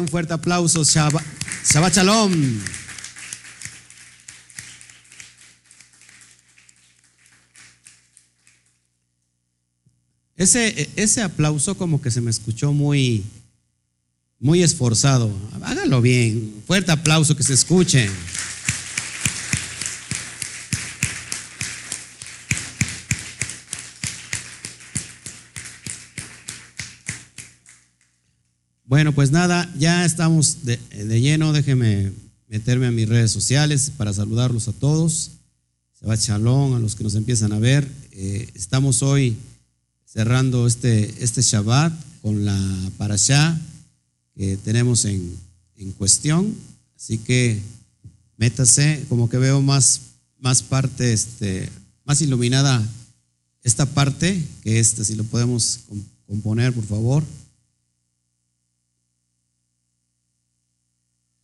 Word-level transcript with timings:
un 0.00 0.08
fuerte 0.08 0.32
aplauso. 0.34 0.84
Shabbat, 0.84 1.24
Shabbat 1.64 1.94
Shalom. 1.94 2.32
Ese, 10.36 10.88
ese 10.94 11.22
aplauso 11.22 11.76
como 11.76 12.00
que 12.00 12.12
se 12.12 12.20
me 12.20 12.30
escuchó 12.30 12.72
muy, 12.72 13.24
muy 14.38 14.62
esforzado. 14.62 15.32
Hágalo 15.62 16.00
bien. 16.00 16.62
Fuerte 16.66 16.92
aplauso 16.92 17.36
que 17.36 17.42
se 17.42 17.54
escuche. 17.54 18.08
Bueno, 28.88 29.12
pues 29.12 29.30
nada, 29.30 29.70
ya 29.78 30.06
estamos 30.06 30.64
de, 30.64 30.78
lleno. 31.20 31.52
Déjeme 31.52 32.10
meterme 32.48 32.86
a 32.86 32.90
mis 32.90 33.06
redes 33.06 33.30
sociales 33.30 33.92
para 33.94 34.14
saludarlos 34.14 34.66
a 34.66 34.72
todos. 34.72 35.32
Shabbat 36.00 36.20
Shalom, 36.20 36.72
a 36.74 36.78
los 36.78 36.96
que 36.96 37.04
nos 37.04 37.14
empiezan 37.14 37.52
a 37.52 37.58
ver. 37.58 37.86
Eh, 38.12 38.48
estamos 38.54 39.02
hoy 39.02 39.36
cerrando 40.06 40.66
este, 40.66 41.22
este 41.22 41.42
Shabbat 41.42 41.92
con 42.22 42.46
la 42.46 42.90
parashá 42.96 43.60
que 44.34 44.56
tenemos 44.56 45.04
en, 45.04 45.36
en 45.76 45.92
cuestión. 45.92 46.54
Así 46.96 47.18
que 47.18 47.60
métase, 48.38 49.04
como 49.10 49.28
que 49.28 49.36
veo 49.36 49.60
más, 49.60 50.00
más 50.38 50.62
parte, 50.62 51.12
este, 51.12 51.68
más 52.06 52.22
iluminada 52.22 52.82
esta 53.62 53.84
parte 53.84 54.42
que 54.62 54.78
esta, 54.78 55.04
si 55.04 55.14
lo 55.14 55.24
podemos 55.24 55.80
componer, 56.26 56.72
por 56.72 56.84
favor. 56.84 57.22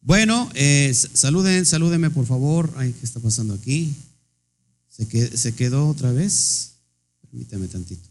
Bueno, 0.05 0.51
eh, 0.55 0.93
saluden, 0.93 1.65
salúdenme 1.65 2.11
por 2.11 2.27
favor. 2.27 2.71
Ay, 2.77 2.93
¿qué 2.93 3.07
está 3.07 3.21
pasando 3.21 3.55
aquí? 3.55 3.95
¿Se 4.91 5.09
quedó, 5.09 5.35
¿Se 5.35 5.55
quedó 5.55 5.89
otra 5.89 6.13
vez? 6.13 6.73
Permítame 7.23 7.69
tantito. 7.69 8.07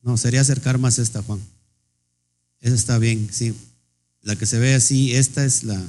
No, 0.00 0.16
sería 0.16 0.40
acercar 0.40 0.78
más 0.78 0.98
esta, 0.98 1.22
Juan. 1.22 1.38
Esa 2.60 2.74
está 2.74 2.98
bien, 2.98 3.28
sí. 3.30 3.54
La 4.22 4.36
que 4.36 4.46
se 4.46 4.58
ve 4.58 4.74
así, 4.74 5.14
esta 5.14 5.44
es 5.44 5.64
la. 5.64 5.82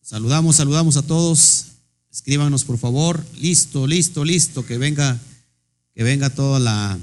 Saludamos, 0.00 0.56
saludamos 0.56 0.96
a 0.96 1.02
todos. 1.02 1.66
Escríbanos, 2.10 2.64
por 2.64 2.78
favor. 2.78 3.22
Listo, 3.38 3.86
listo, 3.86 4.24
listo. 4.24 4.64
Que 4.64 4.78
venga, 4.78 5.20
que 5.94 6.02
venga 6.02 6.30
toda 6.30 6.58
la 6.58 6.98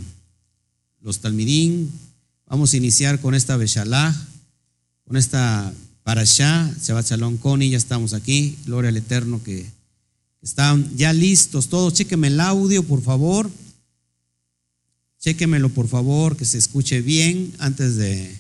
los 1.02 1.20
talmidín. 1.20 1.92
Vamos 2.48 2.74
a 2.74 2.78
iniciar 2.78 3.22
con 3.22 3.36
esta 3.36 3.58
Beshalach 3.58 4.16
con 5.06 5.18
esta 5.18 5.72
parashá, 6.04 6.74
Shabbat 6.82 7.06
Shalom 7.06 7.38
Coni, 7.38 7.70
ya 7.70 7.78
estamos 7.78 8.14
aquí, 8.14 8.58
gloria 8.66 8.90
al 8.90 8.98
Eterno 8.98 9.42
que 9.44 9.66
están 10.42 10.96
ya 10.98 11.14
listos 11.14 11.70
todos, 11.70 11.94
chéqueme 11.94 12.28
el 12.28 12.40
audio 12.40 12.84
por 12.84 13.02
favor, 13.02 13.50
chéquemelo 15.20 15.70
por 15.70 15.88
favor, 15.88 16.36
que 16.36 16.46
se 16.46 16.58
escuche 16.58 17.02
bien 17.02 17.54
antes 17.60 17.96
de, 17.96 18.36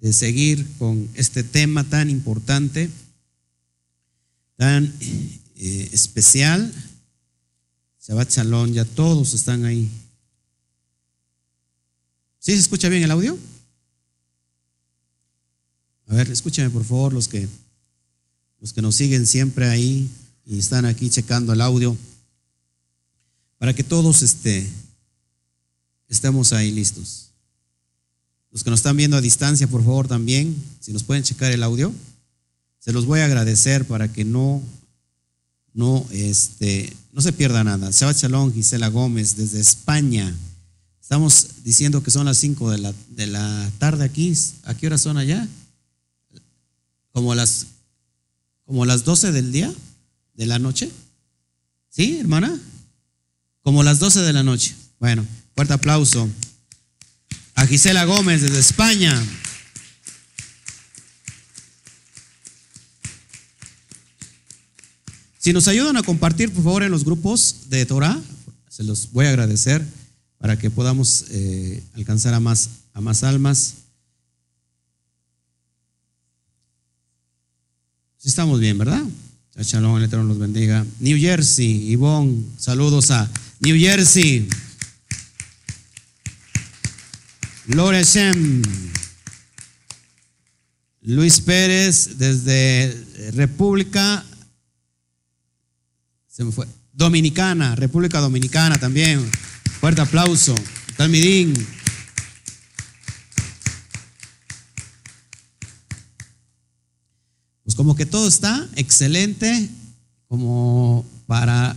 de 0.00 0.12
seguir 0.12 0.66
con 0.78 1.08
este 1.14 1.42
tema 1.42 1.84
tan 1.84 2.10
importante, 2.10 2.90
tan 4.56 4.92
eh, 5.56 5.88
especial. 5.92 6.72
Shabbat 8.06 8.30
Shalom, 8.30 8.72
ya 8.72 8.84
todos 8.84 9.34
están 9.34 9.64
ahí. 9.64 9.88
¿Sí 12.38 12.52
se 12.52 12.58
escucha 12.58 12.88
bien 12.88 13.02
el 13.02 13.10
audio? 13.10 13.38
A 16.10 16.14
ver, 16.14 16.28
escúchame 16.28 16.70
por 16.70 16.84
favor 16.84 17.12
los 17.12 17.28
que, 17.28 17.46
los 18.60 18.72
que 18.72 18.82
nos 18.82 18.96
siguen 18.96 19.28
siempre 19.28 19.68
ahí 19.68 20.10
y 20.44 20.58
están 20.58 20.84
aquí 20.84 21.08
checando 21.08 21.52
el 21.52 21.60
audio, 21.60 21.96
para 23.58 23.74
que 23.74 23.84
todos 23.84 24.22
este, 24.22 24.68
estemos 26.08 26.52
ahí 26.52 26.72
listos. 26.72 27.28
Los 28.50 28.64
que 28.64 28.70
nos 28.70 28.80
están 28.80 28.96
viendo 28.96 29.16
a 29.16 29.20
distancia, 29.20 29.68
por 29.68 29.84
favor, 29.84 30.08
también, 30.08 30.56
si 30.80 30.92
nos 30.92 31.04
pueden 31.04 31.22
checar 31.22 31.52
el 31.52 31.62
audio, 31.62 31.94
se 32.80 32.92
los 32.92 33.06
voy 33.06 33.20
a 33.20 33.26
agradecer 33.26 33.84
para 33.84 34.12
que 34.12 34.24
no, 34.24 34.60
no, 35.74 36.04
este, 36.10 36.92
no 37.12 37.20
se 37.20 37.32
pierda 37.32 37.62
nada. 37.62 37.90
Shabbat 37.92 38.16
Shalom, 38.16 38.52
Gisela 38.52 38.88
Gómez, 38.88 39.36
desde 39.36 39.60
España. 39.60 40.34
Estamos 41.00 41.62
diciendo 41.62 42.02
que 42.02 42.10
son 42.10 42.26
las 42.26 42.38
5 42.38 42.68
de 42.72 42.78
la, 42.78 42.94
de 43.10 43.28
la 43.28 43.70
tarde 43.78 44.04
aquí. 44.04 44.36
¿A 44.64 44.74
qué 44.74 44.88
hora 44.88 44.98
son 44.98 45.16
allá? 45.16 45.46
Como 47.12 47.34
las, 47.34 47.66
como 48.64 48.86
las 48.86 49.04
12 49.04 49.32
del 49.32 49.52
día, 49.52 49.72
de 50.34 50.46
la 50.46 50.58
noche. 50.58 50.90
¿Sí, 51.88 52.18
hermana? 52.18 52.58
Como 53.62 53.82
las 53.82 53.98
12 53.98 54.20
de 54.20 54.32
la 54.32 54.42
noche. 54.42 54.74
Bueno, 54.98 55.26
fuerte 55.54 55.74
aplauso 55.74 56.28
a 57.54 57.66
Gisela 57.66 58.04
Gómez 58.04 58.40
desde 58.40 58.58
España. 58.58 59.22
Si 65.38 65.52
nos 65.52 65.68
ayudan 65.68 65.96
a 65.96 66.02
compartir, 66.02 66.52
por 66.52 66.64
favor, 66.64 66.82
en 66.82 66.90
los 66.90 67.04
grupos 67.04 67.70
de 67.70 67.86
Torah, 67.86 68.20
se 68.68 68.84
los 68.84 69.10
voy 69.12 69.26
a 69.26 69.30
agradecer 69.30 69.84
para 70.38 70.58
que 70.58 70.70
podamos 70.70 71.26
eh, 71.30 71.82
alcanzar 71.94 72.34
a 72.34 72.40
más, 72.40 72.68
a 72.94 73.00
más 73.00 73.24
almas. 73.24 73.74
Estamos 78.28 78.60
bien, 78.60 78.76
¿verdad? 78.76 79.02
Shalom, 79.56 79.96
el 79.96 80.04
Eterno 80.04 80.24
los 80.24 80.38
bendiga. 80.38 80.84
New 81.00 81.18
Jersey, 81.18 81.90
Ivonne, 81.90 82.44
saludos 82.58 83.10
a 83.10 83.28
New 83.60 83.78
Jersey. 83.78 84.48
Gloria 87.66 88.02
Luis 91.02 91.40
Pérez, 91.40 92.18
desde 92.18 93.32
República, 93.32 94.24
se 96.28 96.44
me 96.44 96.52
fue, 96.52 96.66
Dominicana, 96.92 97.74
República 97.74 98.20
Dominicana 98.20 98.78
también. 98.78 99.28
Fuerte 99.80 100.02
aplauso. 100.02 100.54
Talmidín. 100.96 101.54
Como 107.74 107.96
que 107.96 108.06
todo 108.06 108.28
está 108.28 108.68
excelente 108.76 109.68
como 110.28 111.04
para 111.26 111.76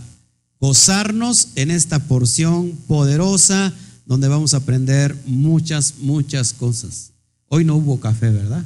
gozarnos 0.59 1.49
en 1.55 1.71
esta 1.71 1.99
porción 1.99 2.71
poderosa 2.87 3.73
donde 4.05 4.27
vamos 4.27 4.53
a 4.53 4.57
aprender 4.57 5.15
muchas, 5.25 5.95
muchas 5.99 6.53
cosas. 6.53 7.11
Hoy 7.47 7.65
no 7.65 7.75
hubo 7.75 7.99
café, 7.99 8.29
¿verdad? 8.29 8.63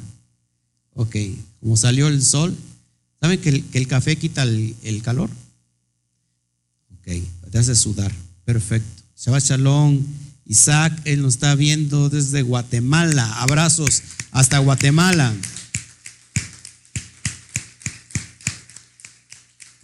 Ok, 0.94 1.16
como 1.60 1.76
salió 1.76 2.08
el 2.08 2.22
sol, 2.22 2.56
¿saben 3.20 3.40
que 3.40 3.64
el, 3.72 3.86
café 3.86 4.16
quita 4.16 4.42
el, 4.42 5.02
calor? 5.02 5.30
Ok, 6.98 7.12
te 7.50 7.58
hace 7.58 7.74
sudar, 7.74 8.12
perfecto. 8.44 9.02
Shabbat 9.16 9.44
Shalom, 9.44 10.00
Isaac, 10.46 11.00
él 11.04 11.22
nos 11.22 11.34
está 11.34 11.54
viendo 11.54 12.08
desde 12.08 12.42
Guatemala. 12.42 13.40
Abrazos 13.42 14.02
hasta 14.30 14.58
Guatemala. 14.58 15.34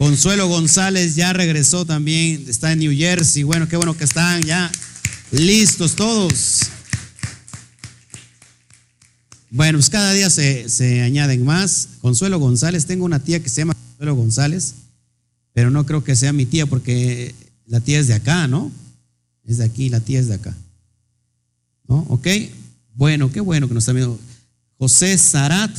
Consuelo 0.05 0.49
González 0.49 1.15
ya 1.15 1.33
regresó 1.33 1.87
también, 1.87 2.45
está 2.47 2.73
en 2.73 2.81
New 2.81 2.93
Jersey. 2.95 3.43
Bueno, 3.43 3.67
qué 3.67 3.79
bueno 3.79 3.97
que 3.97 4.05
están 4.05 4.43
ya 4.43 4.71
listos 5.31 5.97
todos. 5.97 6.61
Bueno, 9.49 9.79
pues 9.79 9.89
cada 9.89 10.12
día 10.12 10.29
se, 10.29 11.01
añaden 11.01 11.43
más. 11.47 11.89
Consuelo 12.03 12.39
González, 12.39 12.85
tengo 12.85 13.06
una 13.06 13.19
tía 13.19 13.43
que 13.43 13.49
se 13.49 13.62
llama 13.62 13.73
Consuelo 13.73 14.15
González, 14.15 14.75
pero 15.55 15.71
no 15.71 15.87
creo 15.87 16.05
que 16.05 16.15
sea 16.17 16.35
mi 16.35 16.45
tía 16.45 16.67
porque 16.67 17.35
la 17.65 17.81
tía 17.81 17.99
es 17.99 18.06
de 18.06 18.12
acá, 18.12 18.47
¿no? 18.47 18.71
Es 19.47 19.56
de 19.56 19.65
aquí, 19.65 19.89
la 19.89 20.01
tía 20.01 20.21
es 20.21 20.29
de 20.29 20.35
acá. 20.35 20.55
¿No? 21.89 22.05
¿Ok? 22.11 22.29
Bueno, 22.95 23.33
qué 23.33 23.41
bueno 23.41 23.69
que 23.69 23.73
nos 23.73 23.85
está 23.85 23.95
viendo. 23.95 24.21
José 24.77 25.17
Zarat, 25.17 25.75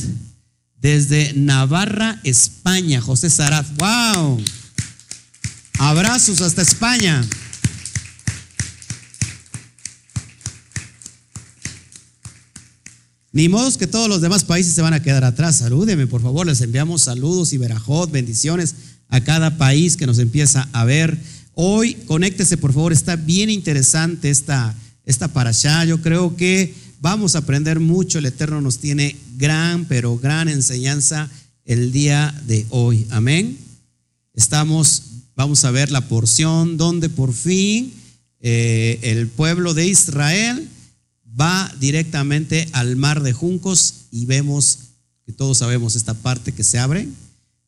desde 0.80 1.32
Navarra, 1.34 2.20
España, 2.24 3.00
José 3.00 3.30
Saraz. 3.30 3.74
¡Wow! 3.76 4.42
Abrazos 5.78 6.40
hasta 6.40 6.62
España. 6.62 7.24
Ni 13.36 13.50
modos 13.50 13.76
que 13.76 13.86
todos 13.86 14.08
los 14.08 14.22
demás 14.22 14.44
países 14.44 14.72
se 14.72 14.80
van 14.80 14.94
a 14.94 15.02
quedar 15.02 15.22
atrás. 15.22 15.56
Salúdeme, 15.56 16.06
por 16.06 16.22
favor. 16.22 16.46
Les 16.46 16.62
enviamos 16.62 17.02
saludos 17.02 17.52
y 17.52 17.58
verajot, 17.58 18.10
bendiciones 18.10 18.74
a 19.10 19.20
cada 19.20 19.58
país 19.58 19.98
que 19.98 20.06
nos 20.06 20.18
empieza 20.18 20.68
a 20.72 20.84
ver. 20.84 21.18
Hoy, 21.52 21.94
conéctese, 22.06 22.56
por 22.56 22.72
favor. 22.72 22.94
Está 22.94 23.16
bien 23.16 23.50
interesante 23.50 24.30
esta, 24.30 24.74
esta 25.04 25.28
para 25.28 25.50
allá. 25.50 25.84
Yo 25.84 26.00
creo 26.00 26.34
que 26.34 26.74
vamos 27.06 27.36
a 27.36 27.38
aprender 27.38 27.78
mucho. 27.78 28.18
El 28.18 28.26
Eterno 28.26 28.60
nos 28.60 28.78
tiene 28.78 29.14
gran, 29.36 29.84
pero 29.84 30.18
gran 30.18 30.48
enseñanza 30.48 31.30
el 31.64 31.92
día 31.92 32.34
de 32.48 32.66
hoy. 32.70 33.06
Amén. 33.10 33.56
Estamos, 34.34 35.04
vamos 35.36 35.64
a 35.64 35.70
ver 35.70 35.92
la 35.92 36.08
porción 36.08 36.76
donde 36.76 37.08
por 37.08 37.32
fin 37.32 37.92
eh, 38.40 38.98
el 39.02 39.28
pueblo 39.28 39.72
de 39.72 39.86
Israel 39.86 40.68
va 41.40 41.72
directamente 41.78 42.68
al 42.72 42.96
mar 42.96 43.22
de 43.22 43.32
juncos 43.32 44.06
y 44.10 44.26
vemos 44.26 44.78
que 45.24 45.32
todos 45.32 45.58
sabemos 45.58 45.94
esta 45.94 46.14
parte 46.14 46.50
que 46.50 46.64
se 46.64 46.80
abre, 46.80 47.06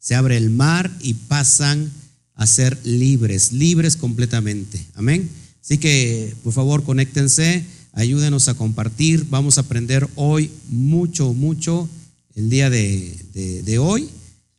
se 0.01 0.17
abre 0.17 0.37
el 0.37 0.51
mar 0.51 0.91
y 1.01 1.15
pasan 1.15 1.93
a 2.35 2.45
ser 2.45 2.77
libres, 2.83 3.53
libres 3.53 3.97
completamente. 3.97 4.85
Amén. 4.97 5.31
Así 5.63 5.79
que, 5.79 6.35
por 6.43 6.53
favor, 6.53 6.83
conéctense, 6.83 7.65
ayúdenos 7.99 8.47
a 8.49 8.55
compartir. 8.55 9.27
Vamos 9.29 9.59
a 9.59 9.63
aprender 9.63 10.09
hoy 10.15 10.51
mucho, 10.69 11.35
mucho 11.35 11.89
el 12.37 12.49
día 12.49 12.71
de, 12.71 13.79
hoy. 13.81 14.09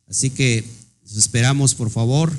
Así 0.08 0.30
que 0.30 0.64
esperamos, 1.16 1.74
por 1.74 1.90
favor, 1.90 2.32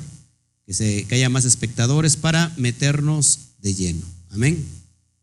que, 0.66 1.06
haya 1.10 1.28
más 1.28 1.44
espectadores 1.44 2.16
para 2.16 2.54
meternos 2.56 3.38
de 3.60 3.74
lleno. 3.74 4.02
Amén. 4.30 4.64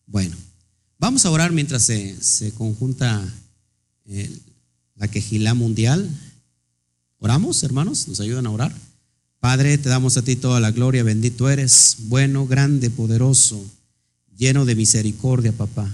Bueno, 0.05 0.35
vamos 0.97 1.25
a 1.25 1.31
orar 1.31 1.53
mientras 1.53 1.83
se, 1.83 2.21
se 2.21 2.51
conjunta 2.51 3.25
eh, 4.05 4.29
la 4.95 5.07
quejilá 5.07 5.53
mundial. 5.53 6.09
¿Oramos, 7.19 7.63
hermanos? 7.63 8.07
¿Nos 8.09 8.19
ayudan 8.19 8.47
a 8.47 8.51
orar? 8.51 8.75
Padre, 9.39 9.77
te 9.77 9.87
damos 9.87 10.17
a 10.17 10.23
ti 10.23 10.35
toda 10.35 10.59
la 10.59 10.71
gloria, 10.71 11.03
bendito 11.03 11.49
eres, 11.49 11.95
bueno, 12.09 12.45
grande, 12.45 12.89
poderoso, 12.89 13.63
lleno 14.39 14.65
de 14.65 14.73
misericordia, 14.73 15.51
papá. 15.51 15.93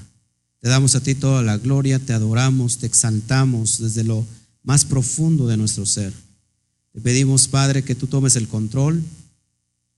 Te 0.62 0.70
damos 0.70 0.96
a 0.96 1.02
ti 1.02 1.16
toda 1.16 1.42
la 1.42 1.58
gloria, 1.58 2.00
te 2.00 2.14
adoramos, 2.14 2.78
te 2.78 2.86
exaltamos 2.86 3.80
desde 3.80 4.04
lo 4.04 4.26
más 4.64 4.86
profundo 4.86 5.48
de 5.48 5.58
nuestro 5.58 5.86
ser. 5.86 6.14
Te 6.94 7.02
pedimos, 7.02 7.48
Padre, 7.48 7.84
que 7.84 7.96
tú 7.96 8.08
tomes 8.08 8.36
el 8.36 8.48
control, 8.48 9.04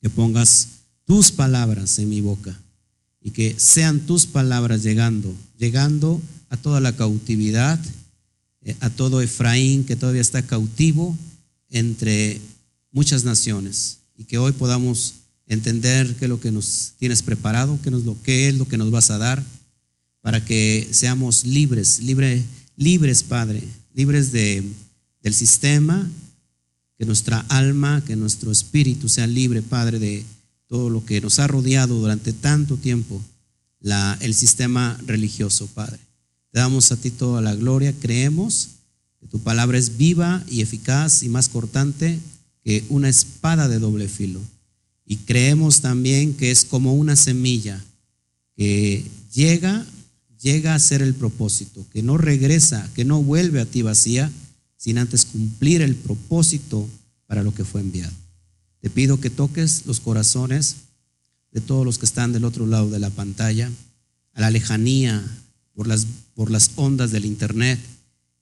que 0.02 0.10
pongas 0.10 0.70
tus 1.06 1.32
palabras 1.32 2.00
en 2.00 2.10
mi 2.10 2.22
boca 2.22 2.58
y 3.22 3.32
que 3.32 3.54
sean 3.60 4.00
tus 4.00 4.26
palabras 4.26 4.82
llegando, 4.82 5.34
llegando 5.58 6.22
a 6.50 6.56
toda 6.58 6.80
la 6.80 6.96
cautividad, 6.96 7.80
eh, 8.62 8.76
a 8.80 8.90
todo 8.90 9.22
Efraín 9.22 9.84
que 9.84 9.98
todavía 9.98 10.22
está 10.22 10.42
cautivo 10.42 11.18
entre 11.70 12.40
muchas 12.92 13.26
naciones 13.26 13.98
y 14.18 14.24
que 14.24 14.38
hoy 14.38 14.54
podamos 14.54 15.16
entender 15.48 16.16
qué 16.16 16.26
es 16.26 16.30
lo 16.30 16.40
que 16.40 16.52
nos 16.52 16.94
tienes 16.98 17.22
preparado, 17.24 17.80
qué, 17.84 17.92
nos, 17.92 18.04
lo, 18.04 18.22
qué 18.24 18.50
es 18.50 18.56
lo 18.56 18.68
que 18.68 18.78
nos 18.78 18.92
vas 18.92 19.10
a 19.12 19.18
dar, 19.18 19.44
para 20.22 20.44
que 20.44 20.88
seamos 20.92 21.46
libres, 21.46 22.02
libre, 22.02 22.44
libres, 22.76 23.24
Padre, 23.24 23.64
libres 23.94 24.32
de, 24.32 24.64
del 25.24 25.34
sistema, 25.34 26.10
que 26.98 27.06
nuestra 27.06 27.40
alma, 27.50 28.04
que 28.06 28.16
nuestro 28.16 28.52
espíritu 28.52 29.08
sea 29.08 29.28
libre, 29.28 29.62
Padre, 29.62 30.00
de 30.00 30.26
todo 30.68 30.90
lo 30.90 31.06
que 31.06 31.22
nos 31.22 31.40
ha 31.40 31.48
rodeado 31.48 32.00
durante 32.00 32.34
tanto 32.34 32.76
tiempo, 32.76 33.22
el 34.20 34.34
sistema 34.34 35.00
religioso, 35.06 35.68
Padre. 35.68 36.00
Te 36.52 36.60
damos 36.60 36.92
a 36.92 36.98
ti 36.98 37.10
toda 37.12 37.42
la 37.42 37.56
gloria, 37.56 37.94
creemos 37.94 38.70
que 39.20 39.28
tu 39.28 39.40
palabra 39.40 39.78
es 39.78 39.98
viva 39.98 40.44
y 40.50 40.62
eficaz 40.62 41.24
y 41.24 41.30
más 41.30 41.48
cortante 41.48 42.20
una 42.90 43.08
espada 43.08 43.70
de 43.70 43.80
doble 43.80 44.10
filo. 44.10 44.42
Y 45.08 45.18
creemos 45.18 45.82
también 45.82 46.34
que 46.34 46.52
es 46.52 46.66
como 46.66 46.94
una 46.94 47.16
semilla 47.16 47.84
que 48.56 49.06
llega, 49.34 49.86
llega 50.42 50.76
a 50.76 50.80
ser 50.80 51.02
el 51.02 51.16
propósito, 51.16 51.86
que 51.94 52.04
no 52.04 52.18
regresa, 52.18 52.90
que 52.94 53.06
no 53.06 53.24
vuelve 53.24 53.62
a 53.62 53.66
ti 53.66 53.82
vacía, 53.82 54.32
sin 54.76 54.98
antes 54.98 55.26
cumplir 55.26 55.82
el 55.82 55.96
propósito 55.96 56.88
para 57.26 57.42
lo 57.42 57.54
que 57.54 57.64
fue 57.64 57.82
enviado. 57.82 58.14
Te 58.82 58.90
pido 58.90 59.20
que 59.20 59.30
toques 59.30 59.86
los 59.86 60.00
corazones 60.00 60.76
de 61.52 61.62
todos 61.62 61.86
los 61.86 61.98
que 61.98 62.06
están 62.06 62.34
del 62.34 62.46
otro 62.46 62.68
lado 62.68 62.90
de 62.90 63.00
la 63.00 63.10
pantalla, 63.10 63.72
a 64.34 64.42
la 64.42 64.52
lejanía, 64.52 65.24
por 65.74 65.88
las, 65.88 66.06
por 66.36 66.52
las 66.52 66.72
ondas 66.76 67.12
del 67.12 67.26
Internet, 67.26 67.80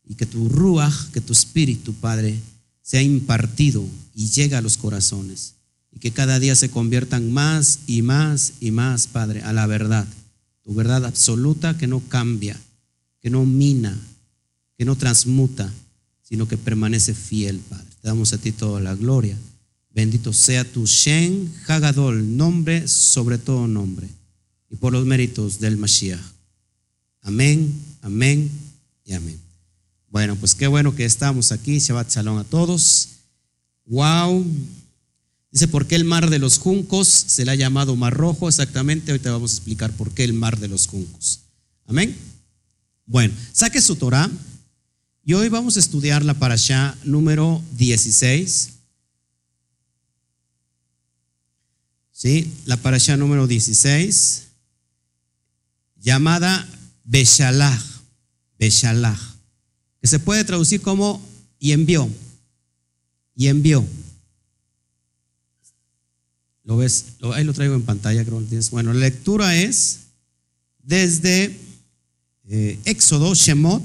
y 0.07 0.15
que 0.15 0.25
tu 0.25 0.49
ruach, 0.49 1.11
que 1.11 1.21
tu 1.21 1.33
espíritu, 1.33 1.93
Padre, 1.93 2.39
sea 2.81 3.01
impartido 3.01 3.83
y 4.13 4.29
llega 4.29 4.59
a 4.59 4.61
los 4.61 4.77
corazones. 4.77 5.54
Y 5.95 5.99
que 5.99 6.11
cada 6.11 6.39
día 6.39 6.55
se 6.55 6.69
conviertan 6.69 7.31
más 7.31 7.79
y 7.87 8.03
más 8.03 8.53
y 8.59 8.71
más, 8.71 9.07
Padre, 9.07 9.41
a 9.41 9.53
la 9.53 9.65
verdad. 9.65 10.07
Tu 10.61 10.73
verdad 10.73 11.05
absoluta 11.05 11.77
que 11.77 11.87
no 11.87 12.01
cambia, 12.01 12.59
que 13.21 13.29
no 13.29 13.45
mina, 13.45 13.97
que 14.77 14.85
no 14.85 14.95
transmuta, 14.95 15.71
sino 16.21 16.47
que 16.47 16.57
permanece 16.57 17.13
fiel, 17.13 17.59
Padre. 17.59 17.85
Te 18.01 18.07
damos 18.07 18.33
a 18.33 18.37
ti 18.37 18.51
toda 18.51 18.81
la 18.81 18.95
gloria. 18.95 19.37
Bendito 19.93 20.33
sea 20.33 20.69
tu 20.69 20.85
Shen 20.85 21.51
Hagadol, 21.67 22.35
nombre 22.35 22.87
sobre 22.87 23.37
todo 23.37 23.65
nombre, 23.67 24.09
y 24.69 24.75
por 24.75 24.91
los 24.91 25.05
méritos 25.05 25.59
del 25.59 25.77
Mashiach. 25.77 26.19
Amén, 27.21 27.73
amén 28.01 28.51
y 29.05 29.13
amén. 29.13 29.39
Bueno, 30.09 30.35
pues 30.35 30.53
qué 30.53 30.67
bueno 30.67 30.95
que 30.95 31.05
estamos 31.05 31.51
aquí. 31.51 31.79
Shabbat 31.79 32.09
Shalom 32.09 32.37
a 32.37 32.43
todos. 32.43 33.09
Wow. 33.85 34.45
Dice, 35.55 35.69
¿por 35.69 35.87
qué 35.87 35.95
el 35.95 36.03
mar 36.03 36.29
de 36.29 36.37
los 36.37 36.57
juncos 36.57 37.07
se 37.07 37.45
le 37.45 37.51
ha 37.51 37.55
llamado 37.55 37.95
mar 37.95 38.13
rojo? 38.13 38.49
Exactamente, 38.49 39.11
ahorita 39.11 39.31
vamos 39.31 39.53
a 39.53 39.55
explicar 39.55 39.89
por 39.93 40.11
qué 40.11 40.25
el 40.25 40.33
mar 40.33 40.59
de 40.59 40.67
los 40.67 40.85
juncos. 40.85 41.39
Amén. 41.87 42.13
Bueno, 43.05 43.33
saque 43.53 43.81
su 43.81 43.95
Torah 43.95 44.29
y 45.23 45.31
hoy 45.31 45.47
vamos 45.47 45.77
a 45.77 45.79
estudiar 45.79 46.25
la 46.25 46.33
parashá 46.33 46.97
número 47.05 47.63
16. 47.77 48.71
¿Sí? 52.11 52.51
La 52.65 52.75
parashá 52.75 53.15
número 53.15 53.47
16, 53.47 54.47
llamada 55.95 56.67
Beshalach. 57.05 57.81
Beshalach 58.59 59.21
se 60.03 60.19
puede 60.19 60.43
traducir 60.43 60.81
como 60.81 61.25
y 61.59 61.71
envió. 61.71 62.09
Y 63.37 63.47
envió. 63.47 63.85
¿Lo 66.65 66.77
ves? 66.77 67.05
Ahí 67.33 67.43
lo 67.43 67.53
traigo 67.53 67.75
en 67.75 67.83
pantalla, 67.83 68.25
creo 68.25 68.43
que 68.49 68.59
Bueno, 68.71 68.91
la 68.93 68.99
lectura 68.99 69.55
es 69.55 69.99
desde 70.83 71.57
eh, 72.49 72.79
Éxodo, 72.85 73.33
Shemot, 73.33 73.81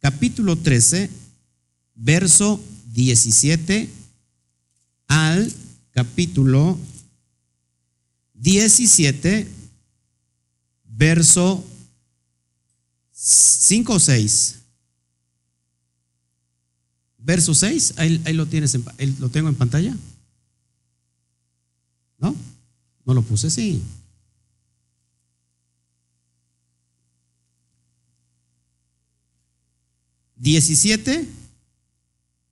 capítulo 0.00 0.56
13, 0.56 1.08
verso 1.94 2.60
17 2.92 3.88
al 5.06 5.52
capítulo 5.92 6.78
17, 8.34 9.46
verso 10.84 11.64
5 13.12 13.92
o 13.92 14.00
6. 14.00 14.56
Verso 17.18 17.54
6, 17.54 17.94
ahí, 17.96 18.32
lo 18.32 18.46
tienes, 18.46 18.78
lo 19.18 19.28
tengo 19.28 19.48
en 19.48 19.54
pantalla. 19.54 19.94
¿No? 22.18 22.34
No 23.10 23.14
lo 23.14 23.22
puse, 23.22 23.50
sí. 23.50 23.82
Diecisiete, 30.36 31.26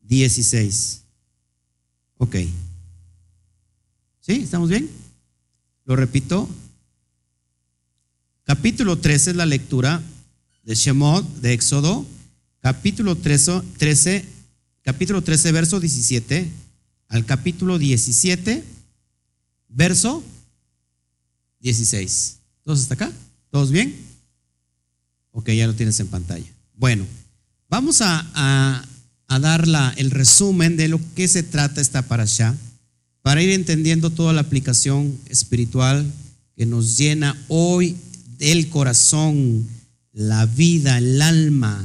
dieciséis. 0.00 1.02
Ok. 2.16 2.34
¿Sí? 4.18 4.32
¿Estamos 4.32 4.68
bien? 4.68 4.90
Lo 5.84 5.94
repito. 5.94 6.48
Capítulo 8.42 8.98
13 8.98 9.30
es 9.30 9.36
la 9.36 9.46
lectura 9.46 10.02
de 10.64 10.74
Shemot, 10.74 11.24
de 11.36 11.52
Éxodo. 11.52 12.04
Capítulo 12.58 13.14
13, 13.14 13.62
13 13.76 14.24
capítulo 14.82 15.22
13, 15.22 15.52
verso 15.52 15.78
17, 15.78 16.50
al 17.06 17.24
capítulo 17.26 17.78
17, 17.78 18.64
verso 19.68 20.24
16. 21.60 22.38
¿Todos 22.64 22.80
hasta 22.80 22.94
acá? 22.94 23.12
¿Todos 23.50 23.70
bien? 23.70 23.94
Ok, 25.32 25.50
ya 25.50 25.66
lo 25.66 25.74
tienes 25.74 25.98
en 26.00 26.08
pantalla. 26.08 26.46
Bueno, 26.74 27.06
vamos 27.68 28.00
a, 28.02 28.84
a, 29.28 29.38
dar 29.38 29.68
la, 29.68 29.94
el 29.96 30.10
resumen 30.10 30.76
de 30.76 30.88
lo 30.88 31.00
que 31.14 31.28
se 31.28 31.42
trata 31.42 31.80
esta 31.80 32.02
parasha 32.02 32.56
para 33.22 33.42
ir 33.42 33.50
entendiendo 33.50 34.10
toda 34.10 34.32
la 34.32 34.40
aplicación 34.40 35.18
espiritual 35.28 36.06
que 36.56 36.66
nos 36.66 36.96
llena 36.96 37.36
hoy 37.48 37.96
el 38.38 38.68
corazón, 38.68 39.66
la 40.12 40.46
vida, 40.46 40.98
el 40.98 41.20
alma, 41.22 41.84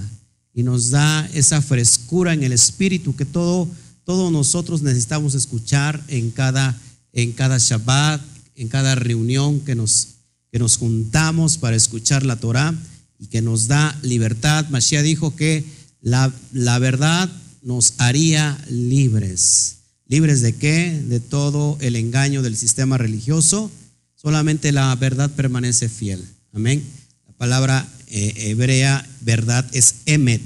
y 0.54 0.64
nos 0.64 0.92
da 0.92 1.28
esa 1.34 1.62
frescura 1.62 2.34
en 2.34 2.44
el 2.44 2.52
espíritu 2.52 3.16
que 3.16 3.26
todo, 3.26 3.68
todos 4.04 4.32
nosotros 4.32 4.82
necesitamos 4.82 5.34
escuchar 5.34 6.04
en 6.08 6.32
cada, 6.32 6.78
en 7.12 7.32
cada 7.32 7.58
Shabbat, 7.58 8.22
en 8.56 8.68
cada 8.68 8.96
reunión 8.96 9.60
que 9.62 9.76
nos, 9.76 10.10
que 10.52 10.60
nos 10.60 10.78
juntamos 10.78 11.58
para 11.58 11.76
escuchar 11.76 12.26
la 12.26 12.36
Torah 12.36 12.74
y 13.20 13.28
que 13.28 13.42
nos 13.42 13.68
da 13.68 13.98
libertad. 14.02 14.68
Mashiach 14.70 15.04
dijo 15.04 15.36
que 15.36 15.64
la, 16.02 16.34
la 16.52 16.80
verdad 16.80 17.30
nos 17.62 17.94
haría 17.98 18.60
libres. 18.70 19.78
¿Libres 20.08 20.42
de 20.42 20.54
qué? 20.56 21.02
De 21.08 21.20
todo 21.20 21.78
el 21.82 21.96
engaño 21.96 22.42
del 22.42 22.58
sistema 22.58 22.98
religioso. 22.98 23.72
Solamente 24.16 24.72
la 24.72 24.96
verdad 24.96 25.32
permanece 25.32 25.90
fiel. 25.90 26.24
Amén. 26.52 26.84
La 27.26 27.34
palabra 27.34 27.88
eh, 28.08 28.34
hebrea 28.50 29.08
verdad 29.22 29.66
es 29.74 29.96
emet. 30.06 30.42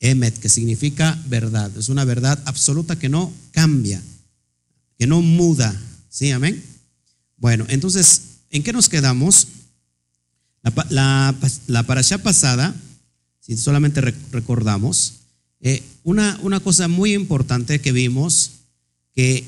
Emet, 0.00 0.38
que 0.38 0.48
significa 0.48 1.20
verdad. 1.26 1.70
Es 1.76 1.88
una 1.88 2.04
verdad 2.04 2.40
absoluta 2.46 2.98
que 2.98 3.10
no 3.10 3.32
cambia, 3.50 4.00
que 4.98 5.06
no 5.06 5.20
muda. 5.20 5.78
¿Sí? 6.08 6.30
Amén. 6.30 6.62
Bueno, 7.40 7.64
entonces, 7.68 8.22
¿en 8.50 8.62
qué 8.62 8.72
nos 8.72 8.88
quedamos? 8.88 9.48
La, 10.90 11.34
la, 11.66 11.82
pasada, 12.22 12.76
si 13.40 13.56
solamente 13.56 14.02
recordamos, 14.30 15.14
eh, 15.60 15.82
una, 16.04 16.38
una 16.42 16.60
cosa 16.60 16.86
muy 16.86 17.14
importante 17.14 17.80
que 17.80 17.92
vimos, 17.92 18.52
que 19.14 19.44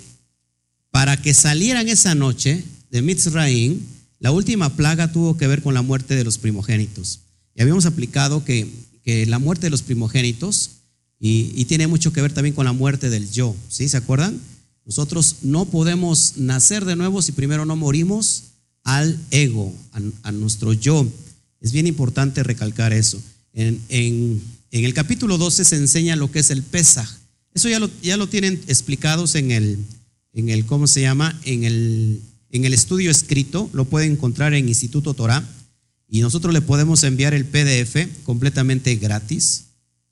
para 0.90 1.20
que 1.20 1.34
salieran 1.34 1.88
esa 1.88 2.14
noche 2.14 2.64
de 2.90 3.02
Mitzraim, 3.02 3.78
la 4.20 4.32
última 4.32 4.74
plaga 4.74 5.12
tuvo 5.12 5.36
que 5.36 5.46
ver 5.46 5.62
con 5.62 5.74
la 5.74 5.82
muerte 5.82 6.14
de 6.14 6.24
los 6.24 6.38
primogénitos. 6.38 7.20
Y 7.54 7.60
habíamos 7.60 7.84
aplicado 7.84 8.42
que, 8.42 8.66
que 9.04 9.26
la 9.26 9.38
muerte 9.38 9.66
de 9.66 9.70
los 9.70 9.82
primogénitos, 9.82 10.70
y, 11.20 11.52
y, 11.54 11.66
tiene 11.66 11.86
mucho 11.86 12.12
que 12.12 12.22
ver 12.22 12.32
también 12.32 12.54
con 12.54 12.64
la 12.64 12.72
muerte 12.72 13.08
del 13.08 13.30
yo, 13.30 13.54
¿sí? 13.68 13.88
¿Se 13.88 13.96
acuerdan? 13.96 14.40
Nosotros 14.84 15.36
no 15.42 15.66
podemos 15.66 16.34
nacer 16.36 16.84
de 16.84 16.96
nuevo 16.96 17.22
si 17.22 17.32
primero 17.32 17.64
no 17.64 17.76
morimos 17.76 18.44
al 18.84 19.18
ego, 19.30 19.72
a, 20.22 20.32
nuestro 20.32 20.72
yo. 20.72 21.06
Es 21.60 21.72
bien 21.72 21.86
importante 21.86 22.42
recalcar 22.42 22.92
eso. 22.92 23.20
En 23.54 24.40
el 24.70 24.94
capítulo 24.94 25.38
12 25.38 25.64
se 25.64 25.76
enseña 25.76 26.16
lo 26.16 26.30
que 26.30 26.40
es 26.40 26.50
el 26.50 26.62
Pesaj. 26.62 27.08
Eso 27.54 27.68
ya 27.68 27.78
lo, 27.78 27.90
ya 28.02 28.16
lo 28.16 28.28
tienen 28.28 28.60
explicados 28.66 29.34
en 29.34 29.50
el, 29.50 29.78
en 30.32 30.48
el, 30.48 30.64
¿cómo 30.64 30.86
se 30.86 31.02
llama? 31.02 31.38
En 31.44 31.64
el, 31.64 32.20
en 32.50 32.64
el 32.64 32.74
estudio 32.74 33.10
escrito, 33.10 33.68
lo 33.72 33.84
pueden 33.84 34.12
encontrar 34.12 34.54
en 34.54 34.68
Instituto 34.68 35.14
Torah 35.14 35.46
y 36.08 36.20
nosotros 36.20 36.52
le 36.52 36.60
podemos 36.60 37.02
enviar 37.04 37.34
el 37.34 37.44
PDF 37.44 38.24
completamente 38.24 38.96
gratis. 38.96 39.64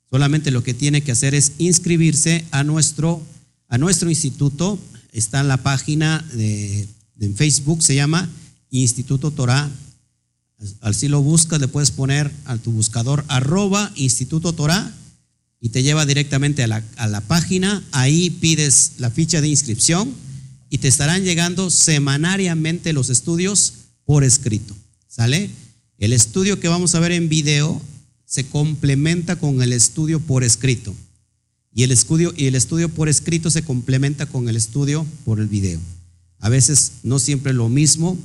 Solamente 0.09 0.51
lo 0.51 0.63
que 0.63 0.73
tiene 0.73 1.01
que 1.01 1.11
hacer 1.11 1.35
es 1.35 1.53
inscribirse 1.57 2.45
a 2.51 2.63
nuestro, 2.63 3.21
a 3.71 3.79
nuestro 3.79 4.11
instituto. 4.11 4.77
Está 5.11 5.39
en 5.39 5.47
la 5.47 5.57
página 5.57 6.23
de, 6.33 6.87
en 7.19 7.35
Facebook, 7.35 7.81
se 7.81 7.95
llama 7.95 8.29
Instituto 8.69 9.31
Torah 9.31 9.71
al 10.81 10.95
si 10.95 11.07
lo 11.07 11.21
buscas, 11.21 11.59
le 11.59 11.67
puedes 11.67 11.91
poner 11.91 12.31
a 12.45 12.57
tu 12.57 12.71
buscador 12.71 13.25
arroba 13.27 13.91
Instituto 13.95 14.53
Torah 14.53 14.93
y 15.59 15.69
te 15.69 15.83
lleva 15.83 16.05
directamente 16.05 16.63
a 16.63 16.67
la, 16.67 16.83
a 16.97 17.07
la, 17.07 17.21
página. 17.21 17.83
Ahí 17.91 18.29
pides 18.29 18.93
la 18.97 19.09
ficha 19.09 19.41
de 19.41 19.47
inscripción 19.47 20.13
y 20.69 20.79
te 20.79 20.87
estarán 20.87 21.23
llegando 21.23 21.69
semanariamente 21.69 22.93
los 22.93 23.09
estudios 23.09 23.73
por 24.05 24.23
escrito. 24.23 24.75
¿Sale? 25.07 25.49
El 25.97 26.13
estudio 26.13 26.59
que 26.59 26.67
vamos 26.67 26.95
a 26.95 26.99
ver 26.99 27.11
en 27.11 27.29
video 27.29 27.81
se 28.25 28.45
complementa 28.45 29.35
con 29.35 29.61
el 29.61 29.73
estudio 29.73 30.19
por 30.19 30.43
escrito. 30.43 30.95
Y 31.73 31.83
el 31.83 31.91
estudio, 31.91 32.33
y 32.35 32.47
el 32.47 32.55
estudio 32.55 32.89
por 32.89 33.07
escrito 33.07 33.49
se 33.49 33.63
complementa 33.63 34.25
con 34.25 34.49
el 34.49 34.55
estudio 34.55 35.05
por 35.23 35.39
el 35.39 35.47
video. 35.47 35.79
A 36.39 36.49
veces 36.49 36.93
no 37.03 37.19
siempre 37.19 37.53
lo 37.53 37.69
mismo, 37.69 38.17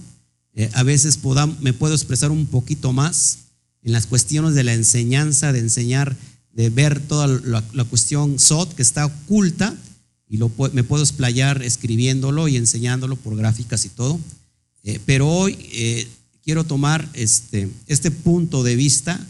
eh, 0.55 0.71
a 0.73 0.83
veces 0.83 1.19
me 1.61 1.73
puedo 1.73 1.95
expresar 1.95 2.31
un 2.31 2.47
poquito 2.47 2.93
más 2.93 3.38
en 3.83 3.93
las 3.93 4.07
cuestiones 4.07 4.55
de 4.55 4.65
la 4.65 4.75
enseñanza, 4.75 5.53
de 5.53 5.61
enseñar, 5.61 6.17
de 6.53 6.71
ver 6.71 6.99
toda 6.99 7.29
la, 7.29 7.85
cuestión 7.85 8.38
SOT 8.38 8.75
que 8.75 8.83
está 8.83 9.07
oculta 9.07 9.76
y 10.29 10.38
lo, 10.38 10.50
me 10.73 10.83
puedo 10.83 11.05
explayar 11.05 11.62
escribiéndolo 11.62 12.49
y 12.49 12.57
enseñándolo 12.57 13.17
por 13.17 13.37
gráficas 13.37 13.85
y 13.85 13.91
todo. 13.91 14.19
Eh, 14.83 14.99
pero 15.05 15.29
hoy 15.29 15.59
eh, 15.73 16.09
quiero 16.43 16.65
tomar 16.65 17.07
este, 17.12 17.71
este 17.87 18.11
punto 18.11 18.62
de 18.62 18.76
vista 18.76 19.25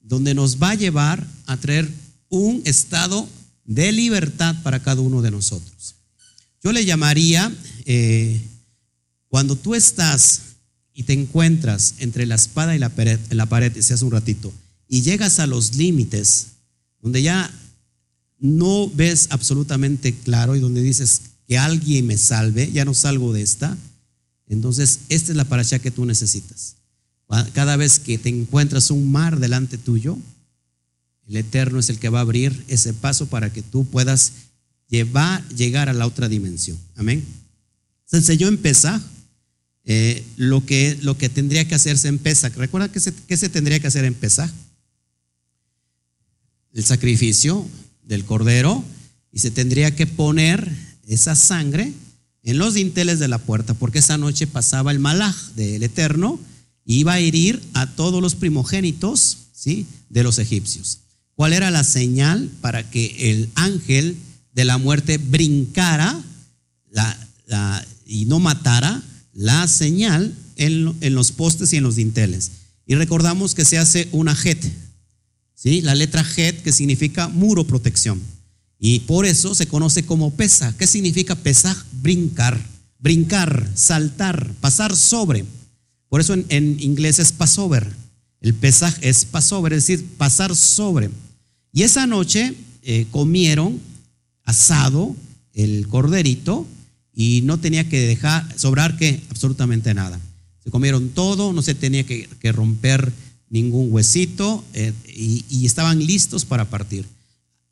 donde 0.00 0.34
nos 0.34 0.62
va 0.62 0.70
a 0.70 0.74
llevar 0.74 1.26
a 1.46 1.56
traer 1.56 1.88
un 2.28 2.62
estado 2.66 3.26
de 3.68 3.92
libertad 3.92 4.56
para 4.62 4.82
cada 4.82 5.02
uno 5.02 5.20
de 5.20 5.30
nosotros. 5.30 5.94
Yo 6.64 6.72
le 6.72 6.86
llamaría, 6.86 7.54
cuando 9.28 9.56
tú 9.56 9.74
estás 9.74 10.40
y 10.94 11.02
te 11.02 11.12
encuentras 11.12 11.96
entre 11.98 12.24
la 12.24 12.34
espada 12.34 12.74
y 12.74 12.78
la 12.78 12.88
pared, 12.88 13.20
la 13.30 13.46
pared, 13.46 13.70
decía 13.70 13.94
hace 13.94 14.06
un 14.06 14.10
ratito, 14.10 14.52
y 14.88 15.02
llegas 15.02 15.38
a 15.38 15.46
los 15.46 15.76
límites 15.76 16.46
donde 17.02 17.22
ya 17.22 17.50
no 18.40 18.88
ves 18.88 19.28
absolutamente 19.30 20.14
claro 20.14 20.56
y 20.56 20.60
donde 20.60 20.82
dices 20.82 21.20
que 21.46 21.58
alguien 21.58 22.06
me 22.06 22.16
salve, 22.16 22.72
ya 22.72 22.86
no 22.86 22.94
salgo 22.94 23.34
de 23.34 23.42
esta, 23.42 23.76
entonces 24.46 25.00
esta 25.10 25.32
es 25.32 25.36
la 25.36 25.44
parasha 25.44 25.78
que 25.78 25.90
tú 25.90 26.06
necesitas. 26.06 26.76
Cada 27.52 27.76
vez 27.76 27.98
que 27.98 28.16
te 28.16 28.30
encuentras 28.30 28.90
un 28.90 29.12
mar 29.12 29.38
delante 29.38 29.76
tuyo, 29.76 30.16
el 31.28 31.36
Eterno 31.36 31.78
es 31.78 31.90
el 31.90 31.98
que 31.98 32.08
va 32.08 32.18
a 32.18 32.22
abrir 32.22 32.64
ese 32.68 32.94
paso 32.94 33.26
para 33.26 33.52
que 33.52 33.62
tú 33.62 33.84
puedas 33.84 34.32
llevar, 34.88 35.46
llegar 35.48 35.88
a 35.88 35.92
la 35.92 36.06
otra 36.06 36.28
dimensión. 36.28 36.78
Amén. 36.96 37.24
Se 38.06 38.16
enseñó 38.16 38.48
en 38.48 38.56
Pesaj 38.56 39.02
lo, 40.36 40.64
que, 40.64 40.98
lo 41.02 41.16
que 41.16 41.28
tendría 41.28 41.66
que 41.66 41.74
hacerse 41.74 42.08
en 42.08 42.18
Pesach. 42.18 42.54
¿Recuerda 42.56 42.90
qué 42.90 43.00
se, 43.00 43.12
se 43.12 43.48
tendría 43.48 43.80
que 43.80 43.86
hacer 43.86 44.04
en 44.04 44.14
Pesach? 44.14 44.50
El 46.72 46.84
sacrificio 46.84 47.66
del 48.04 48.24
cordero 48.24 48.84
y 49.32 49.38
se 49.38 49.50
tendría 49.50 49.94
que 49.94 50.06
poner 50.06 50.70
esa 51.06 51.34
sangre 51.34 51.92
en 52.42 52.58
los 52.58 52.74
dinteles 52.74 53.18
de 53.18 53.28
la 53.28 53.38
puerta, 53.38 53.74
porque 53.74 53.98
esa 53.98 54.16
noche 54.16 54.46
pasaba 54.46 54.90
el 54.90 54.98
malaj 54.98 55.36
del 55.54 55.82
Eterno 55.82 56.38
y 56.84 57.00
iba 57.00 57.14
a 57.14 57.18
herir 57.18 57.60
a 57.74 57.86
todos 57.86 58.22
los 58.22 58.34
primogénitos 58.34 59.36
¿sí? 59.52 59.86
de 60.08 60.22
los 60.22 60.38
egipcios. 60.38 61.00
¿Cuál 61.38 61.52
era 61.52 61.70
la 61.70 61.84
señal 61.84 62.50
para 62.60 62.90
que 62.90 63.30
el 63.30 63.48
ángel 63.54 64.16
de 64.54 64.64
la 64.64 64.76
muerte 64.76 65.18
brincara 65.18 66.20
y 68.04 68.24
no 68.24 68.40
matara 68.40 69.00
la 69.34 69.68
señal 69.68 70.34
en, 70.56 71.14
los 71.14 71.30
postes 71.30 71.72
y 71.72 71.76
en 71.76 71.84
los 71.84 71.94
dinteles. 71.94 72.50
Y 72.86 72.96
recordamos 72.96 73.54
que 73.54 73.64
se 73.64 73.78
hace 73.78 74.08
una 74.10 74.32
het, 74.32 74.64
¿sí? 75.54 75.80
la 75.80 75.94
letra 75.94 76.26
het 76.36 76.60
que 76.64 76.72
significa 76.72 77.28
muro 77.28 77.62
protección. 77.62 78.20
Y 78.80 78.98
por 78.98 79.24
eso 79.24 79.54
se 79.54 79.68
conoce 79.68 80.04
como 80.04 80.32
pesa. 80.32 80.76
¿Qué 80.76 80.88
significa 80.88 81.36
pesa? 81.36 81.76
Brincar, 82.02 82.60
brincar, 82.98 83.70
saltar, 83.76 84.54
pasar 84.60 84.96
sobre. 84.96 85.44
Por 86.08 86.20
eso 86.20 86.34
en, 86.34 86.80
inglés 86.80 87.20
es 87.20 87.30
passover. 87.30 87.86
El 88.40 88.54
pesaj 88.54 88.92
es 89.02 89.24
passover, 89.24 89.72
es 89.72 89.86
decir, 89.86 90.04
pasar 90.16 90.56
sobre. 90.56 91.10
Y 91.78 91.84
esa 91.84 92.08
noche 92.08 92.54
eh, 92.82 93.06
comieron 93.12 93.78
asado 94.42 95.14
el 95.54 95.86
corderito 95.86 96.66
y 97.14 97.42
no 97.42 97.60
tenía 97.60 97.88
que 97.88 98.00
dejar 98.00 98.44
sobrar 98.58 98.96
que 98.96 99.20
absolutamente 99.30 99.94
nada. 99.94 100.18
Se 100.64 100.72
comieron 100.72 101.10
todo, 101.10 101.52
no 101.52 101.62
se 101.62 101.76
tenía 101.76 102.02
que, 102.02 102.26
romper 102.50 103.12
ningún 103.48 103.92
huesito 103.92 104.64
eh, 104.74 104.92
y, 105.06 105.64
estaban 105.66 106.04
listos 106.04 106.44
para 106.44 106.64
partir. 106.64 107.04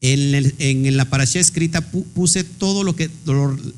En, 0.00 0.54
en 0.60 0.96
la 0.96 1.08
escrita 1.34 1.80
puse 1.90 2.44
todo 2.44 2.84
lo, 2.84 2.94
que, 2.94 3.10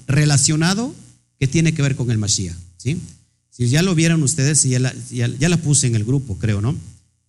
relacionado 0.06 0.94
que 1.40 1.46
tiene 1.46 1.72
que 1.72 1.80
ver 1.80 1.96
con 1.96 2.10
el 2.10 2.18
Mashiach. 2.18 2.54
¿sí? 2.76 2.98
Si 3.48 3.66
ya 3.70 3.80
lo 3.80 3.94
vieron 3.94 4.22
ustedes, 4.22 4.62
ya 4.62 4.78
la, 4.78 4.94
ya, 5.10 5.48
la 5.48 5.56
puse 5.56 5.86
en 5.86 5.94
el 5.94 6.04
grupo, 6.04 6.36
creo, 6.36 6.60
¿no? 6.60 6.76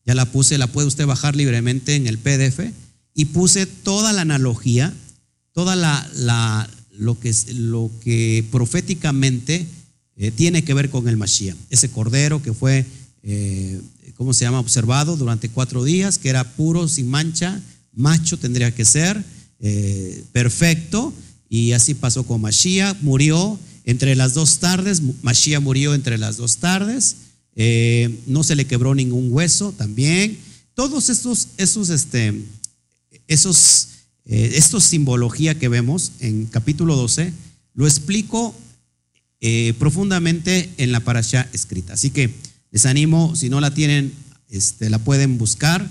Ya 0.06 0.16
la 0.16 0.26
puse, 0.26 0.58
la 0.58 0.68
puede 0.68 0.90
usted 0.90 1.06
bajar 1.06 1.38
libremente 1.38 1.96
en 1.96 2.06
el 2.06 2.18
PDF 2.18 2.74
y 3.14 3.26
puse 3.26 3.66
toda 3.66 4.14
la 4.14 4.22
analogía, 4.22 4.94
toda 5.54 5.76
la, 5.76 6.70
lo 6.98 7.20
que, 7.20 7.34
lo 7.54 7.92
que 8.02 8.46
proféticamente 8.52 9.66
eh, 10.16 10.32
tiene 10.32 10.64
que 10.64 10.74
ver 10.74 10.90
con 10.90 11.08
el 11.08 11.18
Mashiach. 11.18 11.56
Ese 11.70 11.90
cordero 11.90 12.42
que 12.42 12.54
fue, 12.54 12.86
eh, 13.24 13.82
¿cómo 14.16 14.34
se 14.34 14.46
llama?, 14.46 14.60
observado 14.60 15.18
durante 15.18 15.50
cuatro 15.50 15.84
días, 15.84 16.18
que 16.18 16.30
era 16.30 16.44
puro, 16.44 16.88
sin 16.88 17.10
mancha, 17.10 17.62
macho 17.94 18.38
tendría 18.38 18.74
que 18.74 18.86
ser, 18.86 19.24
eh, 19.60 20.24
perfecto, 20.32 21.14
y 21.50 21.72
así 21.72 21.94
pasó 21.94 22.26
con 22.26 22.42
Mashiach, 22.42 22.98
murió 23.02 23.60
entre 23.86 24.16
las 24.16 24.34
dos 24.34 24.60
tardes, 24.60 25.02
Mashiach 25.24 25.62
murió 25.62 25.94
entre 25.94 26.18
las 26.18 26.38
dos 26.38 26.58
tardes, 26.58 27.16
no 28.28 28.44
se 28.44 28.56
le 28.56 28.66
quebró 28.66 28.96
ningún 28.96 29.34
hueso 29.34 29.74
también. 29.74 30.38
Todos 30.76 31.10
estos, 31.10 31.48
esos, 31.58 31.90
este, 31.90 32.42
esos 33.30 33.88
eh, 34.26 34.52
esta 34.56 34.80
simbología 34.82 35.58
que 35.58 35.70
vemos 35.70 36.12
en 36.20 36.46
capítulo 36.46 36.96
12 36.96 37.32
lo 37.74 37.88
explico 37.88 38.54
eh, 39.40 39.74
profundamente 39.80 40.70
en 40.78 40.92
la 40.92 41.00
parasha 41.00 41.50
escrita. 41.54 41.94
Así 41.94 42.10
que 42.10 42.30
les 42.72 42.86
animo, 42.86 43.36
si 43.36 43.50
no 43.50 43.62
la 43.62 43.74
tienen 43.74 44.12
este, 44.50 44.90
la 44.90 45.00
pueden 45.00 45.38
buscar. 45.38 45.90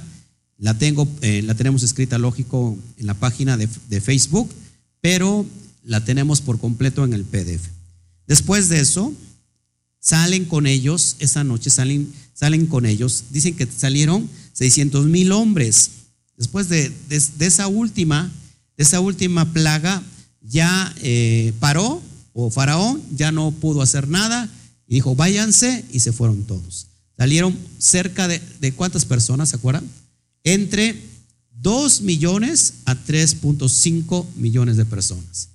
La, 0.59 0.77
tengo, 0.77 1.09
eh, 1.23 1.43
la 1.43 1.55
tenemos 1.55 1.83
escrita, 1.85 2.19
lógico, 2.19 2.77
en 2.97 3.07
la 3.07 3.15
página 3.15 3.57
de, 3.57 3.69
de 3.89 4.01
Facebook, 4.01 4.51
pero 5.01 5.47
la 5.85 6.05
tenemos 6.05 6.41
por 6.41 6.59
completo 6.59 7.05
en 7.05 7.13
el 7.13 7.25
PDF. 7.25 7.69
Después 8.27 8.69
de 8.69 8.81
eso, 8.81 9.15
salen 10.01 10.45
con 10.45 10.67
ellos, 10.67 11.17
esa 11.21 11.45
noche 11.45 11.71
salen, 11.71 12.13
salen 12.35 12.67
con 12.67 12.87
ellos, 12.87 13.25
dicen 13.31 13.55
que 13.55 13.67
salieron 13.67 14.29
600 14.53 15.07
mil 15.07 15.33
hombres. 15.33 15.91
Después 16.39 16.69
de, 16.69 16.93
esa 17.41 17.67
última, 17.67 18.33
esa 18.77 19.01
última 19.01 19.53
plaga, 19.53 20.03
ya 20.41 20.95
eh, 21.03 21.53
paró, 21.59 22.01
o 22.33 22.49
Faraón 22.49 23.03
ya 23.17 23.33
no 23.33 23.51
pudo 23.51 23.83
hacer 23.83 24.09
nada, 24.09 24.49
y 24.87 24.95
dijo, 24.95 25.17
váyanse, 25.17 25.85
y 25.91 25.99
se 25.99 26.13
fueron 26.13 26.45
todos. 26.45 26.87
Salieron 27.19 27.59
cerca 27.79 28.29
de, 28.29 28.41
de 28.61 28.73
cuántas 28.73 29.05
personas, 29.05 29.49
¿se 29.49 29.57
acuerdan? 29.57 29.85
Entre 30.45 30.95
2 31.61 32.03
millones 32.03 32.75
a 32.85 32.95
3.5 32.95 34.27
millones 34.37 34.77
de 34.77 34.85
personas. 34.85 35.49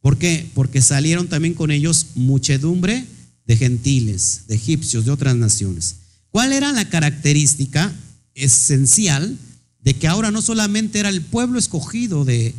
¿Por 0.00 0.18
qué? 0.18 0.50
Porque 0.52 0.82
salieron 0.82 1.28
también 1.28 1.54
con 1.54 1.70
ellos 1.70 2.08
muchedumbre 2.16 3.06
de 3.46 3.56
gentiles, 3.56 4.42
de 4.48 4.56
egipcios, 4.56 5.04
de 5.04 5.12
otras 5.12 5.36
naciones. 5.36 5.96
¿Cuál 6.30 6.52
era 6.52 6.72
la 6.72 6.88
característica 6.88 7.92
esencial 8.34 9.38
de 9.84 9.94
que 9.94 10.08
ahora 10.08 10.30
no 10.30 10.42
solamente 10.42 10.98
era 10.98 11.10
el 11.10 11.20
pueblo 11.20 11.58
escogido 11.58 12.24
de 12.24 12.54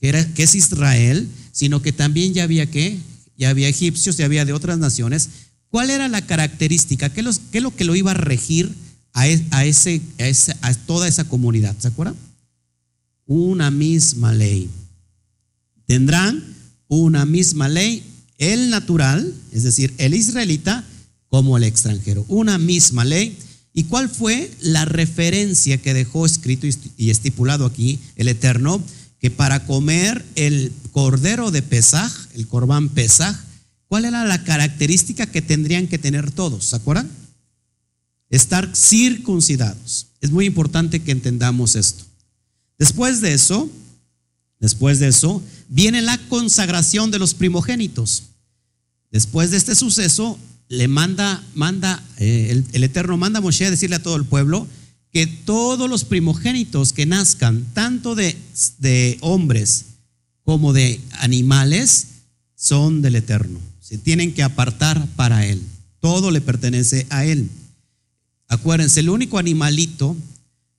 que, 0.00 0.32
es 0.36 0.54
Israel, 0.54 1.28
sino 1.52 1.82
que 1.82 1.92
también 1.92 2.32
ya 2.32 2.44
había 2.44 2.70
que 2.70 2.98
ya 3.36 3.50
había 3.50 3.68
egipcios, 3.68 4.16
ya 4.16 4.24
había 4.24 4.44
de 4.44 4.52
otras 4.52 4.78
naciones. 4.78 5.28
¿Cuál 5.70 5.90
era 5.90 6.08
la 6.08 6.26
característica? 6.26 7.08
¿Qué, 7.10 7.20
es 7.20 7.62
lo 7.62 7.74
que 7.74 7.84
lo 7.84 7.94
iba 7.94 8.10
a 8.10 8.14
regir 8.14 8.72
a, 9.12 9.28
e, 9.28 9.44
a, 9.50 9.64
ese, 9.64 10.00
a 10.60 10.74
toda 10.74 11.06
esa 11.06 11.24
comunidad? 11.24 11.76
¿Se 11.78 11.88
acuerdan? 11.88 12.16
Una 13.26 13.70
misma 13.70 14.32
ley. 14.32 14.68
Tendrán 15.86 16.42
una 16.88 17.26
misma 17.26 17.68
ley, 17.68 18.02
el 18.38 18.70
natural, 18.70 19.32
es 19.52 19.62
decir, 19.62 19.94
el 19.98 20.14
israelita, 20.14 20.84
como 21.28 21.56
el 21.56 21.64
extranjero. 21.64 22.24
Una 22.28 22.58
misma 22.58 23.04
ley. 23.04 23.36
¿Y 23.78 23.84
cuál 23.84 24.08
fue 24.08 24.50
la 24.60 24.86
referencia 24.86 25.78
que 25.80 25.94
dejó 25.94 26.26
escrito 26.26 26.66
y 26.96 27.10
estipulado 27.10 27.64
aquí 27.64 28.00
el 28.16 28.26
Eterno? 28.26 28.82
Que 29.20 29.30
para 29.30 29.66
comer 29.66 30.24
el 30.34 30.72
cordero 30.90 31.52
de 31.52 31.62
Pesaj, 31.62 32.12
el 32.34 32.48
corbán 32.48 32.88
Pesaj, 32.88 33.36
¿cuál 33.86 34.04
era 34.04 34.24
la 34.24 34.42
característica 34.42 35.26
que 35.26 35.42
tendrían 35.42 35.86
que 35.86 35.96
tener 35.96 36.32
todos? 36.32 36.64
¿Se 36.64 36.74
acuerdan? 36.74 37.08
Estar 38.30 38.68
circuncidados. 38.74 40.08
Es 40.20 40.32
muy 40.32 40.46
importante 40.46 40.98
que 40.98 41.12
entendamos 41.12 41.76
esto. 41.76 42.04
Después 42.80 43.20
de 43.20 43.32
eso, 43.32 43.70
después 44.58 44.98
de 44.98 45.06
eso, 45.06 45.40
viene 45.68 46.02
la 46.02 46.18
consagración 46.28 47.12
de 47.12 47.20
los 47.20 47.32
primogénitos. 47.32 48.24
Después 49.12 49.52
de 49.52 49.56
este 49.56 49.76
suceso, 49.76 50.36
le 50.68 50.88
manda, 50.88 51.42
manda, 51.54 52.02
eh, 52.18 52.62
el, 52.72 52.84
Eterno 52.84 53.16
manda 53.16 53.38
a 53.38 53.42
Moshe 53.42 53.66
a 53.66 53.70
decirle 53.70 53.96
a 53.96 54.02
todo 54.02 54.16
el 54.16 54.24
pueblo 54.24 54.66
que 55.10 55.26
todos 55.26 55.88
los 55.88 56.04
primogénitos 56.04 56.92
que 56.92 57.06
nazcan, 57.06 57.64
tanto 57.72 58.14
de, 58.14 58.36
de 58.78 59.16
hombres 59.20 59.86
como 60.44 60.72
de 60.72 61.00
animales, 61.20 62.08
son 62.54 63.02
del 63.02 63.16
Eterno. 63.16 63.58
Se 63.80 63.96
tienen 63.96 64.34
que 64.34 64.42
apartar 64.42 65.06
para 65.16 65.46
Él. 65.46 65.62
Todo 66.00 66.30
le 66.30 66.40
pertenece 66.40 67.06
a 67.08 67.24
Él. 67.24 67.48
Acuérdense, 68.48 69.00
el 69.00 69.08
único 69.08 69.38
animalito, 69.38 70.16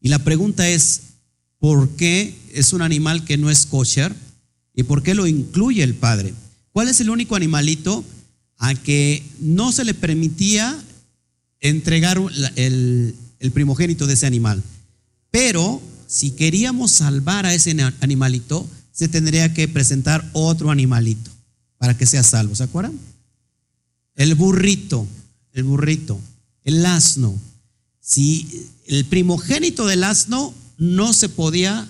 y 0.02 0.10
la 0.10 0.19
pregunta 0.19 0.67
es, 0.69 1.02
¿por 1.60 1.89
qué 1.91 2.36
es 2.54 2.73
un 2.73 2.82
animal 2.82 3.25
que 3.25 3.38
no 3.38 3.49
es 3.49 3.65
kosher? 3.65 4.13
¿Y 4.75 4.84
por 4.84 5.04
qué 5.04 5.15
lo 5.15 5.28
incluye 5.28 5.84
el 5.84 5.95
Padre? 5.95 6.34
¿Cuál 6.71 6.89
es 6.89 7.02
el 7.02 7.10
único 7.10 7.36
animalito 7.36 8.04
a 8.60 8.76
que 8.76 9.24
no 9.39 9.72
se 9.72 9.86
le 9.86 9.93
permitía 9.93 10.78
entregar 11.62 12.22
el, 12.56 13.15
primogénito 13.54 14.06
de 14.06 14.13
ese 14.13 14.28
animal. 14.28 14.62
Pero 15.32 15.82
si 16.08 16.32
queríamos 16.32 16.91
salvar 16.91 17.45
a 17.45 17.54
ese 17.54 17.76
animalito, 18.02 18.67
se 18.91 19.08
tendría 19.08 19.54
que 19.54 19.67
presentar 19.67 20.30
otro 20.34 20.72
animalito 20.72 21.32
para 21.78 21.98
que 21.98 22.06
sea 22.06 22.22
salvo. 22.22 22.54
¿Se 22.54 22.63
acuerdan? 22.63 23.00
El 24.15 24.36
burrito, 24.36 25.08
el 25.54 25.63
burrito, 25.63 26.19
el 26.65 26.86
asno. 26.86 27.39
Si 28.02 28.67
el 28.88 29.06
primogénito 29.06 29.88
del 29.88 30.04
asno 30.04 30.54
no 30.78 31.13
se 31.13 31.30
podía 31.30 31.88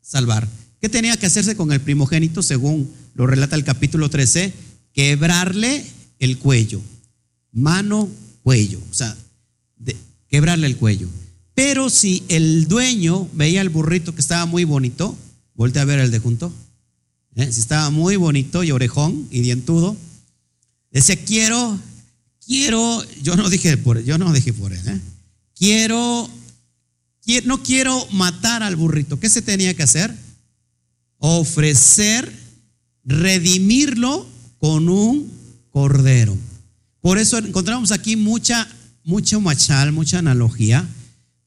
salvar, 0.00 0.46
¿qué 0.80 0.88
tenía 0.88 1.16
que 1.16 1.26
hacerse 1.26 1.56
con 1.56 1.72
el 1.72 1.80
primogénito 1.80 2.42
según 2.42 2.88
lo 3.14 3.26
relata 3.26 3.56
el 3.56 3.64
capítulo 3.64 4.10
13? 4.10 4.52
Quebrarle 4.92 5.84
el 6.18 6.38
cuello, 6.38 6.80
mano, 7.52 8.08
cuello, 8.42 8.80
o 8.90 8.94
sea, 8.94 9.16
quebrarle 10.28 10.66
el 10.66 10.76
cuello. 10.76 11.08
Pero 11.54 11.90
si 11.90 12.24
el 12.28 12.66
dueño 12.66 13.28
veía 13.32 13.60
el 13.60 13.68
burrito 13.68 14.14
que 14.14 14.20
estaba 14.20 14.46
muy 14.46 14.64
bonito, 14.64 15.16
voltea 15.54 15.82
a 15.82 15.84
ver 15.84 16.00
el 16.00 16.10
de 16.10 16.18
junto, 16.18 16.52
¿eh? 17.36 17.50
si 17.52 17.60
estaba 17.60 17.90
muy 17.90 18.16
bonito 18.16 18.64
y 18.64 18.72
orejón 18.72 19.28
y 19.30 19.40
dientudo, 19.40 19.96
decía, 20.90 21.16
quiero, 21.24 21.78
quiero, 22.44 23.02
yo 23.22 23.36
no 23.36 23.48
dije 23.48 23.76
por, 23.76 24.02
yo 24.02 24.18
no 24.18 24.32
dije 24.32 24.52
por 24.52 24.72
él, 24.72 24.88
¿eh? 24.88 25.00
quiero, 25.56 26.28
quiero, 27.24 27.46
no 27.46 27.62
quiero 27.62 28.06
matar 28.10 28.62
al 28.62 28.76
burrito. 28.76 29.20
¿Qué 29.20 29.28
se 29.28 29.42
tenía 29.42 29.74
que 29.74 29.84
hacer? 29.84 30.14
Ofrecer, 31.18 32.32
redimirlo 33.04 34.26
con 34.58 34.88
un 34.88 35.30
cordero. 35.74 36.38
Por 37.00 37.18
eso 37.18 37.36
encontramos 37.36 37.90
aquí 37.90 38.14
mucha, 38.14 38.68
mucho 39.02 39.40
machal, 39.40 39.90
mucha 39.90 40.20
analogía. 40.20 40.86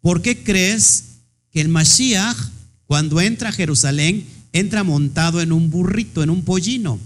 ¿Por 0.02 0.22
qué 0.22 0.44
crees 0.44 1.06
que 1.50 1.62
el 1.62 1.70
Mashiach, 1.70 2.36
cuando 2.88 3.22
entra 3.22 3.50
a 3.50 3.54
Jerusalén, 3.54 4.28
entra 4.52 4.84
montado 4.84 5.40
en 5.40 5.54
un 5.54 5.70
burrito, 5.70 6.24
en 6.24 6.30
un 6.30 6.44
pollino? 6.44 7.00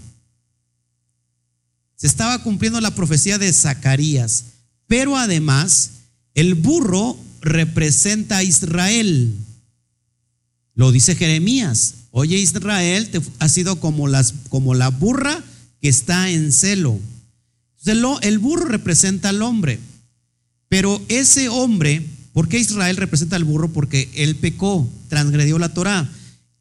Se 1.94 2.08
estaba 2.08 2.42
cumpliendo 2.42 2.80
la 2.80 2.92
profecía 2.92 3.38
de 3.38 3.52
Zacarías, 3.52 4.46
pero 4.88 5.16
además 5.16 5.90
el 6.34 6.56
burro 6.56 7.16
representa 7.40 8.38
a 8.38 8.42
Israel. 8.42 9.32
Lo 10.74 10.90
dice 10.90 11.14
Jeremías. 11.14 11.94
Oye, 12.10 12.36
Israel 12.36 13.10
te 13.10 13.22
ha 13.38 13.48
sido 13.48 13.78
como, 13.78 14.08
las, 14.08 14.34
como 14.48 14.74
la 14.74 14.88
burra 14.88 15.40
que 15.80 15.88
está 15.88 16.30
en 16.30 16.50
celo. 16.50 16.98
El 17.84 18.38
burro 18.38 18.66
representa 18.66 19.30
al 19.30 19.42
hombre, 19.42 19.78
pero 20.68 21.02
ese 21.08 21.48
hombre, 21.48 22.06
¿por 22.32 22.48
qué 22.48 22.58
Israel 22.58 22.96
representa 22.96 23.36
al 23.36 23.44
burro? 23.44 23.72
Porque 23.72 24.08
él 24.14 24.36
pecó, 24.36 24.88
transgredió 25.08 25.58
la 25.58 25.74
Torah. 25.74 26.08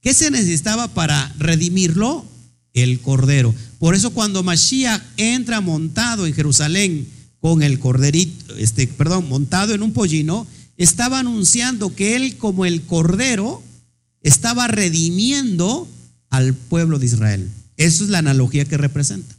¿Qué 0.01 0.13
se 0.13 0.31
necesitaba 0.31 0.87
para 0.87 1.33
redimirlo? 1.37 2.25
El 2.73 3.01
cordero. 3.01 3.53
Por 3.79 3.95
eso 3.95 4.11
cuando 4.11 4.43
Mashiach 4.43 5.01
entra 5.17 5.61
montado 5.61 6.25
en 6.25 6.33
Jerusalén 6.33 7.07
con 7.39 7.63
el 7.63 7.79
corderito, 7.79 8.55
este, 8.55 8.87
perdón, 8.87 9.27
montado 9.27 9.73
en 9.73 9.83
un 9.83 9.93
pollino, 9.93 10.47
estaba 10.77 11.19
anunciando 11.19 11.93
que 11.93 12.15
él 12.15 12.37
como 12.37 12.65
el 12.65 12.81
cordero 12.83 13.61
estaba 14.23 14.67
redimiendo 14.67 15.87
al 16.29 16.53
pueblo 16.53 16.97
de 16.97 17.05
Israel. 17.07 17.49
Eso 17.77 18.03
es 18.03 18.09
la 18.09 18.19
analogía 18.19 18.65
que 18.65 18.77
representa. 18.77 19.35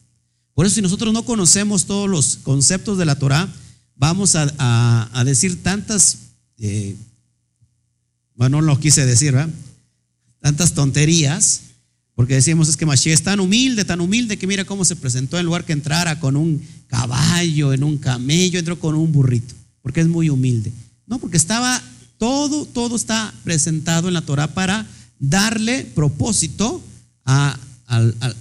Por 0.55 0.67
eso 0.67 0.75
si 0.75 0.83
nosotros 0.83 1.13
no 1.13 1.25
conocemos 1.25 1.87
todos 1.87 2.09
los 2.09 2.37
conceptos 2.43 2.99
de 2.99 3.07
la 3.07 3.17
Torah, 3.17 3.49
vamos 3.97 4.35
a, 4.37 5.23
decir 5.25 5.63
tantas, 5.63 6.19
eh, 6.59 6.97
bueno, 8.35 8.61
no 8.61 8.67
lo 8.67 8.81
quise 8.81 9.07
decir. 9.07 9.35
Tantas 10.41 10.75
tonterías, 10.75 11.61
porque 12.15 12.35
decimos 12.35 12.69
es 12.69 12.77
que 12.77 12.85
Mashiach 12.85 13.15
es 13.15 13.23
tan 13.23 13.41
humilde, 13.41 13.85
tan 13.85 14.01
humilde 14.01 14.37
que 14.37 14.47
mira 14.47 14.65
cómo 14.65 14.85
se 14.85 14.97
presentó 14.97 15.39
en 15.39 15.47
lugar 15.47 15.65
que 15.65 15.73
entrara 15.73 16.21
con 16.21 16.37
un 16.37 16.63
caballo, 16.89 17.73
en 17.73 17.85
un 17.85 17.97
camello, 17.97 18.59
entró 18.59 18.79
con 18.79 18.95
un 18.95 19.13
burrito, 19.13 19.55
porque 19.81 20.01
es 20.01 20.09
muy 20.09 20.29
humilde. 20.29 20.73
No, 21.07 21.19
porque 21.19 21.39
estaba, 21.39 21.81
todo, 22.19 22.67
todo 22.67 22.97
está 22.97 23.33
presentado 23.45 24.09
en 24.09 24.15
la 24.15 24.23
Torah 24.23 24.49
para 24.49 24.87
darle 25.19 25.85
propósito 25.85 26.83
a 27.25 27.57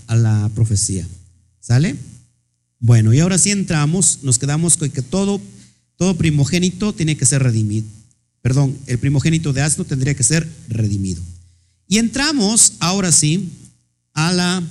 la 0.09 0.51
profecía. 0.53 1.07
¿Sale? 1.71 1.95
Bueno, 2.81 3.13
y 3.13 3.21
ahora 3.21 3.37
sí 3.37 3.49
entramos, 3.49 4.19
nos 4.23 4.37
quedamos 4.37 4.75
con 4.75 4.89
que 4.89 5.01
todo, 5.01 5.39
todo 5.95 6.17
primogénito 6.17 6.91
tiene 6.91 7.15
que 7.15 7.25
ser 7.25 7.43
redimido. 7.43 7.87
Perdón, 8.41 8.77
el 8.87 8.99
primogénito 8.99 9.53
de 9.53 9.61
asno 9.61 9.85
tendría 9.85 10.13
que 10.13 10.23
ser 10.23 10.45
redimido. 10.67 11.21
Y 11.87 11.99
entramos 11.99 12.73
ahora 12.79 13.13
sí 13.13 13.51
a 14.13 14.33
la 14.33 14.61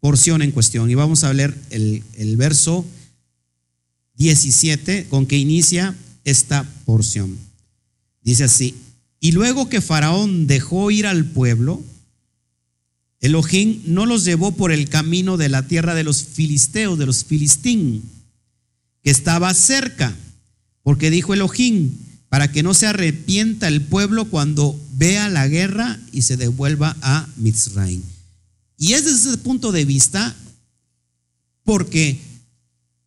porción 0.00 0.42
en 0.42 0.50
cuestión. 0.50 0.90
Y 0.90 0.94
vamos 0.94 1.24
a 1.24 1.32
leer 1.32 1.56
el, 1.70 2.02
el 2.18 2.36
verso 2.36 2.84
17 4.16 5.06
con 5.08 5.24
que 5.24 5.38
inicia 5.38 5.96
esta 6.24 6.70
porción. 6.84 7.38
Dice 8.20 8.44
así, 8.44 8.74
y 9.18 9.32
luego 9.32 9.70
que 9.70 9.80
Faraón 9.80 10.46
dejó 10.46 10.90
ir 10.90 11.06
al 11.06 11.24
pueblo, 11.24 11.82
Elohim 13.24 13.80
no 13.86 14.04
los 14.04 14.26
llevó 14.26 14.52
por 14.52 14.70
el 14.70 14.90
camino 14.90 15.38
de 15.38 15.48
la 15.48 15.66
tierra 15.66 15.94
de 15.94 16.04
los 16.04 16.22
filisteos, 16.22 16.98
de 16.98 17.06
los 17.06 17.24
filistín, 17.24 18.02
que 19.02 19.10
estaba 19.10 19.54
cerca, 19.54 20.14
porque 20.82 21.10
dijo 21.10 21.32
Elohim, 21.32 21.92
para 22.28 22.52
que 22.52 22.62
no 22.62 22.74
se 22.74 22.86
arrepienta 22.86 23.66
el 23.66 23.80
pueblo 23.80 24.26
cuando 24.26 24.78
vea 24.92 25.30
la 25.30 25.48
guerra 25.48 25.98
y 26.12 26.20
se 26.20 26.36
devuelva 26.36 26.98
a 27.00 27.26
Mitzrayim. 27.36 28.02
Y 28.76 28.92
es 28.92 29.06
desde 29.06 29.30
ese 29.30 29.38
punto 29.38 29.72
de 29.72 29.86
vista, 29.86 30.36
porque 31.62 32.20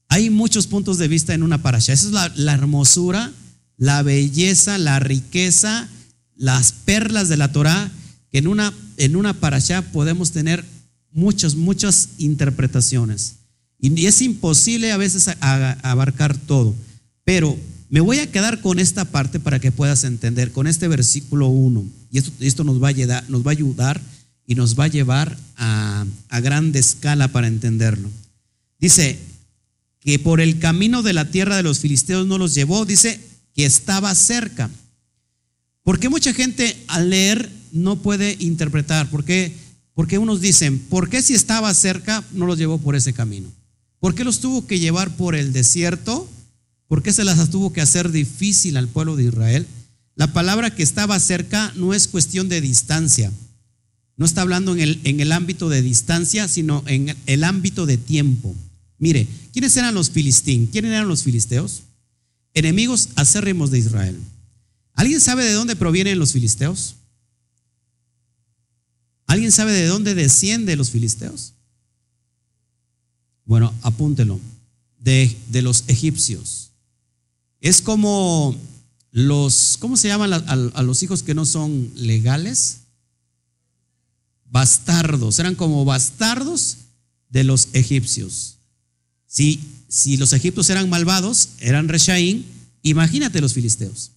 hay 0.09 0.31
muchos 0.31 0.65
puntos 0.65 0.97
de 0.97 1.07
vista 1.07 1.35
en 1.35 1.43
una 1.43 1.61
parasha. 1.61 1.93
Esa 1.93 2.07
es 2.07 2.35
la, 2.37 2.53
hermosura, 2.53 3.31
la 3.77 4.01
belleza, 4.01 4.79
la 4.79 4.97
riqueza, 4.97 5.87
las 6.35 6.71
perlas 6.71 7.29
de 7.29 7.37
la 7.37 7.51
Torah, 7.51 7.91
que 8.31 8.39
en 8.39 8.47
una, 8.47 8.73
en 8.97 9.15
una 9.15 9.33
parasha 9.33 9.81
podemos 9.81 10.31
tener 10.31 10.65
muchas, 11.11 11.55
muchas 11.55 12.09
interpretaciones. 12.17 13.35
Y 13.79 14.05
es 14.05 14.21
imposible 14.21 14.91
a 14.91 14.97
veces 14.97 15.29
abarcar 15.39 16.35
todo. 16.35 16.75
Pero 17.23 17.57
me 17.89 18.01
voy 18.01 18.19
a 18.19 18.31
quedar 18.31 18.61
con 18.61 18.79
esta 18.79 19.05
parte 19.05 19.39
para 19.39 19.59
que 19.59 19.71
puedas 19.71 20.03
entender, 20.03 20.51
con 20.51 20.67
este 20.67 20.87
versículo 20.87 21.47
1. 21.47 21.85
Y 22.11 22.17
esto, 22.17 22.31
esto 22.39 22.63
nos, 22.63 22.81
va 22.81 22.87
a 22.87 22.89
ayudar, 22.89 23.29
nos 23.29 23.45
va 23.45 23.51
a 23.51 23.53
ayudar 23.53 24.01
y 24.45 24.55
nos 24.55 24.77
va 24.77 24.85
a 24.85 24.89
llevar 24.89 25.37
a, 25.57 26.05
a 26.29 26.39
grande 26.39 26.79
escala 26.79 27.27
para 27.27 27.47
entenderlo. 27.47 28.09
Dice 28.79 29.19
que 29.99 30.19
por 30.19 30.41
el 30.41 30.59
camino 30.59 31.03
de 31.03 31.13
la 31.13 31.29
tierra 31.29 31.55
de 31.55 31.63
los 31.63 31.79
filisteos 31.79 32.25
no 32.25 32.37
los 32.37 32.55
llevó, 32.55 32.85
dice 32.85 33.19
que 33.53 33.65
estaba 33.65 34.13
cerca. 34.15 34.69
Porque 35.83 36.09
mucha 36.09 36.33
gente 36.33 36.75
al 36.87 37.09
leer 37.09 37.49
no 37.71 38.01
puede 38.01 38.35
interpretar? 38.39 39.09
Porque, 39.09 39.53
porque 39.93 40.17
unos 40.17 40.41
dicen, 40.41 40.79
¿por 40.79 41.09
qué 41.09 41.21
si 41.21 41.33
estaba 41.33 41.73
cerca 41.73 42.23
no 42.33 42.45
los 42.45 42.57
llevó 42.57 42.77
por 42.77 42.95
ese 42.95 43.13
camino? 43.13 43.49
¿Por 43.99 44.15
qué 44.15 44.23
los 44.23 44.39
tuvo 44.39 44.67
que 44.67 44.79
llevar 44.79 45.15
por 45.15 45.35
el 45.35 45.53
desierto? 45.53 46.29
¿Por 46.87 47.03
qué 47.03 47.11
se 47.11 47.23
las 47.23 47.49
tuvo 47.49 47.73
que 47.73 47.81
hacer 47.81 48.11
difícil 48.11 48.77
al 48.77 48.87
pueblo 48.87 49.15
de 49.15 49.25
Israel? 49.25 49.67
La 50.15 50.33
palabra 50.33 50.73
que 50.73 50.83
estaba 50.83 51.19
cerca 51.19 51.71
no 51.75 51.93
es 51.93 52.07
cuestión 52.07 52.49
de 52.49 52.61
distancia. 52.61 53.31
No 54.15 54.25
está 54.25 54.41
hablando 54.41 54.73
en 54.73 54.79
el, 54.79 55.01
en 55.03 55.19
el 55.19 55.31
ámbito 55.31 55.69
de 55.69 55.81
distancia, 55.81 56.47
sino 56.47 56.83
en 56.87 57.15
el 57.27 57.43
ámbito 57.43 57.85
de 57.85 57.97
tiempo. 57.97 58.55
Mire, 58.97 59.27
¿quiénes 59.53 59.77
eran 59.77 59.93
los 59.93 60.09
filistín? 60.09 60.67
¿Quiénes 60.67 60.91
eran 60.91 61.07
los 61.07 61.23
filisteos? 61.23 61.83
Enemigos 62.53 63.09
acérrimos 63.15 63.69
de 63.69 63.77
Israel. 63.77 64.17
¿Alguien 64.95 65.19
sabe 65.21 65.45
de 65.45 65.53
dónde 65.53 65.75
provienen 65.75 66.17
los 66.17 66.33
filisteos? 66.33 66.95
¿Alguien 69.27 69.51
sabe 69.51 69.73
de 69.73 69.85
dónde 69.85 70.15
descienden 70.15 70.77
los 70.77 70.89
filisteos? 70.89 71.53
Bueno, 73.45 73.73
apúntelo. 73.81 74.39
De, 74.99 75.37
de 75.49 75.61
los 75.61 75.83
egipcios. 75.87 76.71
Es 77.61 77.81
como 77.81 78.57
los, 79.11 79.77
¿cómo 79.79 79.97
se 79.97 80.07
llaman 80.07 80.33
a, 80.33 80.83
los 80.83 81.03
hijos 81.03 81.23
que 81.23 81.33
no 81.33 81.45
son 81.45 81.91
legales? 81.95 82.79
Bastardos, 84.45 85.39
eran 85.39 85.55
como 85.55 85.85
bastardos 85.85 86.77
de 87.29 87.43
los 87.43 87.69
egipcios. 87.73 88.57
Si, 89.25 89.59
si 89.87 90.17
los 90.17 90.33
egipcios 90.33 90.69
eran 90.69 90.89
malvados, 90.89 91.49
eran 91.59 91.89
Reshaín, 91.89 92.45
imagínate 92.81 93.41
los 93.41 93.53
filisteos. 93.53 94.11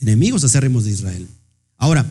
Enemigos 0.00 0.44
acérrimos 0.44 0.84
de 0.84 0.92
Israel. 0.92 1.26
Ahora, 1.76 2.10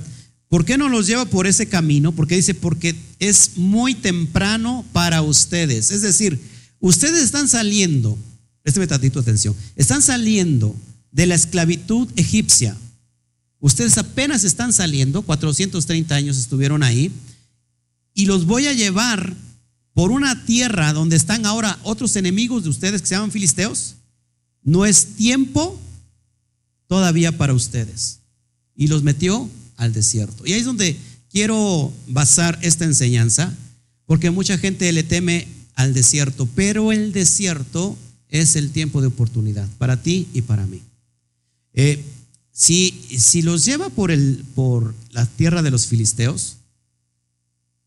¿por 0.50 0.66
qué 0.66 0.78
no 0.78 0.90
los 0.90 1.08
lleva 1.08 1.26
por 1.26 1.48
ese 1.48 1.68
camino? 1.68 2.12
Porque 2.12 2.36
dice, 2.36 2.54
porque 2.54 2.96
es 3.20 3.58
muy 3.58 3.96
temprano 3.96 4.86
para 4.94 5.22
ustedes. 5.22 5.92
Es 5.92 6.02
decir, 6.02 6.40
ustedes 6.80 7.24
están 7.24 7.48
saliendo 7.48 8.18
Présteme 8.68 8.88
tantito 8.88 9.22
atención. 9.22 9.56
Están 9.78 10.02
saliendo 10.02 10.76
de 11.14 11.26
la 11.26 11.36
esclavitud 11.36 12.10
egipcia. 12.18 12.76
Ustedes 13.62 13.98
apenas 13.98 14.44
están 14.44 14.74
saliendo, 14.74 15.22
430 15.22 16.14
años 16.14 16.38
estuvieron 16.38 16.84
ahí, 16.84 17.10
y 18.14 18.26
los 18.26 18.46
voy 18.46 18.68
a 18.68 18.74
llevar 18.74 19.34
por 19.94 20.12
una 20.12 20.44
tierra 20.44 20.92
donde 20.92 21.16
están 21.16 21.46
ahora 21.46 21.80
otros 21.84 22.18
enemigos 22.18 22.66
de 22.66 22.70
ustedes 22.70 23.00
que 23.02 23.08
se 23.08 23.16
llaman 23.16 23.32
filisteos. 23.32 23.96
No 24.64 24.86
es 24.86 25.16
tiempo 25.16 25.80
todavía 26.88 27.38
para 27.38 27.54
ustedes. 27.54 28.20
Y 28.76 28.88
los 28.88 29.02
metió 29.02 29.50
al 29.78 29.94
desierto. 29.94 30.46
Y 30.46 30.54
ahí 30.54 30.60
es 30.60 30.66
donde 30.66 30.98
quiero 31.32 31.94
basar 32.08 32.60
esta 32.62 32.86
enseñanza, 32.86 33.56
porque 34.06 34.32
mucha 34.32 34.58
gente 34.58 34.92
le 34.92 35.04
teme 35.04 35.48
al 35.76 35.94
desierto, 35.94 36.48
pero 36.56 36.92
el 36.92 37.14
desierto 37.14 37.98
es 38.30 38.56
el 38.56 38.72
tiempo 38.72 39.02
de 39.02 39.08
oportunidad 39.08 39.68
para 39.78 40.02
ti 40.02 40.28
y 40.34 40.42
para 40.42 40.66
mí. 40.66 40.82
Eh, 41.74 42.04
si, 42.52 42.92
si, 43.18 43.44
los 43.44 43.64
lleva 43.64 43.90
por, 43.90 44.10
el, 44.10 44.44
por 44.56 44.96
la 45.12 45.26
tierra 45.26 45.62
de 45.62 45.70
los 45.70 45.86
filisteos, 45.86 46.58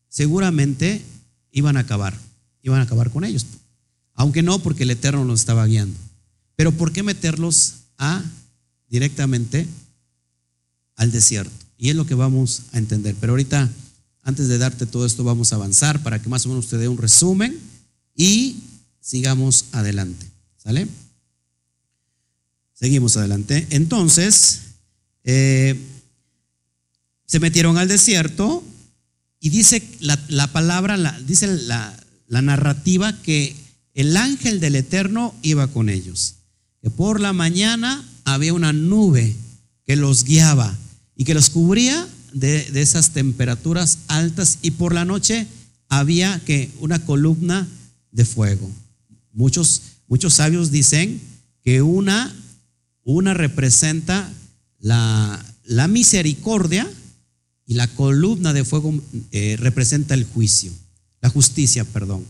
seguramente 0.07 1.01
iban 1.51 1.75
a 1.75 1.81
acabar, 1.81 2.17
iban 2.61 2.79
a 2.79 2.83
acabar 2.83 3.11
con 3.11 3.25
ellos. 3.25 3.45
Aunque 4.13 4.43
no, 4.43 4.59
porque 4.59 4.83
el 4.83 4.91
Eterno 4.91 5.25
los 5.25 5.41
estaba 5.41 5.65
guiando. 5.65 5.97
Pero 6.55 6.71
¿por 6.71 6.93
qué 6.93 7.03
meterlos 7.03 7.75
a 7.97 8.23
directamente 8.87 9.67
al 10.95 11.11
desierto? 11.11 11.60
Y 11.81 11.89
es 11.89 11.95
lo 11.95 12.05
que 12.05 12.13
vamos 12.13 12.61
a 12.73 12.77
entender. 12.77 13.15
Pero 13.19 13.33
ahorita, 13.33 13.67
antes 14.21 14.47
de 14.47 14.59
darte 14.59 14.85
todo 14.85 15.03
esto, 15.03 15.23
vamos 15.23 15.51
a 15.51 15.55
avanzar 15.55 16.03
para 16.03 16.21
que 16.21 16.29
más 16.29 16.45
o 16.45 16.49
menos 16.49 16.65
usted 16.65 16.79
dé 16.79 16.87
un 16.87 16.99
resumen 16.99 17.57
y 18.15 18.57
sigamos 18.99 19.65
adelante. 19.71 20.27
¿Sale? 20.57 20.87
Seguimos 22.75 23.17
adelante. 23.17 23.65
Entonces, 23.71 24.59
eh, 25.23 25.75
se 27.25 27.39
metieron 27.39 27.79
al 27.79 27.87
desierto 27.87 28.63
y 29.39 29.49
dice 29.49 29.81
la, 30.01 30.51
palabra, 30.53 30.97
la, 30.97 31.19
dice 31.21 31.47
la 31.47 32.41
narrativa 32.43 33.19
que 33.23 33.55
el 33.95 34.15
ángel 34.17 34.59
del 34.59 34.75
Eterno 34.75 35.33
iba 35.41 35.65
con 35.65 35.89
ellos. 35.89 36.35
Que 36.79 36.91
por 36.91 37.19
la 37.19 37.33
mañana 37.33 38.07
había 38.23 38.53
una 38.53 38.71
nube 38.71 39.35
que 39.83 39.95
los 39.95 40.25
guiaba 40.25 40.77
y 41.15 41.25
que 41.25 41.33
los 41.33 41.49
cubría 41.49 42.07
de, 42.33 42.69
esas 42.81 43.11
temperaturas 43.11 43.99
altas 44.07 44.59
y 44.61 44.71
por 44.71 44.93
la 44.93 45.05
noche 45.05 45.47
había 45.89 46.39
que 46.45 46.71
una 46.79 47.05
columna 47.05 47.67
de 48.11 48.25
fuego. 48.25 48.69
Muchos 49.33 49.81
Muchos 50.11 50.33
sabios 50.33 50.71
dicen 50.71 51.21
que 51.63 51.81
una, 51.81 52.35
una 53.05 53.33
representa 53.33 54.29
la, 54.77 55.41
la 55.63 55.87
misericordia 55.87 56.85
y 57.65 57.75
la 57.75 57.87
columna 57.87 58.51
de 58.51 58.65
fuego 58.65 58.93
eh, 59.31 59.55
representa 59.57 60.13
el 60.13 60.25
juicio, 60.25 60.69
la 61.21 61.29
justicia, 61.29 61.85
perdón, 61.85 62.25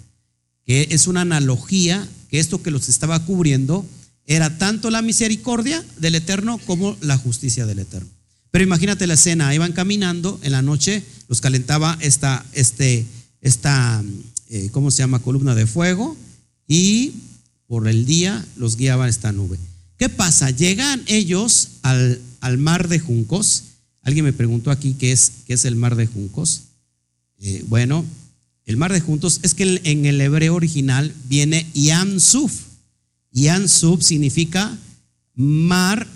que 0.64 0.90
es 0.92 1.08
una 1.08 1.22
analogía 1.22 2.08
que 2.30 2.38
esto 2.38 2.62
que 2.62 2.70
los 2.70 2.88
estaba 2.88 3.26
cubriendo 3.26 3.84
era 4.28 4.60
tanto 4.60 4.92
la 4.92 5.02
misericordia 5.02 5.84
del 5.98 6.14
Eterno 6.14 6.60
como 6.68 6.96
la 7.02 7.18
justicia 7.18 7.66
del 7.66 7.80
Eterno. 7.80 8.12
Pero 8.52 8.66
imagínate 8.66 9.08
la 9.08 9.14
escena, 9.14 9.56
iban 9.56 9.72
caminando 9.72 10.40
en 10.44 10.52
la 10.52 10.62
noche, 10.62 11.04
los 11.30 11.40
calentaba 11.40 11.98
esta, 12.02 12.46
este, 12.52 13.06
esta, 13.40 14.04
eh, 14.50 14.70
¿cómo 14.72 14.92
se 14.92 15.00
llama? 15.00 15.20
Columna 15.20 15.56
de 15.56 15.66
fuego 15.66 16.18
y 16.68 17.14
por 17.68 17.88
el 17.88 18.06
día 18.06 18.46
los 18.58 18.76
guiaba 18.76 19.08
esta 19.08 19.32
nube. 19.32 19.58
¿Qué 19.98 20.10
pasa? 20.10 20.50
Llegan 20.50 21.02
ellos 21.08 21.70
al, 21.84 22.20
mar 22.58 22.90
de 22.90 23.00
juncos. 23.00 23.64
Alguien 24.02 24.26
me 24.26 24.34
preguntó 24.34 24.72
aquí 24.72 24.96
qué 24.96 25.12
es, 25.12 25.32
qué 25.48 25.54
es 25.54 25.64
el 25.64 25.76
mar 25.76 25.96
de 25.96 26.08
juncos. 26.08 26.64
Eh, 27.38 27.64
bueno, 27.70 28.04
el 28.66 28.78
mar 28.78 28.92
de 28.92 29.00
juncos 29.00 29.40
es 29.44 29.54
que 29.54 29.80
en 29.84 30.06
el 30.06 30.20
hebreo 30.20 30.56
original 30.56 31.14
viene 31.30 31.66
Yam 31.74 32.20
Suf. 32.20 32.52
Yam 33.32 33.68
Suf 33.68 34.02
significa 34.02 34.78
mar, 35.36 36.08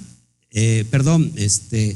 eh, 0.52 0.86
perdón, 0.90 1.32
este, 1.36 1.96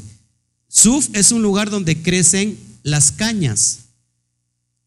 Suf 0.69 1.10
es 1.13 1.32
un 1.32 1.41
lugar 1.41 1.69
donde 1.69 2.01
crecen 2.01 2.58
las 2.84 3.12
cañas. 3.12 3.79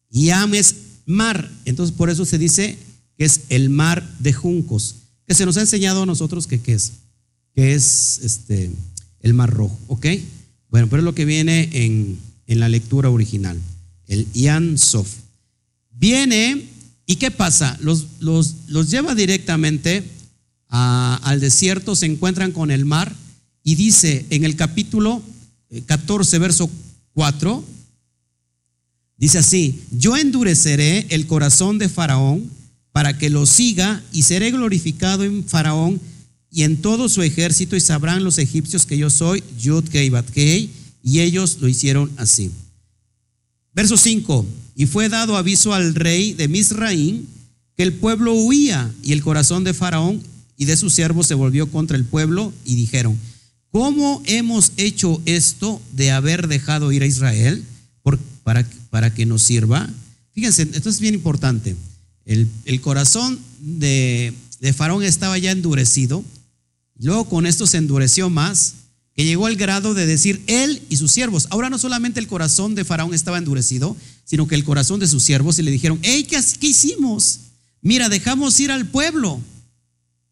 Yam 0.09 0.55
es 0.55 0.75
mar, 1.05 1.51
entonces 1.65 1.95
por 1.95 2.09
eso 2.09 2.25
se 2.25 2.37
dice 2.37 2.77
que 3.17 3.25
es 3.25 3.41
el 3.49 3.69
mar 3.69 4.07
de 4.19 4.33
juncos, 4.33 4.95
que 5.27 5.35
se 5.35 5.45
nos 5.45 5.57
ha 5.57 5.61
enseñado 5.61 6.03
a 6.03 6.05
nosotros 6.05 6.47
que 6.47 6.61
es, 6.65 6.93
que 7.53 7.73
es 7.73 8.21
este, 8.23 8.71
el 9.19 9.33
mar 9.33 9.51
rojo, 9.51 9.77
¿ok? 9.87 10.07
Bueno, 10.69 10.87
pero 10.89 11.01
es 11.01 11.05
lo 11.05 11.13
que 11.13 11.25
viene 11.25 11.69
en, 11.73 12.17
en 12.47 12.59
la 12.59 12.69
lectura 12.69 13.09
original, 13.09 13.59
el 14.07 14.25
Ian 14.33 14.77
Sof. 14.77 15.07
Viene, 15.91 16.69
¿y 17.05 17.17
qué 17.17 17.29
pasa? 17.29 17.77
Los, 17.81 18.07
los, 18.19 18.55
los 18.67 18.89
lleva 18.89 19.15
directamente 19.15 20.03
al 20.69 21.39
desierto, 21.39 21.95
se 21.95 22.07
encuentran 22.07 22.51
con 22.51 22.71
el 22.71 22.85
mar 22.85 23.15
y 23.63 23.75
dice 23.75 24.25
en 24.31 24.43
el 24.43 24.55
capítulo 24.55 25.21
14, 25.81 26.39
verso 26.39 26.69
4, 27.13 27.63
dice 29.17 29.37
así, 29.39 29.81
yo 29.91 30.17
endureceré 30.17 31.07
el 31.09 31.27
corazón 31.27 31.77
de 31.77 31.89
Faraón 31.89 32.49
para 32.91 33.17
que 33.17 33.29
lo 33.29 33.45
siga 33.45 34.03
y 34.11 34.21
seré 34.23 34.51
glorificado 34.51 35.23
en 35.23 35.43
Faraón 35.43 35.99
y 36.51 36.63
en 36.63 36.77
todo 36.77 37.09
su 37.09 37.23
ejército 37.23 37.75
y 37.75 37.81
sabrán 37.81 38.23
los 38.23 38.37
egipcios 38.37 38.85
que 38.85 38.97
yo 38.97 39.09
soy, 39.09 39.43
Yud 39.59 39.89
Kei 39.89 40.09
Bat 40.09 40.29
Kei, 40.29 40.69
y 41.01 41.21
ellos 41.21 41.57
lo 41.59 41.67
hicieron 41.67 42.11
así. 42.17 42.51
Verso 43.73 43.97
5, 43.97 44.45
y 44.75 44.85
fue 44.85 45.09
dado 45.09 45.35
aviso 45.35 45.73
al 45.73 45.95
rey 45.95 46.33
de 46.33 46.47
Misraín 46.47 47.27
que 47.75 47.81
el 47.81 47.93
pueblo 47.93 48.33
huía 48.33 48.93
y 49.03 49.13
el 49.13 49.23
corazón 49.23 49.63
de 49.63 49.73
Faraón 49.73 50.21
y 50.57 50.65
de 50.65 50.77
sus 50.77 50.93
siervos 50.93 51.25
se 51.25 51.33
volvió 51.33 51.71
contra 51.71 51.97
el 51.97 52.05
pueblo 52.05 52.53
y 52.65 52.75
dijeron, 52.75 53.17
¿cómo 53.73 54.21
hemos 54.25 54.71
hecho 54.77 55.19
esto 55.25 55.81
de 55.93 56.11
haber 56.11 56.47
dejado 56.47 56.91
ir 56.91 57.01
a 57.01 57.07
Israel 57.07 57.65
para, 58.43 58.65
para 58.91 59.13
que 59.13 59.25
nos 59.25 59.41
sirva? 59.41 59.89
Fíjense, 60.31 60.69
esto 60.71 60.89
es 60.89 60.99
bien 60.99 61.15
importante. 61.15 61.75
El, 62.23 62.81
corazón 62.81 63.39
de, 63.59 64.31
de 64.59 64.73
Faraón 64.73 65.03
estaba 65.03 65.39
ya 65.39 65.51
endurecido, 65.51 66.23
luego 66.99 67.27
con 67.27 67.47
esto 67.47 67.65
se 67.65 67.77
endureció 67.77 68.29
más, 68.29 68.75
que 69.15 69.25
llegó 69.25 69.47
al 69.47 69.55
grado 69.55 69.95
de 69.95 70.05
decir 70.05 70.43
él 70.45 70.83
y 70.89 70.97
sus 70.97 71.11
siervos. 71.11 71.47
Ahora 71.49 71.71
no 71.71 71.79
solamente 71.79 72.19
el 72.19 72.27
corazón 72.27 72.75
de 72.75 72.85
Faraón 72.85 73.13
estaba 73.13 73.39
endurecido, 73.39 73.97
sino 74.23 74.47
que 74.47 74.55
el 74.55 74.63
corazón 74.63 74.99
de 74.99 75.07
sus 75.07 75.23
siervos 75.23 75.57
y 75.57 75.63
le 75.63 75.71
dijeron, 75.71 75.97
hey, 76.03 76.27
¿qué, 76.29 76.39
¿qué, 76.59 76.67
hicimos? 76.67 77.39
Mira, 77.81 78.07
dejamos 78.07 78.59
ir 78.59 78.71
al 78.71 78.87
pueblo. 78.87 79.41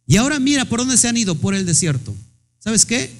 Y 0.06 0.18
ahora 0.18 0.40
mira 0.40 0.66
por 0.66 0.80
dónde 0.80 0.98
se 0.98 1.08
han 1.08 1.18
ido, 1.18 1.36
por 1.36 1.56
el 1.56 1.66
desierto. 1.66 2.14
¿Sabes 2.60 2.86
qué? 2.86 3.12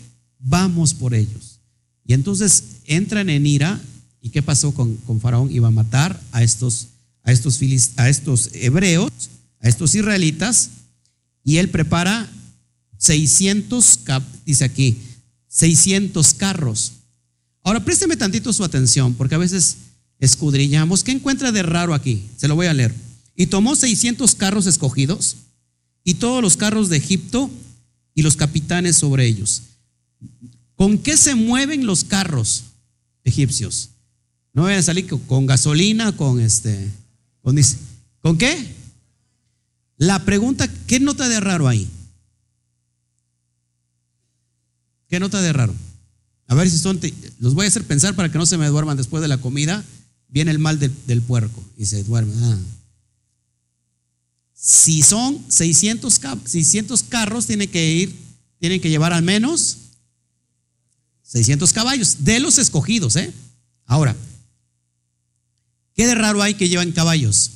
Vamos 0.42 0.94
por 0.94 1.14
ellos. 1.14 1.60
Y 2.06 2.14
entonces 2.14 2.64
entran 2.86 3.30
en 3.30 3.46
ira. 3.46 3.80
¿Y 4.22 4.30
qué 4.30 4.42
pasó 4.42 4.74
con, 4.74 4.96
con 4.98 5.20
Faraón? 5.20 5.52
Iba 5.52 5.70
a 5.70 5.72
matar 5.72 6.22
a 6.32 6.44
estos, 6.44 6.88
a, 7.24 7.32
estos 7.32 7.60
a 7.98 8.10
estos 8.10 8.50
hebreos, 8.54 9.12
a 9.60 9.68
estos 9.68 9.96
israelitas. 9.96 10.70
Y 11.44 11.58
él 11.58 11.70
prepara 11.70 12.30
600, 12.98 14.00
dice 14.46 14.64
aquí, 14.64 14.98
600 15.48 16.34
carros. 16.36 16.94
Ahora 17.64 17.84
présteme 17.84 18.16
tantito 18.16 18.54
su 18.54 18.64
atención, 18.64 19.14
porque 19.16 19.36
a 19.36 19.40
veces 19.40 19.78
escudriñamos. 20.20 21.04
¿Qué 21.04 21.12
encuentra 21.12 21.52
de 21.52 21.64
raro 21.64 21.94
aquí? 21.94 22.24
Se 22.38 22.48
lo 22.48 22.56
voy 22.56 22.68
a 22.68 22.74
leer. 22.74 22.94
Y 23.36 23.48
tomó 23.48 23.76
600 23.76 24.36
carros 24.36 24.68
escogidos 24.68 25.38
y 26.04 26.16
todos 26.16 26.42
los 26.42 26.58
carros 26.58 26.90
de 26.90 26.98
Egipto 26.98 27.50
y 28.14 28.22
los 28.22 28.36
capitanes 28.36 28.98
sobre 28.98 29.26
ellos. 29.26 29.64
¿Con 30.76 30.98
qué 30.98 31.16
se 31.16 31.36
mueven 31.36 31.86
los 31.86 32.04
carros 32.04 32.64
egipcios? 33.24 33.90
No 34.54 34.64
vayan 34.64 34.80
a 34.80 34.84
salir 34.84 35.08
con 35.08 35.46
gasolina, 35.46 36.16
con 36.16 36.40
este, 36.40 36.90
con, 37.42 37.58
¿con 38.22 38.38
qué? 38.38 38.76
La 39.98 40.26
pregunta, 40.26 40.68
¿qué 40.88 41.00
nota 41.00 41.30
de 41.30 41.40
raro 41.40 41.68
ahí? 41.68 41.88
¿Qué 45.08 45.20
nota 45.20 45.42
de 45.42 45.54
raro? 45.54 45.76
A 46.48 46.56
ver 46.56 46.70
si 46.70 46.78
son, 46.78 47.00
los 47.40 47.54
voy 47.54 47.66
a 47.66 47.68
hacer 47.68 47.84
pensar 47.84 48.16
para 48.16 48.32
que 48.32 48.38
no 48.38 48.46
se 48.46 48.58
me 48.58 48.68
duerman 48.68 48.98
después 48.98 49.22
de 49.22 49.28
la 49.28 49.38
comida. 49.38 49.86
Viene 50.28 50.52
el 50.52 50.60
mal 50.60 50.80
del 50.80 51.22
puerco 51.22 51.64
y 51.78 51.86
se 51.86 52.04
duerme. 52.04 52.34
Ah. 52.42 52.58
Si 54.54 55.02
son 55.02 55.40
600, 55.48 56.20
600 56.46 57.04
carros, 57.04 57.46
tienen 57.46 57.70
que 57.70 57.94
ir, 57.94 58.16
tienen 58.60 58.82
que 58.82 58.90
llevar 58.90 59.14
al 59.14 59.24
menos 59.24 59.78
600 61.32 61.72
caballos 61.72 62.26
de 62.26 62.42
los 62.42 62.58
escogidos. 62.58 63.16
¿eh? 63.16 63.34
Ahora, 63.86 64.16
¿qué 65.96 66.06
de 66.06 66.16
raro 66.16 66.42
hay 66.42 66.56
que 66.56 66.68
llevan 66.68 66.92
caballos? 66.92 67.52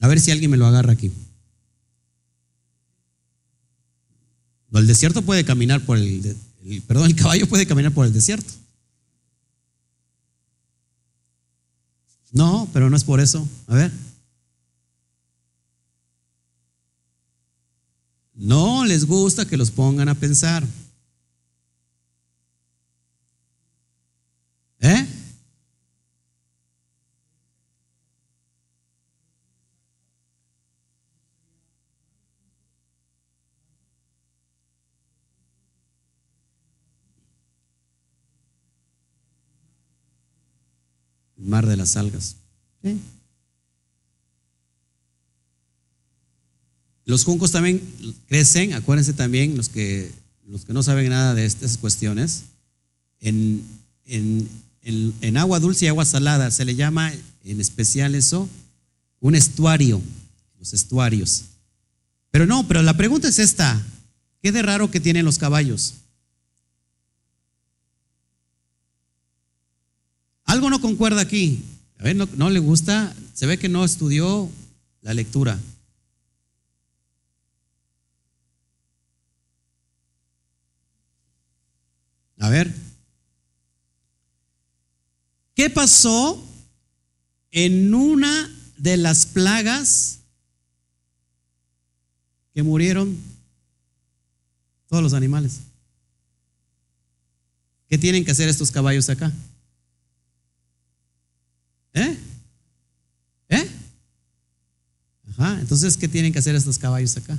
A 0.00 0.08
ver 0.08 0.20
si 0.20 0.30
alguien 0.30 0.50
me 0.50 0.58
lo 0.58 0.66
agarra 0.66 0.92
aquí. 0.92 1.10
El 4.72 4.86
desierto 4.86 5.22
puede 5.22 5.46
caminar 5.46 5.84
por 5.86 5.96
el, 5.96 6.36
perdón, 6.86 7.06
el 7.06 7.16
caballo 7.16 7.48
puede 7.48 7.66
caminar 7.66 7.92
por 7.92 8.04
el 8.04 8.12
desierto. 8.12 8.52
No, 12.32 12.68
pero 12.74 12.90
no 12.90 12.96
es 12.98 13.04
por 13.04 13.18
eso. 13.18 13.48
A 13.66 13.74
ver. 13.74 13.90
No 18.34 18.84
les 18.84 19.06
gusta 19.06 19.46
que 19.46 19.56
los 19.56 19.70
pongan 19.70 20.10
a 20.10 20.14
pensar. 20.14 20.64
¿Eh? 24.80 25.06
mar 41.48 41.66
de 41.66 41.76
las 41.76 41.96
algas. 41.96 42.36
Los 47.04 47.24
juncos 47.24 47.50
también 47.52 47.80
crecen, 48.26 48.74
acuérdense 48.74 49.14
también, 49.14 49.56
los 49.56 49.68
que, 49.68 50.12
los 50.46 50.64
que 50.64 50.74
no 50.74 50.82
saben 50.82 51.08
nada 51.08 51.34
de 51.34 51.46
estas 51.46 51.78
cuestiones, 51.78 52.44
en, 53.20 53.64
en 54.04 54.48
agua 55.36 55.60
dulce 55.60 55.84
y 55.84 55.88
agua 55.88 56.04
salada 56.04 56.50
se 56.50 56.64
le 56.64 56.74
llama 56.74 57.12
en 57.44 57.60
especial 57.60 58.14
eso 58.14 58.48
un 59.20 59.34
estuario, 59.34 60.00
los 60.58 60.72
estuarios. 60.72 61.44
Pero 62.30 62.46
no, 62.46 62.66
pero 62.66 62.82
la 62.82 62.96
pregunta 62.96 63.28
es 63.28 63.38
esta, 63.38 63.80
¿qué 64.42 64.52
de 64.52 64.62
raro 64.62 64.90
que 64.90 65.00
tienen 65.00 65.24
los 65.24 65.38
caballos? 65.38 65.94
Algo 70.44 70.70
no 70.70 70.80
concuerda 70.80 71.20
aquí. 71.20 71.62
A 71.98 72.04
ver, 72.04 72.16
no, 72.16 72.50
le 72.50 72.58
gusta. 72.58 73.14
Se 73.34 73.46
ve 73.46 73.58
que 73.58 73.68
no 73.68 73.84
estudió 73.84 74.48
la 75.02 75.12
lectura. 75.12 75.58
A 82.38 82.48
ver. 82.48 82.87
¿Qué 85.58 85.68
pasó 85.68 86.40
en 87.50 87.92
una 87.92 88.48
de 88.76 88.96
las 88.96 89.26
plagas 89.26 90.20
que 92.54 92.62
murieron 92.62 93.18
todos 94.86 95.02
los 95.02 95.14
animales? 95.14 95.62
¿Qué 97.88 97.98
tienen 97.98 98.24
que 98.24 98.30
hacer 98.30 98.48
estos 98.48 98.70
caballos 98.70 99.10
acá? 99.10 99.32
¿Eh? 101.94 102.16
¿Eh? 103.48 103.68
Ajá, 105.30 105.58
entonces, 105.58 105.96
¿qué 105.96 106.06
tienen 106.06 106.32
que 106.32 106.38
hacer 106.38 106.54
estos 106.54 106.78
caballos 106.78 107.16
acá? 107.16 107.36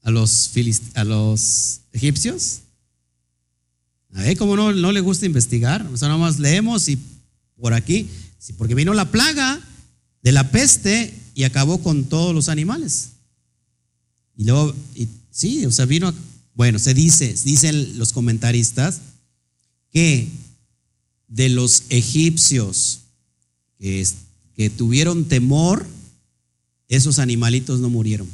¿A 0.00 0.10
los, 0.10 0.50
a 0.94 1.04
los 1.04 1.80
egipcios? 1.92 2.62
A 4.14 4.22
ver, 4.22 4.36
¿cómo 4.38 4.56
no, 4.56 4.72
no 4.72 4.92
le 4.92 5.00
gusta 5.00 5.26
investigar? 5.26 5.86
O 5.92 5.96
sea, 5.96 6.08
nomás 6.08 6.38
leemos 6.38 6.88
y 6.88 6.98
por 7.60 7.74
aquí, 7.74 8.08
sí, 8.38 8.52
porque 8.52 8.74
vino 8.74 8.94
la 8.94 9.10
plaga 9.10 9.60
de 10.22 10.32
la 10.32 10.50
peste 10.50 11.12
y 11.34 11.42
acabó 11.42 11.82
con 11.82 12.04
todos 12.04 12.34
los 12.34 12.48
animales. 12.48 13.10
Y 14.36 14.44
luego, 14.44 14.74
sí, 15.30 15.66
o 15.66 15.72
sea, 15.72 15.84
vino, 15.84 16.14
bueno, 16.54 16.78
se 16.78 16.94
dice, 16.94 17.34
dicen 17.44 17.98
los 17.98 18.12
comentaristas 18.12 19.00
que 19.90 20.28
de 21.26 21.48
los 21.48 21.84
egipcios 21.88 23.00
que, 23.78 24.06
que 24.56 24.70
tuvieron 24.70 25.24
temor, 25.24 25.86
esos 26.88 27.18
animalitos 27.18 27.80
no 27.80 27.90
murieron. 27.90 28.28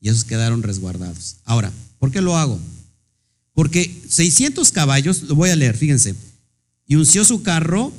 Y 0.00 0.08
esos 0.08 0.24
quedaron 0.24 0.62
resguardados. 0.62 1.36
Ahora, 1.44 1.70
¿por 1.98 2.10
qué 2.10 2.22
lo 2.22 2.36
hago? 2.36 2.58
Porque 3.56 4.02
600 4.10 4.70
caballos, 4.70 5.22
lo 5.22 5.34
voy 5.34 5.48
a 5.48 5.56
leer, 5.56 5.78
fíjense, 5.78 6.14
y 6.86 6.96
unció 6.96 7.24
su 7.24 7.42
carro 7.42 7.90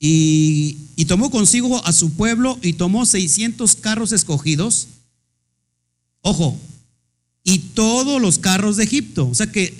y, 0.00 0.76
y, 0.96 1.04
tomó 1.04 1.30
consigo 1.30 1.86
a 1.86 1.92
su 1.92 2.14
pueblo 2.14 2.58
y 2.60 2.72
tomó 2.72 3.06
600 3.06 3.76
carros 3.76 4.10
escogidos. 4.10 4.88
Ojo, 6.20 6.58
y 7.44 7.60
todos 7.60 8.20
los 8.20 8.40
carros 8.40 8.76
de 8.76 8.82
Egipto. 8.82 9.28
O 9.28 9.34
sea 9.36 9.46
que 9.46 9.72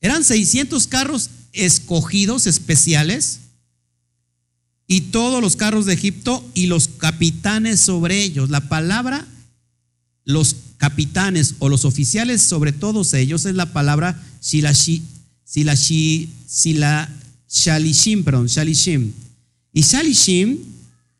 eran 0.00 0.24
600 0.24 0.88
carros 0.88 1.30
escogidos 1.52 2.48
especiales 2.48 3.38
y 4.88 5.02
todos 5.02 5.40
los 5.40 5.54
carros 5.54 5.86
de 5.86 5.94
Egipto 5.94 6.44
y 6.54 6.66
los 6.66 6.88
capitanes 6.88 7.78
sobre 7.78 8.20
ellos. 8.24 8.50
La 8.50 8.68
palabra, 8.68 9.28
los 10.24 10.56
capitanes 10.82 11.54
o 11.60 11.68
los 11.68 11.84
oficiales 11.84 12.42
sobre 12.42 12.72
todos 12.72 13.14
ellos 13.14 13.46
es 13.46 13.54
la 13.54 13.72
palabra 13.72 14.20
shilashi, 14.42 15.04
shalishim, 17.48 18.24
shalishim. 18.46 19.12
Y 19.72 19.82
shalishim 19.82 20.58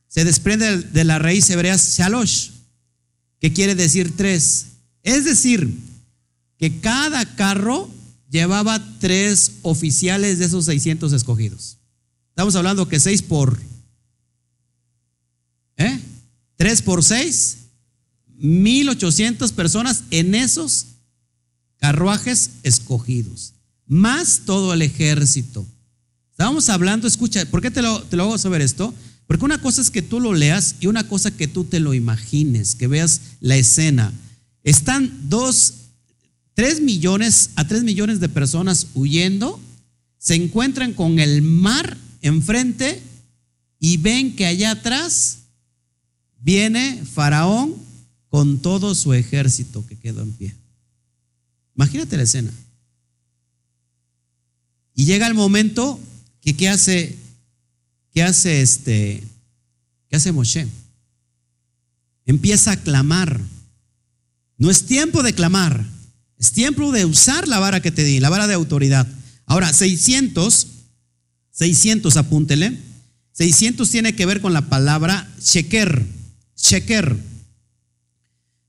se 0.08 0.24
desprende 0.24 0.78
de 0.78 1.04
la 1.04 1.20
raíz 1.20 1.48
hebrea 1.48 1.76
shalosh, 1.76 2.48
que 3.38 3.52
quiere 3.52 3.76
decir 3.76 4.16
tres. 4.16 4.66
Es 5.04 5.24
decir, 5.24 5.72
que 6.58 6.80
cada 6.80 7.24
carro 7.36 7.88
llevaba 8.30 8.84
tres 8.98 9.52
oficiales 9.62 10.40
de 10.40 10.46
esos 10.46 10.64
600 10.64 11.12
escogidos. 11.12 11.78
Estamos 12.30 12.56
hablando 12.56 12.88
que 12.88 12.98
seis 12.98 13.22
por, 13.22 13.60
¿eh? 15.76 16.00
Tres 16.56 16.82
por 16.82 17.04
seis, 17.04 17.58
1800 18.42 19.52
personas 19.52 20.02
en 20.10 20.34
esos 20.34 20.86
carruajes 21.78 22.50
escogidos, 22.64 23.54
más 23.86 24.42
todo 24.44 24.74
el 24.74 24.82
ejército. 24.82 25.64
Estábamos 26.32 26.68
hablando, 26.68 27.06
escucha, 27.06 27.46
¿por 27.46 27.62
qué 27.62 27.70
te 27.70 27.82
lo, 27.82 28.02
te 28.02 28.16
lo 28.16 28.24
hago 28.24 28.38
saber 28.38 28.60
esto? 28.60 28.92
Porque 29.28 29.44
una 29.44 29.60
cosa 29.60 29.80
es 29.80 29.90
que 29.90 30.02
tú 30.02 30.18
lo 30.18 30.34
leas 30.34 30.74
y 30.80 30.88
una 30.88 31.06
cosa 31.06 31.30
que 31.30 31.46
tú 31.46 31.64
te 31.64 31.78
lo 31.78 31.94
imagines, 31.94 32.74
que 32.74 32.88
veas 32.88 33.20
la 33.40 33.56
escena. 33.56 34.12
Están 34.64 35.28
dos, 35.28 35.74
tres 36.54 36.80
millones 36.80 37.50
a 37.54 37.66
tres 37.66 37.84
millones 37.84 38.18
de 38.18 38.28
personas 38.28 38.88
huyendo, 38.94 39.60
se 40.18 40.34
encuentran 40.34 40.94
con 40.94 41.20
el 41.20 41.42
mar 41.42 41.96
enfrente 42.22 43.00
y 43.78 43.98
ven 43.98 44.34
que 44.34 44.46
allá 44.46 44.72
atrás 44.72 45.38
viene 46.40 47.04
Faraón 47.04 47.81
con 48.32 48.60
todo 48.60 48.94
su 48.94 49.12
ejército 49.12 49.86
que 49.86 49.98
quedó 49.98 50.22
en 50.22 50.32
pie. 50.32 50.54
Imagínate 51.76 52.16
la 52.16 52.22
escena. 52.22 52.50
Y 54.94 55.04
llega 55.04 55.26
el 55.26 55.34
momento 55.34 56.00
que 56.40 56.56
¿qué 56.56 56.70
hace? 56.70 57.18
¿Qué 58.10 58.22
hace 58.22 58.62
este? 58.62 59.22
¿Qué 60.08 60.16
hace 60.16 60.32
Moshe? 60.32 60.66
Empieza 62.24 62.72
a 62.72 62.76
clamar. 62.78 63.38
No 64.56 64.70
es 64.70 64.86
tiempo 64.86 65.22
de 65.22 65.34
clamar, 65.34 65.84
es 66.38 66.52
tiempo 66.52 66.90
de 66.90 67.04
usar 67.04 67.46
la 67.48 67.58
vara 67.58 67.82
que 67.82 67.90
te 67.90 68.02
di, 68.02 68.18
la 68.18 68.30
vara 68.30 68.46
de 68.46 68.54
autoridad. 68.54 69.06
Ahora, 69.44 69.70
600, 69.70 70.68
600, 71.50 72.16
apúntele. 72.16 72.78
600 73.32 73.90
tiene 73.90 74.16
que 74.16 74.24
ver 74.24 74.40
con 74.40 74.54
la 74.54 74.70
palabra 74.70 75.30
sheker, 75.38 76.06
sheker. 76.56 77.31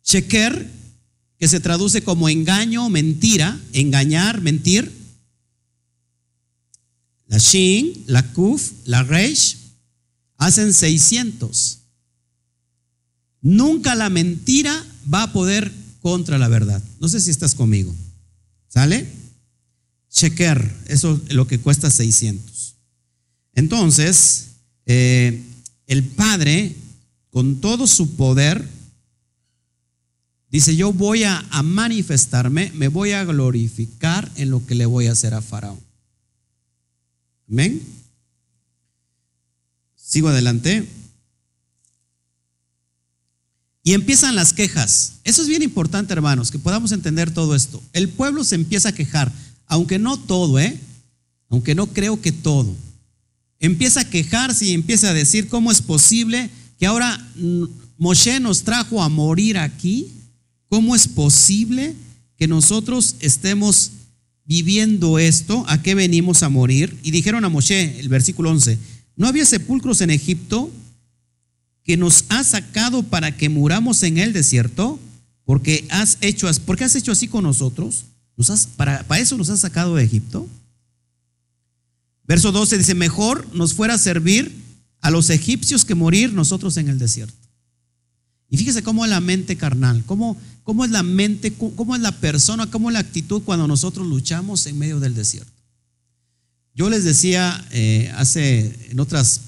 Sheker, 0.03 0.69
que 1.37 1.47
se 1.47 1.59
traduce 1.59 2.03
como 2.03 2.29
engaño, 2.29 2.89
mentira, 2.89 3.59
engañar, 3.73 4.41
mentir. 4.41 4.91
La 7.27 7.37
Shin, 7.37 8.03
la 8.07 8.31
Kuf, 8.33 8.71
la 8.85 9.03
Reish, 9.03 9.57
hacen 10.37 10.73
600. 10.73 11.79
Nunca 13.41 13.95
la 13.95 14.09
mentira 14.09 14.85
va 15.11 15.23
a 15.23 15.33
poder 15.33 15.71
contra 16.01 16.37
la 16.37 16.47
verdad. 16.47 16.83
No 16.99 17.07
sé 17.07 17.19
si 17.19 17.31
estás 17.31 17.55
conmigo. 17.55 17.93
¿Sale? 18.67 19.07
Sheker, 20.11 20.73
eso 20.87 21.19
es 21.27 21.33
lo 21.33 21.47
que 21.47 21.59
cuesta 21.59 21.89
600. 21.89 22.75
Entonces, 23.55 24.47
eh, 24.85 25.41
el 25.87 26.03
Padre, 26.03 26.75
con 27.31 27.61
todo 27.61 27.87
su 27.87 28.15
poder, 28.15 28.67
Dice, 30.53 30.75
yo 30.75 30.93
voy 30.93 31.23
a, 31.23 31.43
manifestarme, 31.63 32.71
me 32.75 32.87
voy 32.87 33.09
a 33.13 33.23
glorificar 33.23 34.31
en 34.35 34.51
lo 34.51 34.63
que 34.63 34.75
le 34.75 34.85
voy 34.85 35.07
a 35.07 35.13
hacer 35.13 35.33
a 35.33 35.41
Faraón. 35.41 35.79
Amén. 37.49 37.81
Sigo 39.95 40.27
adelante. 40.27 40.87
Y 43.81 43.93
empiezan 43.93 44.35
las 44.35 44.53
quejas. 44.53 45.13
Eso 45.23 45.41
es 45.41 45.47
bien 45.47 45.63
importante, 45.63 46.13
hermanos, 46.13 46.51
que 46.51 46.59
podamos 46.59 46.91
entender 46.91 47.31
todo 47.31 47.55
esto. 47.55 47.81
El 47.91 48.09
pueblo 48.09 48.43
se 48.43 48.53
empieza 48.53 48.89
a 48.89 48.93
quejar, 48.93 49.31
aunque 49.65 49.97
no 49.97 50.19
todo, 50.19 50.59
¿eh? 50.59 50.79
Aunque 51.49 51.73
no 51.73 51.87
creo 51.87 52.21
que 52.21 52.31
todo. 52.31 52.75
Empieza 53.59 54.01
a 54.01 54.09
quejarse 54.09 54.67
y 54.67 54.73
empieza 54.73 55.09
a 55.09 55.13
decir 55.15 55.49
cómo 55.49 55.71
es 55.71 55.81
posible 55.81 56.51
que 56.77 56.85
ahora 56.85 57.27
Moshe 57.97 58.39
nos 58.39 58.61
trajo 58.61 59.01
a 59.01 59.09
morir 59.09 59.57
aquí 59.57 60.11
¿Cómo 60.73 60.95
es 60.95 61.07
posible 61.07 61.93
que 62.35 62.47
nosotros 62.47 63.17
estemos 63.19 63.91
viviendo 64.43 65.19
esto? 65.19 65.63
¿A 65.67 65.83
qué 65.83 65.93
venimos 65.93 66.41
a 66.41 66.49
morir? 66.49 66.97
Y 67.03 67.11
dijeron 67.11 67.45
a 67.45 67.49
Moshe, 67.49 67.99
el 67.99 68.09
versículo 68.09 68.49
11, 68.49 68.79
¿no 69.15 69.27
había 69.27 69.45
sepulcros 69.45 70.01
en 70.01 70.09
Egipto 70.09 70.71
que 71.83 71.95
nos 71.95 72.25
ha 72.29 72.43
sacado 72.43 73.03
para 73.03 73.37
que 73.37 73.49
muramos 73.49 74.01
en 74.01 74.17
el 74.17 74.33
desierto? 74.33 74.99
Porque 75.45 75.85
has 75.91 76.17
hecho, 76.21 76.49
¿por 76.65 76.75
qué 76.75 76.85
has 76.85 76.95
hecho 76.95 77.11
así 77.11 77.27
con 77.27 77.43
nosotros? 77.43 78.05
¿Nos 78.35 78.65
para, 78.75 79.03
¿Para 79.03 79.21
eso 79.21 79.37
nos 79.37 79.51
has 79.51 79.59
sacado 79.59 79.93
de 79.93 80.05
Egipto? 80.05 80.47
Verso 82.25 82.51
12 82.51 82.79
dice, 82.79 82.95
mejor 82.95 83.47
nos 83.53 83.75
fuera 83.75 83.93
a 83.93 83.99
servir 83.99 84.51
a 85.01 85.11
los 85.11 85.29
egipcios 85.29 85.85
que 85.85 85.93
morir 85.93 86.33
nosotros 86.33 86.77
en 86.77 86.89
el 86.89 86.97
desierto. 86.97 87.37
Y 88.49 88.57
fíjese 88.57 88.81
cómo 88.83 89.05
la 89.07 89.19
mente 89.19 89.55
carnal, 89.55 90.03
cómo, 90.05 90.37
cómo 90.63 90.85
es 90.85 90.91
la 90.91 91.03
mente, 91.03 91.53
cómo 91.53 91.95
es 91.95 92.01
la 92.01 92.11
persona, 92.11 92.69
cómo 92.69 92.89
es 92.89 92.93
la 92.93 92.99
actitud 92.99 93.41
cuando 93.43 93.67
nosotros 93.67 94.07
luchamos 94.07 94.65
en 94.65 94.77
medio 94.77 94.99
del 94.99 95.13
desierto. 95.13 95.51
Yo 96.75 96.89
les 96.89 97.03
decía 97.03 97.65
eh, 97.71 98.11
hace, 98.15 98.89
en 98.89 98.99
otras 98.99 99.41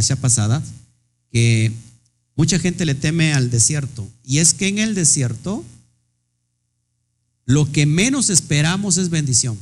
ya 0.00 0.16
pasadas, 0.16 0.62
que 1.30 1.70
mucha 2.34 2.58
gente 2.58 2.86
le 2.86 2.94
teme 2.94 3.34
al 3.34 3.50
desierto. 3.50 4.08
Y 4.24 4.38
es 4.38 4.54
que 4.54 4.68
en 4.68 4.78
el 4.78 4.94
desierto 4.94 5.64
lo 7.44 7.70
que 7.70 7.84
menos 7.84 8.30
esperamos 8.30 8.96
es 8.96 9.10
bendición. 9.10 9.58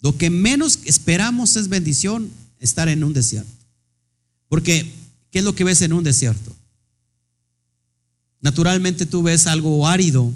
Lo 0.00 0.16
que 0.16 0.30
menos 0.30 0.78
esperamos 0.84 1.56
es 1.56 1.68
bendición 1.68 2.30
estar 2.58 2.88
en 2.88 3.04
un 3.04 3.12
desierto. 3.12 3.50
Porque, 4.48 4.90
¿qué 5.30 5.40
es 5.40 5.44
lo 5.44 5.54
que 5.54 5.64
ves 5.64 5.82
en 5.82 5.92
un 5.92 6.04
desierto? 6.04 6.55
Naturalmente 8.40 9.06
tú 9.06 9.22
ves 9.22 9.46
algo 9.46 9.86
árido, 9.86 10.32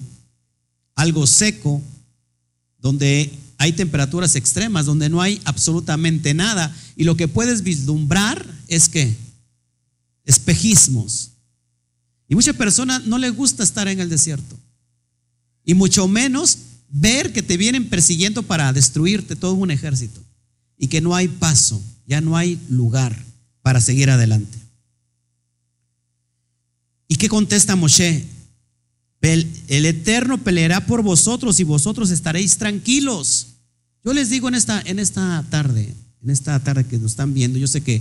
algo 0.95 1.27
seco, 1.27 1.83
donde 2.79 3.31
hay 3.59 3.73
temperaturas 3.73 4.37
extremas, 4.37 4.87
donde 4.87 5.09
no 5.09 5.21
hay 5.21 5.41
absolutamente 5.45 6.33
nada. 6.33 6.75
Y 6.97 7.05
lo 7.05 7.17
que 7.17 7.29
puedes 7.29 7.63
vislumbrar 7.63 8.47
es 8.69 8.89
que 8.89 9.15
espejismos. 10.25 11.33
Y 12.29 12.35
muchas 12.35 12.57
personas 12.57 13.07
no 13.07 13.19
les 13.19 13.35
gusta 13.35 13.63
estar 13.63 13.89
en 13.89 14.01
el 14.01 14.09
desierto. 14.09 14.57
Y 15.65 15.75
mucho 15.75 16.09
menos 16.09 16.59
ver 16.89 17.33
que 17.33 17.43
te 17.43 17.57
vienen 17.57 17.89
persiguiendo 17.89 18.43
para 18.43 18.73
destruirte 18.73 19.37
todo 19.37 19.55
un 19.55 19.71
ejército. 19.71 20.21
Y 20.79 20.87
que 20.87 21.01
no 21.01 21.15
hay 21.15 21.29
paso, 21.29 21.83
ya 22.07 22.21
no 22.21 22.37
hay 22.37 22.59
lugar 22.69 23.17
para 23.63 23.81
seguir 23.81 24.11
adelante. 24.11 24.60
¿Y 27.11 27.17
qué 27.17 27.29
contesta 27.29 27.75
Moshe? 27.75 28.25
El, 29.21 29.85
Eterno 29.85 30.39
peleará 30.39 30.87
por 30.87 31.03
vosotros 31.03 31.59
y 31.59 31.65
vosotros 31.65 32.13
estaréis 32.13 32.57
tranquilos. 32.57 33.49
Yo 34.05 34.13
les 34.13 34.31
digo 34.31 34.47
en 34.47 34.55
esta, 34.55 34.81
en 34.83 35.01
esta 35.01 35.45
tarde, 35.51 35.93
en 36.23 36.31
esta 36.31 36.61
tarde 36.61 36.87
que 36.87 36.99
nos 36.99 37.11
están 37.11 37.35
viendo, 37.35 37.59
yo 37.59 37.67
sé 37.67 37.81
que 37.81 38.01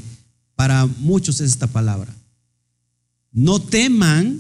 para 0.56 0.86
muchos 0.86 1.42
es 1.42 1.50
esta 1.50 1.66
palabra. 1.66 2.16
No 3.32 3.60
teman, 3.60 4.40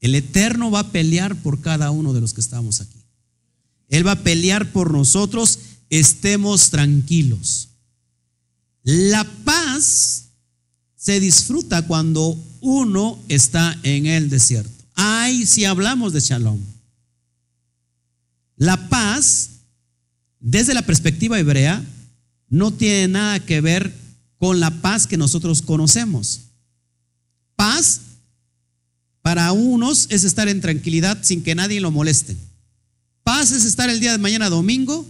el 0.00 0.14
Eterno 0.14 0.70
va 0.70 0.80
a 0.80 0.90
pelear 0.90 1.36
por 1.36 1.60
cada 1.60 1.90
uno 1.90 2.14
de 2.14 2.22
los 2.22 2.32
que 2.32 2.40
estamos 2.40 2.80
aquí. 2.80 3.04
Él 3.90 4.06
va 4.06 4.12
a 4.12 4.22
pelear 4.22 4.72
por 4.72 4.90
nosotros, 4.90 5.58
estemos 5.90 6.70
tranquilos. 6.70 7.68
La 8.84 9.24
paz 9.44 10.23
se 11.04 11.20
disfruta 11.20 11.86
cuando 11.86 12.42
uno 12.62 13.18
está 13.28 13.78
en 13.82 14.06
el 14.06 14.30
desierto. 14.30 14.72
Ay, 14.94 15.44
si 15.44 15.66
hablamos 15.66 16.14
de 16.14 16.20
shalom. 16.20 16.58
La 18.56 18.88
paz, 18.88 19.50
desde 20.40 20.72
la 20.72 20.80
perspectiva 20.80 21.38
hebrea, 21.38 21.84
no 22.48 22.72
tiene 22.72 23.08
nada 23.08 23.38
que 23.38 23.60
ver 23.60 23.94
con 24.38 24.60
la 24.60 24.70
paz 24.80 25.06
que 25.06 25.18
nosotros 25.18 25.60
conocemos. 25.60 26.40
Paz 27.54 28.00
para 29.20 29.52
unos 29.52 30.06
es 30.08 30.24
estar 30.24 30.48
en 30.48 30.62
tranquilidad 30.62 31.18
sin 31.20 31.42
que 31.42 31.54
nadie 31.54 31.82
lo 31.82 31.90
moleste. 31.90 32.34
Paz 33.24 33.52
es 33.52 33.66
estar 33.66 33.90
el 33.90 34.00
día 34.00 34.12
de 34.12 34.18
mañana 34.18 34.48
domingo 34.48 35.04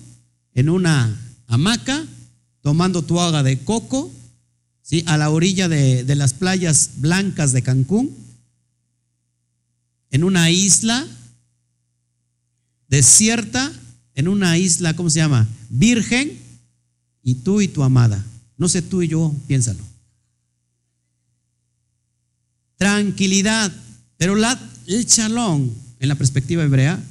en 0.55 0.71
una 0.71 1.17
hamaca 1.47 2.05
tomando 2.63 3.03
tu 3.03 3.21
agua 3.21 3.45
de 3.45 3.61
coco 3.61 4.11
a 5.07 5.17
la 5.17 5.31
orilla 5.31 5.69
de, 5.69 6.15
las 6.15 6.35
playas 6.35 6.91
blancas 6.97 7.53
de 7.53 7.63
Cancún, 7.63 8.15
en 10.11 10.25
una 10.25 10.51
isla 10.51 11.07
desierta, 12.89 13.73
en 14.15 14.29
una 14.29 14.59
isla, 14.59 14.95
¿cómo 14.95 15.11
se 15.11 15.19
llama? 15.19 15.49
Virgen, 15.71 16.39
y 17.23 17.37
tú 17.37 17.61
y 17.61 17.69
tu 17.69 17.83
amada. 17.83 18.25
No 18.57 18.69
sé 18.69 18.83
tú 18.83 19.03
y 19.03 19.09
yo, 19.09 19.35
piénsalo. 19.49 19.83
Tranquilidad, 22.77 23.73
pero 24.19 24.37
la, 24.37 24.61
el 24.87 25.07
chalón, 25.07 25.73
en 25.99 26.09
la 26.09 26.15
perspectiva 26.15 26.63
hebrea, 26.63 27.03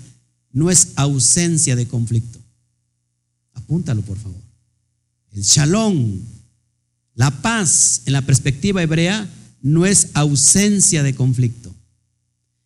no 0.51 0.69
es 0.69 0.89
ausencia 0.95 1.75
de 1.75 1.87
conflicto. 1.87 2.39
Apúntalo, 3.53 4.01
por 4.03 4.17
favor. 4.17 4.39
El 5.31 5.41
shalom, 5.41 6.19
la 7.15 7.41
paz, 7.41 8.01
en 8.05 8.13
la 8.13 8.21
perspectiva 8.21 8.81
hebrea, 8.81 9.29
no 9.61 9.85
es 9.85 10.09
ausencia 10.13 11.03
de 11.03 11.15
conflicto, 11.15 11.73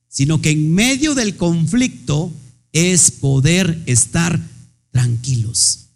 sino 0.08 0.42
que 0.42 0.52
en 0.52 0.74
medio 0.74 1.16
del 1.16 1.36
conflicto 1.36 2.32
es 2.72 3.12
poder 3.12 3.82
estar 3.86 4.40
tranquilos 4.92 5.88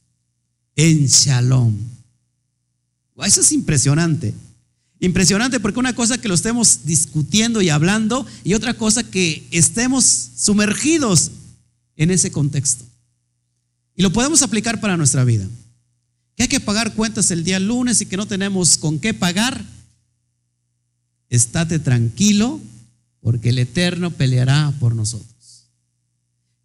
en 0.75 1.07
shalom. 1.07 1.75
Eso 3.25 3.41
es 3.41 3.51
impresionante. 3.51 4.33
Impresionante 4.99 5.59
porque 5.59 5.79
una 5.79 5.95
cosa 5.95 6.19
que 6.19 6.27
lo 6.27 6.35
estemos 6.35 6.81
discutiendo 6.85 7.61
y 7.61 7.69
hablando 7.69 8.25
y 8.43 8.53
otra 8.53 8.75
cosa 8.75 9.03
que 9.03 9.47
estemos 9.51 10.05
sumergidos 10.35 11.31
en 11.95 12.11
ese 12.11 12.31
contexto. 12.31 12.85
Y 13.95 14.03
lo 14.03 14.11
podemos 14.11 14.41
aplicar 14.43 14.79
para 14.79 14.97
nuestra 14.97 15.23
vida. 15.23 15.47
Que 16.41 16.45
hay 16.45 16.49
que 16.49 16.59
pagar 16.59 16.95
cuentas 16.95 17.29
el 17.29 17.43
día 17.43 17.59
lunes 17.59 18.01
y 18.01 18.07
que 18.07 18.17
no 18.17 18.25
tenemos 18.25 18.75
con 18.75 18.97
qué 18.97 19.13
pagar. 19.13 19.63
Estate 21.29 21.77
tranquilo 21.77 22.59
porque 23.21 23.49
el 23.49 23.59
Eterno 23.59 24.09
peleará 24.09 24.73
por 24.79 24.95
nosotros. 24.95 25.67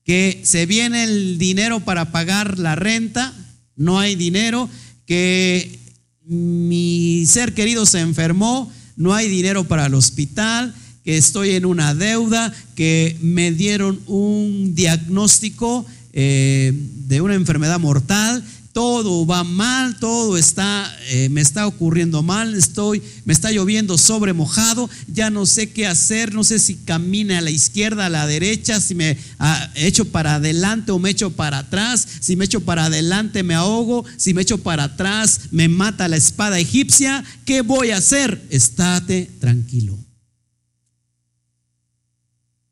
Que 0.02 0.40
se 0.44 0.64
viene 0.64 1.04
el 1.04 1.36
dinero 1.36 1.80
para 1.80 2.10
pagar 2.10 2.58
la 2.58 2.74
renta, 2.74 3.34
no 3.76 4.00
hay 4.00 4.14
dinero. 4.14 4.70
Que 5.04 5.78
mi 6.24 7.26
ser 7.26 7.52
querido 7.52 7.84
se 7.84 8.00
enfermó, 8.00 8.72
no 8.96 9.14
hay 9.14 9.28
dinero 9.28 9.64
para 9.64 9.84
el 9.84 9.94
hospital, 9.94 10.74
que 11.04 11.18
estoy 11.18 11.50
en 11.50 11.66
una 11.66 11.94
deuda, 11.94 12.50
que 12.74 13.18
me 13.20 13.52
dieron 13.52 14.00
un 14.06 14.74
diagnóstico 14.74 15.84
eh, 16.14 16.72
de 16.72 17.20
una 17.20 17.34
enfermedad 17.34 17.78
mortal, 17.78 18.42
todo 18.76 19.24
va 19.24 19.42
mal, 19.42 19.96
todo 19.98 20.36
está, 20.36 20.94
eh, 21.08 21.30
me 21.30 21.40
está 21.40 21.66
ocurriendo 21.66 22.22
mal, 22.22 22.54
estoy, 22.54 23.02
me 23.24 23.32
está 23.32 23.50
lloviendo 23.50 23.96
sobre 23.96 24.34
mojado, 24.34 24.90
ya 25.08 25.30
no 25.30 25.46
sé 25.46 25.70
qué 25.70 25.86
hacer, 25.86 26.34
no 26.34 26.44
sé 26.44 26.58
si 26.58 26.74
camine 26.74 27.38
a 27.38 27.40
la 27.40 27.48
izquierda, 27.48 28.04
a 28.04 28.10
la 28.10 28.26
derecha, 28.26 28.78
si 28.78 28.94
me 28.94 29.16
ah, 29.38 29.72
echo 29.76 30.04
para 30.04 30.34
adelante 30.34 30.92
o 30.92 30.98
me 30.98 31.08
echo 31.08 31.30
para 31.30 31.60
atrás, 31.60 32.06
si 32.20 32.36
me 32.36 32.44
echo 32.44 32.60
para 32.60 32.84
adelante 32.84 33.42
me 33.42 33.54
ahogo, 33.54 34.04
si 34.18 34.34
me 34.34 34.42
echo 34.42 34.58
para 34.58 34.84
atrás 34.84 35.48
me 35.52 35.68
mata 35.68 36.06
la 36.06 36.18
espada 36.18 36.58
egipcia, 36.58 37.24
¿qué 37.46 37.62
voy 37.62 37.92
a 37.92 37.96
hacer? 37.96 38.46
Estate 38.50 39.30
tranquilo. 39.40 39.96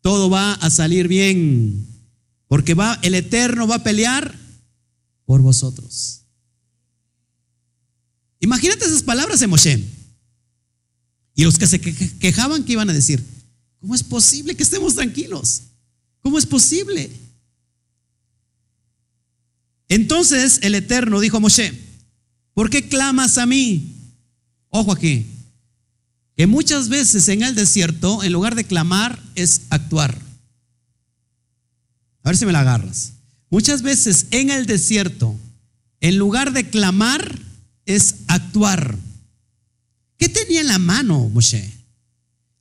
Todo 0.03 0.29
va 0.29 0.53
a 0.53 0.69
salir 0.69 1.09
bien, 1.09 1.87
porque 2.47 2.75
va 2.75 2.99
el 3.01 3.15
Eterno 3.15 3.67
va 3.67 3.77
a 3.77 3.83
pelear 3.83 4.44
por 5.25 5.41
vosotros. 5.41 6.23
Imagínate 8.41 8.85
esas 8.85 9.03
palabras 9.03 9.41
de 9.41 9.47
Moshe. 9.47 9.85
Y 11.35 11.45
los 11.45 11.59
que 11.59 11.67
se 11.67 11.81
quejaban, 11.81 12.65
que 12.65 12.73
iban 12.73 12.91
a 12.91 12.93
decir? 12.93 13.25
¿Cómo 13.81 13.95
es 13.95 14.03
posible 14.03 14.55
que 14.55 14.63
estemos 14.63 14.95
tranquilos? 14.95 15.63
¿Cómo 16.21 16.39
es 16.39 16.47
posible? 16.47 17.11
Entonces 19.89 20.61
el 20.63 20.75
Eterno 20.75 21.21
dijo 21.21 21.37
a 21.37 21.41
Moshe, 21.41 21.73
¿por 22.55 22.71
qué 22.71 22.89
clamas 22.89 23.39
a 23.39 23.47
mí? 23.47 23.95
Ojo 24.71 24.93
aquí, 24.93 25.27
que 26.37 26.47
muchas 26.47 26.89
veces 26.89 27.29
en 27.29 27.43
el 27.43 27.55
desierto, 27.55 28.23
en 28.23 28.33
lugar 28.33 28.55
de 28.55 28.65
clamar, 28.65 29.23
es 29.35 29.63
actuar. 29.71 30.21
A 32.23 32.29
ver 32.31 32.37
si 32.37 32.47
me 32.47 32.53
la 32.53 32.61
agarras. 32.61 33.13
Muchas 33.55 33.83
veces 33.83 34.27
en 34.33 34.51
el 34.51 34.67
desierto, 34.67 35.39
en 36.01 36.19
lugar 36.19 36.53
de 36.53 36.69
clamar, 36.69 37.39
es 37.87 38.17
actuar. 38.27 38.99
¿Qué 40.19 40.29
tenía 40.29 40.63
en 40.63 40.67
la 40.67 40.81
mano 40.81 41.29
Moshe? 41.29 41.71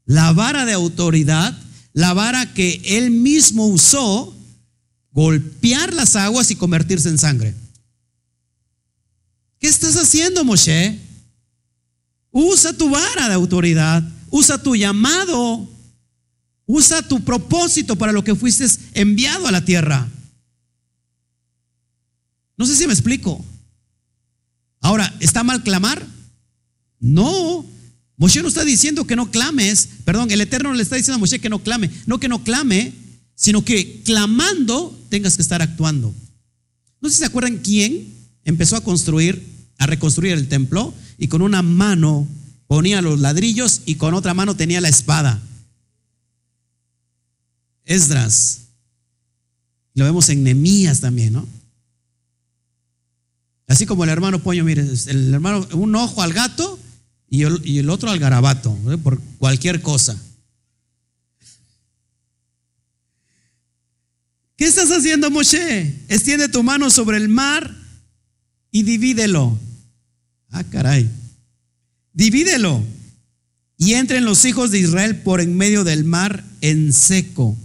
La 0.05 0.33
vara 0.33 0.65
de 0.65 0.73
autoridad, 0.73 1.57
la 1.93 2.13
vara 2.13 2.53
que 2.53 2.79
él 2.85 3.09
mismo 3.09 3.65
usó, 3.65 4.37
golpear 5.11 5.95
las 5.95 6.15
aguas 6.15 6.51
y 6.51 6.55
convertirse 6.55 7.09
en 7.09 7.17
sangre. 7.17 7.55
¿Qué 9.57 9.69
estás 9.69 9.97
haciendo, 9.97 10.43
Moshe? 10.43 10.99
Usa 12.29 12.71
tu 12.71 12.91
vara 12.91 13.29
de 13.29 13.33
autoridad, 13.33 14.07
usa 14.29 14.61
tu 14.61 14.75
llamado, 14.75 15.67
usa 16.67 17.01
tu 17.01 17.23
propósito 17.23 17.95
para 17.95 18.11
lo 18.11 18.23
que 18.23 18.35
fuiste 18.35 18.67
enviado 18.93 19.47
a 19.47 19.51
la 19.51 19.65
tierra. 19.65 20.07
No 22.57 22.65
sé 22.65 22.75
si 22.75 22.87
me 22.87 22.93
explico. 22.93 23.43
Ahora, 24.81 25.13
¿está 25.19 25.43
mal 25.43 25.63
clamar? 25.63 26.05
No. 26.99 27.65
Moshe 28.17 28.41
no 28.41 28.47
está 28.47 28.63
diciendo 28.63 29.05
que 29.05 29.15
no 29.15 29.31
clames. 29.31 29.89
Perdón, 30.05 30.31
el 30.31 30.41
Eterno 30.41 30.73
le 30.73 30.83
está 30.83 30.95
diciendo 30.95 31.15
a 31.15 31.19
Moshe 31.19 31.39
que 31.39 31.49
no 31.49 31.59
clame. 31.59 31.89
No 32.05 32.19
que 32.19 32.27
no 32.27 32.43
clame, 32.43 32.93
sino 33.35 33.65
que 33.65 34.01
clamando 34.03 34.97
tengas 35.09 35.35
que 35.35 35.41
estar 35.41 35.61
actuando. 35.61 36.13
No 37.01 37.09
sé 37.09 37.15
si 37.15 37.19
se 37.19 37.25
acuerdan 37.25 37.57
quién 37.57 38.13
empezó 38.45 38.75
a 38.75 38.83
construir, 38.83 39.43
a 39.77 39.87
reconstruir 39.87 40.33
el 40.33 40.47
templo 40.47 40.93
y 41.17 41.27
con 41.27 41.41
una 41.41 41.61
mano 41.61 42.27
ponía 42.67 43.01
los 43.01 43.19
ladrillos 43.19 43.81
y 43.85 43.95
con 43.95 44.13
otra 44.13 44.33
mano 44.33 44.55
tenía 44.55 44.81
la 44.81 44.89
espada. 44.89 45.41
Esdras. 47.85 48.61
Lo 49.95 50.05
vemos 50.05 50.29
en 50.29 50.43
Nemías 50.43 51.01
también, 51.01 51.33
¿no? 51.33 51.47
Así 53.73 53.87
como 53.87 54.03
el 54.03 54.11
hermano 54.11 54.37
Poño, 54.37 54.63
mire, 54.63 54.83
el 54.83 55.33
hermano, 55.33 55.67
un 55.73 55.95
ojo 55.95 56.21
al 56.21 56.31
gato 56.31 56.77
y 57.27 57.41
el, 57.41 57.89
otro 57.89 58.11
al 58.11 58.19
garabato, 58.19 58.77
¿eh? 58.91 58.99
por 58.99 59.19
cualquier 59.39 59.81
cosa. 59.81 60.15
¿Qué 64.55 64.65
estás 64.65 64.91
haciendo, 64.91 65.31
Moshe? 65.31 65.91
Extiende 66.07 66.49
tu 66.49 66.61
mano 66.61 66.91
sobre 66.91 67.17
el 67.17 67.29
mar 67.29 67.75
y 68.69 68.83
divídelo. 68.83 69.57
Ah, 70.51 70.63
caray. 70.65 71.09
Divídelo. 72.13 72.83
Y 73.75 73.93
entren 73.95 74.23
los 74.23 74.45
hijos 74.45 74.69
de 74.69 74.77
Israel 74.77 75.23
por 75.23 75.41
en 75.41 75.57
medio 75.57 75.83
del 75.83 76.03
mar 76.03 76.43
en 76.61 76.93
seco. 76.93 77.57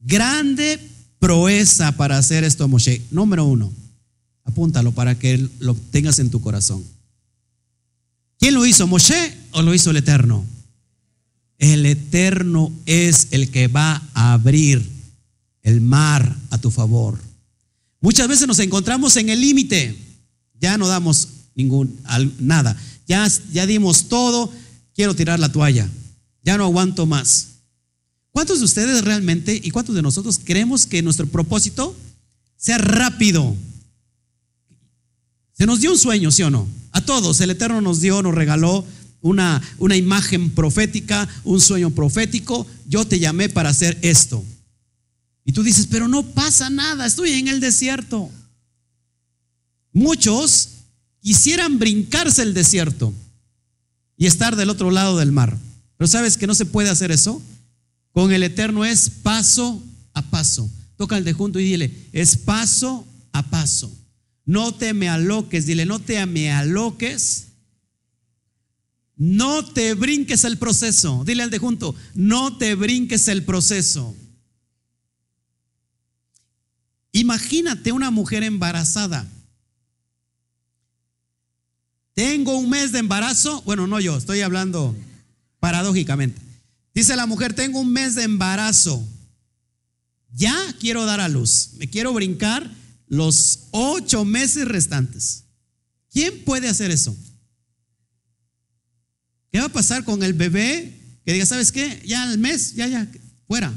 Grande 0.00 0.80
proeza 1.18 1.92
para 1.92 2.16
hacer 2.16 2.42
esto, 2.42 2.68
Moshe. 2.68 3.02
Número 3.10 3.44
uno. 3.44 3.70
Apúntalo 4.46 4.92
para 4.92 5.18
que 5.18 5.48
lo 5.58 5.74
tengas 5.74 6.18
en 6.18 6.30
tu 6.30 6.40
corazón. 6.40 6.82
¿Quién 8.38 8.54
lo 8.54 8.64
hizo? 8.64 8.86
¿Moshe 8.86 9.34
o 9.52 9.62
lo 9.62 9.74
hizo 9.74 9.90
el 9.90 9.98
Eterno? 9.98 10.44
El 11.58 11.86
Eterno 11.86 12.72
es 12.86 13.28
el 13.30 13.50
que 13.50 13.68
va 13.68 14.02
a 14.14 14.32
abrir 14.32 14.84
el 15.62 15.80
mar 15.80 16.36
a 16.50 16.58
tu 16.58 16.70
favor. 16.70 17.18
Muchas 18.00 18.28
veces 18.28 18.46
nos 18.46 18.58
encontramos 18.58 19.16
en 19.16 19.30
el 19.30 19.40
límite. 19.40 19.96
Ya 20.60 20.78
no 20.78 20.86
damos 20.86 21.28
ningún 21.54 21.98
nada. 22.38 22.76
Ya, 23.08 23.26
ya 23.52 23.66
dimos 23.66 24.08
todo. 24.08 24.52
Quiero 24.94 25.16
tirar 25.16 25.40
la 25.40 25.50
toalla. 25.50 25.88
Ya 26.42 26.56
no 26.56 26.64
aguanto 26.64 27.06
más. 27.06 27.48
¿Cuántos 28.30 28.58
de 28.58 28.66
ustedes 28.66 29.02
realmente 29.02 29.58
y 29.60 29.70
cuántos 29.70 29.94
de 29.94 30.02
nosotros 30.02 30.38
creemos 30.44 30.86
que 30.86 31.02
nuestro 31.02 31.26
propósito 31.26 31.96
sea 32.56 32.78
rápido? 32.78 33.56
Se 35.56 35.66
nos 35.66 35.80
dio 35.80 35.90
un 35.90 35.98
sueño, 35.98 36.30
¿sí 36.30 36.42
o 36.42 36.50
no? 36.50 36.68
A 36.92 37.00
todos, 37.00 37.40
el 37.40 37.50
Eterno 37.50 37.80
nos 37.80 38.00
dio, 38.00 38.22
nos 38.22 38.34
regaló 38.34 38.84
una, 39.22 39.62
una 39.78 39.96
imagen 39.96 40.50
profética, 40.50 41.28
un 41.44 41.60
sueño 41.60 41.90
profético. 41.90 42.66
Yo 42.86 43.06
te 43.06 43.18
llamé 43.18 43.48
para 43.48 43.70
hacer 43.70 43.98
esto. 44.02 44.44
Y 45.44 45.52
tú 45.52 45.62
dices, 45.62 45.86
pero 45.90 46.08
no 46.08 46.24
pasa 46.24 46.68
nada, 46.68 47.06
estoy 47.06 47.32
en 47.32 47.48
el 47.48 47.60
desierto. 47.60 48.30
Muchos 49.92 50.70
quisieran 51.20 51.78
brincarse 51.78 52.42
el 52.42 52.52
desierto 52.52 53.14
y 54.16 54.26
estar 54.26 54.56
del 54.56 54.70
otro 54.70 54.90
lado 54.90 55.16
del 55.16 55.32
mar. 55.32 55.56
Pero 55.96 56.08
sabes 56.08 56.36
que 56.36 56.46
no 56.46 56.54
se 56.54 56.66
puede 56.66 56.90
hacer 56.90 57.10
eso. 57.10 57.40
Con 58.12 58.32
el 58.32 58.42
Eterno 58.42 58.84
es 58.84 59.08
paso 59.08 59.82
a 60.12 60.22
paso. 60.22 60.70
Toca 60.96 61.16
el 61.16 61.24
de 61.24 61.32
junto 61.32 61.58
y 61.60 61.64
dile, 61.64 62.08
es 62.12 62.36
paso 62.36 63.06
a 63.32 63.42
paso. 63.42 63.90
No 64.46 64.72
te 64.72 64.94
me 64.94 65.08
aloques, 65.08 65.66
dile, 65.66 65.84
no 65.84 65.98
te 65.98 66.24
me 66.24 66.52
aloques. 66.52 67.48
No 69.16 69.64
te 69.64 69.94
brinques 69.94 70.44
el 70.44 70.56
proceso. 70.56 71.24
Dile 71.24 71.42
al 71.42 71.50
de 71.50 71.58
junto, 71.58 71.94
no 72.14 72.56
te 72.56 72.74
brinques 72.74 73.28
el 73.28 73.44
proceso. 73.44 74.14
Imagínate 77.12 77.92
una 77.92 78.10
mujer 78.10 78.44
embarazada. 78.44 79.26
Tengo 82.14 82.56
un 82.56 82.70
mes 82.70 82.92
de 82.92 83.00
embarazo. 83.00 83.62
Bueno, 83.62 83.86
no 83.86 83.98
yo, 84.00 84.16
estoy 84.16 84.42
hablando 84.42 84.94
paradójicamente. 85.60 86.40
Dice 86.94 87.16
la 87.16 87.26
mujer, 87.26 87.52
tengo 87.52 87.80
un 87.80 87.92
mes 87.92 88.14
de 88.14 88.22
embarazo. 88.22 89.06
Ya 90.32 90.56
quiero 90.78 91.04
dar 91.04 91.20
a 91.20 91.28
luz. 91.28 91.70
Me 91.78 91.88
quiero 91.88 92.12
brincar 92.12 92.70
los 93.08 93.68
ocho 93.70 94.24
meses 94.24 94.66
restantes. 94.66 95.44
¿Quién 96.10 96.44
puede 96.44 96.68
hacer 96.68 96.90
eso? 96.90 97.16
¿Qué 99.50 99.60
va 99.60 99.66
a 99.66 99.72
pasar 99.72 100.04
con 100.04 100.22
el 100.22 100.32
bebé 100.32 100.96
que 101.24 101.32
diga, 101.32 101.44
¿sabes 101.44 101.72
qué? 101.72 102.02
Ya 102.06 102.22
al 102.22 102.38
mes, 102.38 102.74
ya, 102.74 102.86
ya, 102.86 103.10
fuera. 103.48 103.76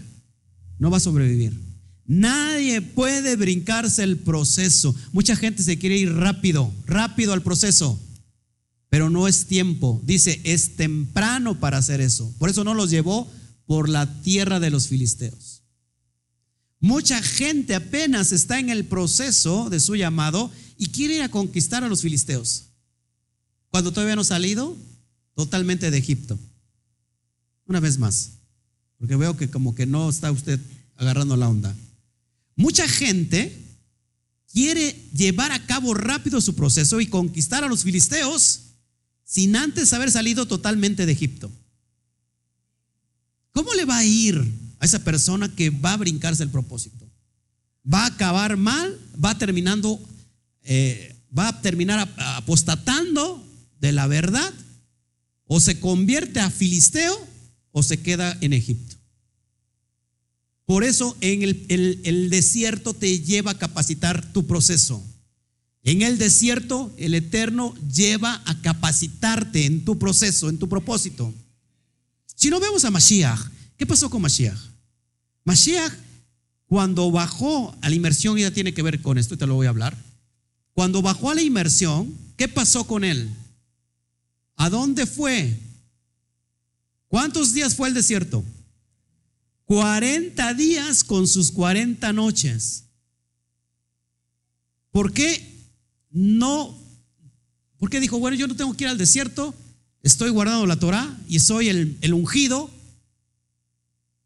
No 0.78 0.92
va 0.92 0.98
a 0.98 1.02
sobrevivir. 1.02 1.60
Nadie 2.06 2.82
puede 2.82 3.36
brincarse 3.36 4.04
el 4.04 4.18
proceso. 4.18 4.96
Mucha 5.12 5.36
gente 5.36 5.64
se 5.64 5.78
quiere 5.78 5.98
ir 5.98 6.14
rápido, 6.14 6.74
rápido 6.86 7.34
al 7.34 7.44
proceso, 7.44 8.00
pero 8.90 9.10
no 9.10 9.28
es 9.28 9.46
tiempo. 9.46 10.02
Dice, 10.06 10.40
es 10.44 10.76
temprano 10.76 11.60
para 11.60 11.78
hacer 11.78 12.02
eso. 12.02 12.34
Por 12.40 12.50
eso 12.50 12.64
no 12.64 12.74
los 12.74 12.90
llevó 12.90 13.32
por 13.66 13.90
la 13.90 14.22
tierra 14.22 14.60
de 14.60 14.72
los 14.72 14.88
filisteos. 14.88 15.59
Mucha 16.80 17.22
gente 17.22 17.76
apenas 17.76 18.32
está 18.32 18.60
en 18.60 18.70
el 18.70 18.86
proceso 18.86 19.70
de 19.70 19.80
su 19.80 19.96
llamado 19.96 20.50
y 20.78 20.88
quiere 20.88 21.16
ir 21.16 21.22
a 21.22 21.30
conquistar 21.30 21.84
a 21.84 21.90
los 21.90 22.02
filisteos. 22.02 22.66
Cuando 23.70 23.92
todavía 23.92 24.16
no 24.16 24.22
ha 24.22 24.26
salido, 24.26 24.78
totalmente 25.36 25.92
de 25.92 25.98
Egipto. 25.98 26.40
Una 27.66 27.80
vez 27.80 27.98
más, 27.98 28.32
porque 28.98 29.16
veo 29.16 29.36
que 29.36 29.50
como 29.50 29.76
que 29.76 29.86
no 29.86 30.10
está 30.10 30.32
usted 30.32 30.60
agarrando 30.96 31.36
la 31.36 31.50
onda. 31.50 31.76
Mucha 32.56 32.88
gente 32.88 33.56
quiere 34.52 34.96
llevar 35.14 35.52
a 35.52 35.66
cabo 35.66 35.94
rápido 35.94 36.42
su 36.42 36.56
proceso 36.56 37.00
y 37.00 37.08
conquistar 37.08 37.64
a 37.64 37.68
los 37.68 37.84
filisteos 37.84 38.62
sin 39.24 39.56
antes 39.56 39.94
haber 39.94 40.12
salido 40.12 40.48
totalmente 40.48 41.06
de 41.06 41.12
Egipto. 41.12 41.52
¿Cómo 43.52 43.74
le 43.74 43.86
va 43.86 43.98
a 43.98 44.06
ir 44.06 44.59
a 44.80 44.86
esa 44.86 45.04
persona 45.04 45.54
que 45.54 45.70
va 45.70 45.94
a 45.94 45.98
brincarse 45.98 46.44
el 46.44 46.50
propósito? 46.50 47.08
¿Va 47.92 48.04
a 48.04 48.08
acabar 48.08 48.58
mal? 48.58 48.98
¿Va 49.24 49.38
terminando, 49.38 50.00
eh, 50.64 51.16
va 51.38 51.50
a 51.50 51.62
terminar 51.62 52.08
apostatando 52.18 53.44
de 53.80 53.92
la 53.92 54.08
verdad? 54.08 54.54
O 55.46 55.60
se 55.60 55.80
convierte 55.80 56.40
a 56.40 56.50
filisteo 56.50 57.28
o 57.72 57.84
se 57.84 58.02
queda 58.02 58.38
en 58.42 58.54
Egipto. 58.54 58.96
Por 60.66 60.84
eso 60.84 61.18
en 61.22 61.42
el, 61.42 62.00
el, 62.04 62.30
desierto 62.30 62.94
te 62.94 63.20
lleva 63.22 63.52
a 63.52 63.58
capacitar 63.58 64.32
tu 64.34 64.46
proceso. 64.46 65.04
En 65.82 66.04
el 66.04 66.20
desierto 66.20 66.94
el 66.98 67.16
Eterno 67.16 67.74
lleva 67.92 68.44
a 68.46 68.62
capacitarte 68.62 69.66
en 69.66 69.84
tu 69.84 69.98
proceso, 69.98 70.48
en 70.48 70.60
tu 70.60 70.70
propósito. 70.70 71.34
Si 72.36 72.52
no 72.52 72.60
vemos 72.60 72.86
a 72.86 72.92
Mashiach, 72.92 73.40
¿qué 73.80 73.88
pasó 73.88 74.10
con 74.10 74.22
Mashiach? 74.22 74.60
Mashiach, 75.46 75.94
cuando 76.68 77.10
bajó 77.10 77.76
a 77.82 77.90
la 77.90 77.96
inmersión, 77.96 78.38
ya 78.38 78.52
tiene 78.52 78.74
que 78.74 78.84
ver 78.84 79.02
con 79.02 79.18
esto, 79.18 79.38
te 79.38 79.48
lo 79.48 79.56
voy 79.56 79.66
a 79.66 79.70
hablar. 79.70 79.98
Cuando 80.74 81.02
bajó 81.02 81.32
a 81.32 81.36
la 81.36 81.42
inmersión, 81.42 82.14
¿qué 82.36 82.48
pasó 82.48 82.86
con 82.86 83.04
él? 83.04 83.34
¿A 84.58 84.70
dónde 84.70 85.08
fue? 85.08 85.58
¿Cuántos 87.08 87.54
días 87.54 87.74
fue 87.74 87.88
el 87.88 87.96
desierto? 87.96 88.44
40 89.66 90.54
días 90.56 91.04
con 91.04 91.28
sus 91.28 91.52
40 91.52 92.12
noches. 92.12 92.84
¿Por 94.92 95.14
qué 95.14 95.58
no? 96.12 96.78
¿Por 97.78 97.90
qué 97.90 98.02
dijo, 98.02 98.20
bueno, 98.20 98.36
yo 98.36 98.48
no 98.48 98.56
tengo 98.56 98.76
que 98.76 98.84
ir 98.84 98.90
al 98.90 98.98
desierto, 98.98 99.56
estoy 100.04 100.32
guardando 100.32 100.66
la 100.66 100.80
Torah 100.80 101.18
y 101.30 101.40
soy 101.40 101.70
el, 101.70 101.98
el 102.02 102.14
ungido 102.14 102.70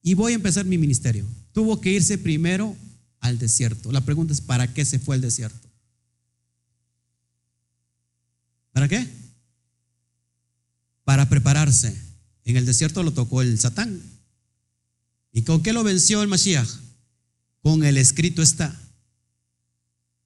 y 0.03 0.13
voy 0.13 0.33
a 0.33 0.35
empezar 0.35 0.65
mi 0.65 0.77
ministerio? 0.77 1.25
Tuvo 1.53 1.81
que 1.81 1.91
irse 1.91 2.19
primero 2.19 2.75
al 3.19 3.39
desierto. 3.39 3.91
La 3.91 4.01
pregunta 4.01 4.33
es, 4.33 4.41
¿para 4.41 4.71
qué 4.71 4.85
se 4.85 4.99
fue 4.99 5.15
al 5.15 5.21
desierto? 5.21 5.67
¿Para 8.71 8.87
qué? 8.87 9.23
para 11.03 11.29
prepararse. 11.29 11.95
En 12.45 12.57
el 12.57 12.65
desierto 12.65 13.03
lo 13.03 13.11
tocó 13.11 13.41
el 13.41 13.59
Satán. 13.59 14.01
¿Y 15.31 15.43
con 15.43 15.63
qué 15.63 15.73
lo 15.73 15.83
venció 15.83 16.21
el 16.21 16.27
Mashiach? 16.27 16.69
Con 17.61 17.83
el 17.83 17.97
escrito 17.97 18.41
está. 18.41 18.79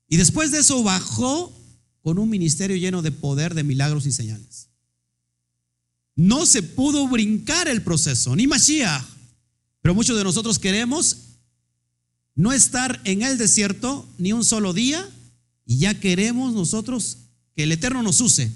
Y 0.10 0.18
después 0.18 0.52
de 0.52 0.60
eso 0.60 0.84
bajó 0.84 1.54
con 2.02 2.20
un 2.20 2.30
ministerio 2.30 2.78
lleno 2.78 3.02
de 3.02 3.12
poder, 3.12 3.54
de 3.54 3.64
milagros 3.64 4.06
y 4.06 4.12
señales. 4.12 4.70
No 6.16 6.46
se 6.46 6.64
pudo 6.64 7.08
brincar 7.08 7.68
el 7.68 7.84
proceso, 7.84 8.36
ni 8.36 8.48
Mashiach. 8.48 9.17
Pero 9.88 9.96
muchos 9.96 10.18
de 10.18 10.26
nosotros 10.26 10.60
queremos 10.60 11.16
no 12.36 12.52
estar 12.52 13.00
en 13.06 13.22
el 13.22 13.38
desierto 13.38 14.06
ni 14.18 14.34
un 14.34 14.44
solo 14.44 14.74
día 14.74 15.10
y 15.66 15.78
ya 15.78 15.98
queremos 15.98 16.54
nosotros 16.54 17.20
que 17.56 17.64
el 17.64 17.72
Eterno 17.72 18.04
nos 18.04 18.20
use 18.20 18.52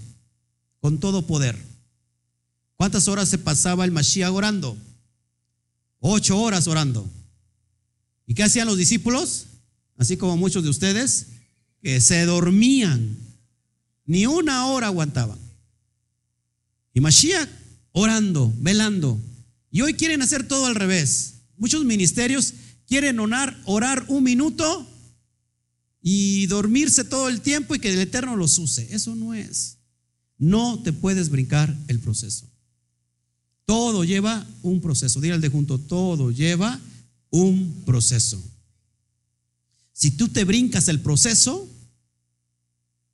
con 0.82 0.99
todo 0.99 1.25
poder. 1.25 1.57
¿Cuántas 2.75 3.07
horas 3.07 3.29
se 3.29 3.38
pasaba 3.38 3.86
el 3.86 3.91
Mashiach 3.91 4.29
orando? 4.29 4.75
Ocho 6.01 6.38
horas 6.38 6.67
orando. 6.67 7.09
¿Y 8.27 8.34
qué 8.34 8.43
hacían 8.43 8.67
los 8.67 8.75
discípulos? 8.75 9.45
Así 9.95 10.17
como 10.17 10.36
muchos 10.36 10.65
de 10.65 10.69
ustedes, 10.69 11.27
que 11.82 12.01
se 12.01 12.25
dormían. 12.25 13.17
Ni 14.05 14.25
una 14.25 14.65
hora 14.65 14.88
aguantaban. 14.88 15.39
Y 16.93 16.99
Mashiach 16.99 17.47
orando, 17.93 18.51
velando. 18.57 19.17
Y 19.72 19.82
hoy 19.82 19.93
quieren 19.93 20.22
hacer 20.22 20.47
todo 20.47 20.65
al 20.65 20.76
revés. 20.76 21.36
Muchos 21.57 21.86
ministerios 21.86 22.53
quieren 22.88 23.19
orar, 23.19 23.59
orar 23.65 24.05
un 24.09 24.24
minuto 24.24 24.88
y 26.01 26.45
dormirse 26.47 27.03
todo 27.03 27.30
el 27.30 27.41
tiempo 27.41 27.74
y 27.74 27.80
que 27.80 27.93
el 27.93 27.99
Eterno 27.99 28.36
los 28.36 28.57
use. 28.57 28.93
Eso 28.93 29.15
no 29.15 29.34
es. 29.34 29.78
No 30.38 30.82
te 30.84 30.91
puedes 30.91 31.30
brincar 31.30 31.76
el 31.88 31.99
proceso. 31.99 32.49
Todo 33.65 34.03
lleva 34.03 34.45
un 34.61 34.82
proceso. 34.82 35.22
Dile 35.22 35.36
al 35.36 35.41
de 35.41 35.49
junto, 35.49 35.78
todo 35.80 36.32
lleva 36.32 36.80
un 37.30 37.84
proceso. 37.86 38.43
Si 39.93 40.11
tú 40.11 40.28
te 40.28 40.43
brincas 40.43 40.88
el 40.88 40.99
proceso, 40.99 41.69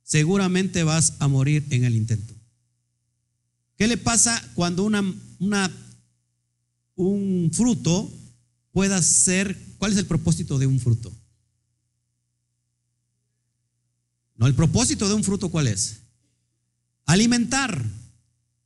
seguramente 0.02 0.82
vas 0.82 1.12
a 1.18 1.28
morir 1.28 1.64
en 1.70 1.84
el 1.84 1.94
intento. 1.94 2.34
¿Qué 3.76 3.86
le 3.86 3.98
pasa 3.98 4.42
cuando 4.54 4.82
una, 4.84 5.04
una, 5.38 5.70
un 6.98 7.50
fruto 7.52 8.10
pueda 8.72 9.00
ser, 9.02 9.56
cuál 9.78 9.92
es 9.92 9.98
el 9.98 10.06
propósito 10.06 10.58
de 10.58 10.66
un 10.66 10.78
fruto? 10.78 11.10
No, 14.36 14.46
el 14.46 14.54
propósito 14.54 15.08
de 15.08 15.14
un 15.14 15.24
fruto 15.24 15.48
cuál 15.48 15.68
es? 15.68 16.00
Alimentar. 17.06 17.84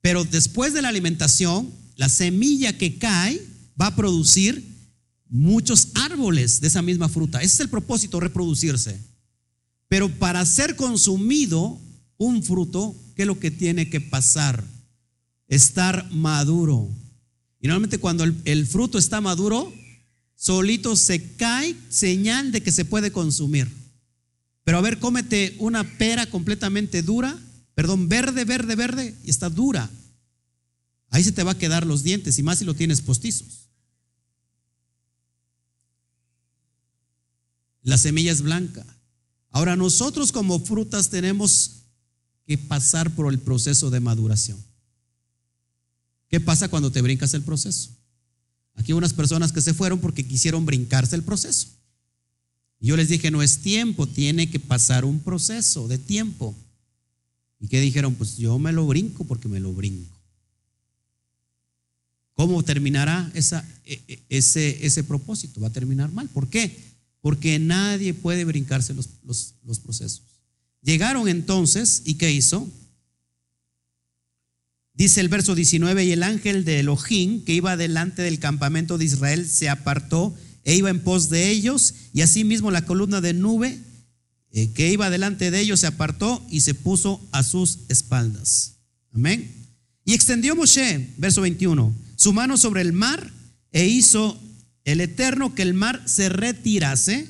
Pero 0.01 0.25
después 0.25 0.75
de 0.75 0.83
la 0.83 0.89
alimentación, 0.89 1.71
la 1.97 2.09
semilla 2.09 2.77
que 2.77 2.99
cae 2.99 3.41
va 3.81 3.87
a 3.89 3.97
producir 3.97 4.65
muchos 5.29 5.89
árboles 5.95 6.61
de 6.61 6.69
esa 6.69 6.83
misma 6.83 7.09
fruta. 7.09 7.41
Ese 7.41 7.55
es 7.55 7.61
el 7.61 7.69
propósito, 7.71 8.19
reproducirse. 8.19 9.01
Pero 9.89 10.11
para 10.19 10.45
ser 10.45 10.77
consumido 10.77 11.79
un 12.17 12.43
fruto, 12.43 12.95
¿qué 13.15 13.23
es 13.23 13.29
lo 13.29 13.39
que 13.39 13.51
tiene 13.51 13.89
que 13.89 14.01
pasar? 14.01 14.65
Estar 15.49 16.11
maduro. 16.11 16.89
Y 17.63 17.69
normalmente 17.69 17.99
cuando 17.99 18.25
el, 18.25 18.67
fruto 18.67 18.99
está 18.99 19.21
maduro, 19.21 19.73
solito 20.35 20.97
se 20.97 21.37
cae, 21.37 21.77
señal 21.89 22.51
de 22.51 22.61
que 22.61 22.73
se 22.73 22.85
puede 22.85 23.13
consumir. 23.13 23.71
Pero 24.65 24.79
a 24.79 24.81
ver, 24.81 24.99
cómete 24.99 25.55
una 25.61 25.85
pera 25.97 26.27
completamente 26.27 27.03
dura, 27.03 27.39
perdón, 27.75 28.09
verde, 28.09 28.45
verde, 28.45 28.75
verde, 28.75 29.17
y 29.25 29.31
está 29.31 29.49
dura. 29.49 29.89
Ahí 31.11 31.23
se 31.23 31.31
te 31.31 31.45
va 31.45 31.53
a 31.53 31.59
quedar 31.59 31.87
los 31.87 32.03
dientes 32.03 32.37
y 32.37 32.43
más 32.43 32.59
si 32.59 32.65
lo 32.65 32.75
tienes 32.75 33.01
postizos. 33.01 33.69
La 37.83 37.97
semilla 37.97 38.33
es 38.33 38.43
blanca. 38.43 38.85
Ahora 39.51 39.77
nosotros 39.77 40.33
como 40.33 40.59
frutas 40.59 41.11
tenemos 41.11 41.83
que 42.45 42.59
pasar 42.59 43.15
por 43.15 43.33
el 43.33 43.39
proceso 43.39 43.89
de 43.91 44.01
maduración. 44.01 44.72
¿Qué 46.33 46.41
pasa 46.41 46.69
cuando 46.69 46.91
te 46.91 47.03
brincas 47.03 47.35
el 47.35 47.43
proceso? 47.43 47.91
Aquí 48.75 48.93
hay 48.93 48.97
unas 48.97 49.13
personas 49.13 49.53
que 49.53 49.61
se 49.61 49.75
fueron 49.75 49.99
porque 49.99 50.27
quisieron 50.27 50.65
brincarse 50.65 51.15
el 51.15 51.23
proceso. 51.23 51.69
Yo 52.81 52.97
les 52.97 53.11
dije, 53.11 53.31
no 53.31 53.43
es 53.43 53.59
tiempo, 53.59 54.07
tiene 54.07 54.49
que 54.49 54.59
pasar 54.59 55.05
un 55.05 55.21
proceso 55.21 55.89
de 55.89 55.99
tiempo. 55.99 56.57
¿Y 57.61 57.69
qué 57.69 57.83
dijeron? 57.83 58.15
Pues 58.15 58.39
yo 58.39 58.59
me 58.59 58.73
lo 58.73 58.87
brinco 58.87 59.25
porque 59.25 59.47
me 59.47 59.61
lo 59.61 59.75
brinco. 59.75 60.17
¿Cómo 62.33 62.63
terminará 62.63 63.31
esa, 63.35 63.63
e, 63.85 64.01
e, 64.09 64.19
ese, 64.31 64.87
ese 64.87 65.05
propósito? 65.05 65.61
Va 65.61 65.69
a 65.69 65.73
terminar 65.73 66.11
mal. 66.13 66.31
¿Por 66.31 66.49
qué? 66.49 66.75
Porque 67.21 67.59
nadie 67.59 68.15
puede 68.15 68.47
brincarse 68.47 68.95
los, 68.95 69.11
los, 69.23 69.57
los 69.67 69.81
procesos. 69.81 70.23
Llegaron 70.81 71.29
entonces, 71.29 72.01
¿y 72.07 72.15
qué 72.15 72.33
hizo? 72.33 72.67
Dice 75.03 75.21
el 75.21 75.29
verso 75.29 75.57
19, 75.57 76.05
y 76.05 76.13
el 76.13 76.23
ángel 76.23 76.65
de 76.65 76.79
Elohim 76.79 77.43
que 77.45 77.53
iba 77.53 77.77
delante 77.77 78.23
del 78.23 78.39
campamento 78.39 78.99
de 78.99 79.07
Israel 79.07 79.49
se 79.49 79.69
apartó 79.69 80.33
e 80.63 80.77
iba 80.77 80.91
en 80.91 81.01
pos 81.01 81.29
de 81.29 81.51
ellos, 81.51 81.95
y 82.15 82.21
asimismo 82.21 82.71
la 82.71 82.87
columna 82.87 83.21
de 83.21 83.35
nube 83.35 83.81
eh, 84.53 84.71
que 84.75 84.93
iba 84.93 85.11
delante 85.11 85.51
de 85.51 85.59
ellos 85.59 85.81
se 85.81 85.89
apartó 85.89 86.41
y 86.53 86.61
se 86.61 86.75
puso 86.75 87.21
a 87.33 87.43
sus 87.43 87.81
espaldas. 87.89 88.75
Amén. 89.13 89.53
Y 90.05 90.15
extendió 90.15 90.55
Moshe, 90.55 91.09
verso 91.17 91.41
21, 91.41 91.93
su 92.15 92.33
mano 92.33 92.57
sobre 92.57 92.83
el 92.83 92.93
mar 92.93 93.29
e 93.73 93.89
hizo 93.89 94.41
el 94.85 95.01
Eterno 95.01 95.53
que 95.57 95.63
el 95.63 95.75
mar 95.75 96.01
se 96.07 96.29
retirase 96.29 97.29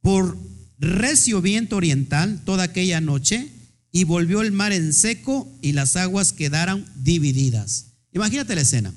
por 0.00 0.36
recio 0.80 1.40
viento 1.40 1.76
oriental 1.76 2.42
toda 2.44 2.64
aquella 2.64 3.00
noche 3.00 3.48
y 3.92 4.04
volvió 4.04 4.42
el 4.42 4.52
mar 4.52 4.72
en 4.72 4.92
seco 4.92 5.48
y 5.62 5.72
las 5.72 5.96
aguas 5.96 6.32
quedaron 6.32 6.86
divididas. 6.96 7.86
Imagínate 8.12 8.54
la 8.54 8.60
escena. 8.60 8.94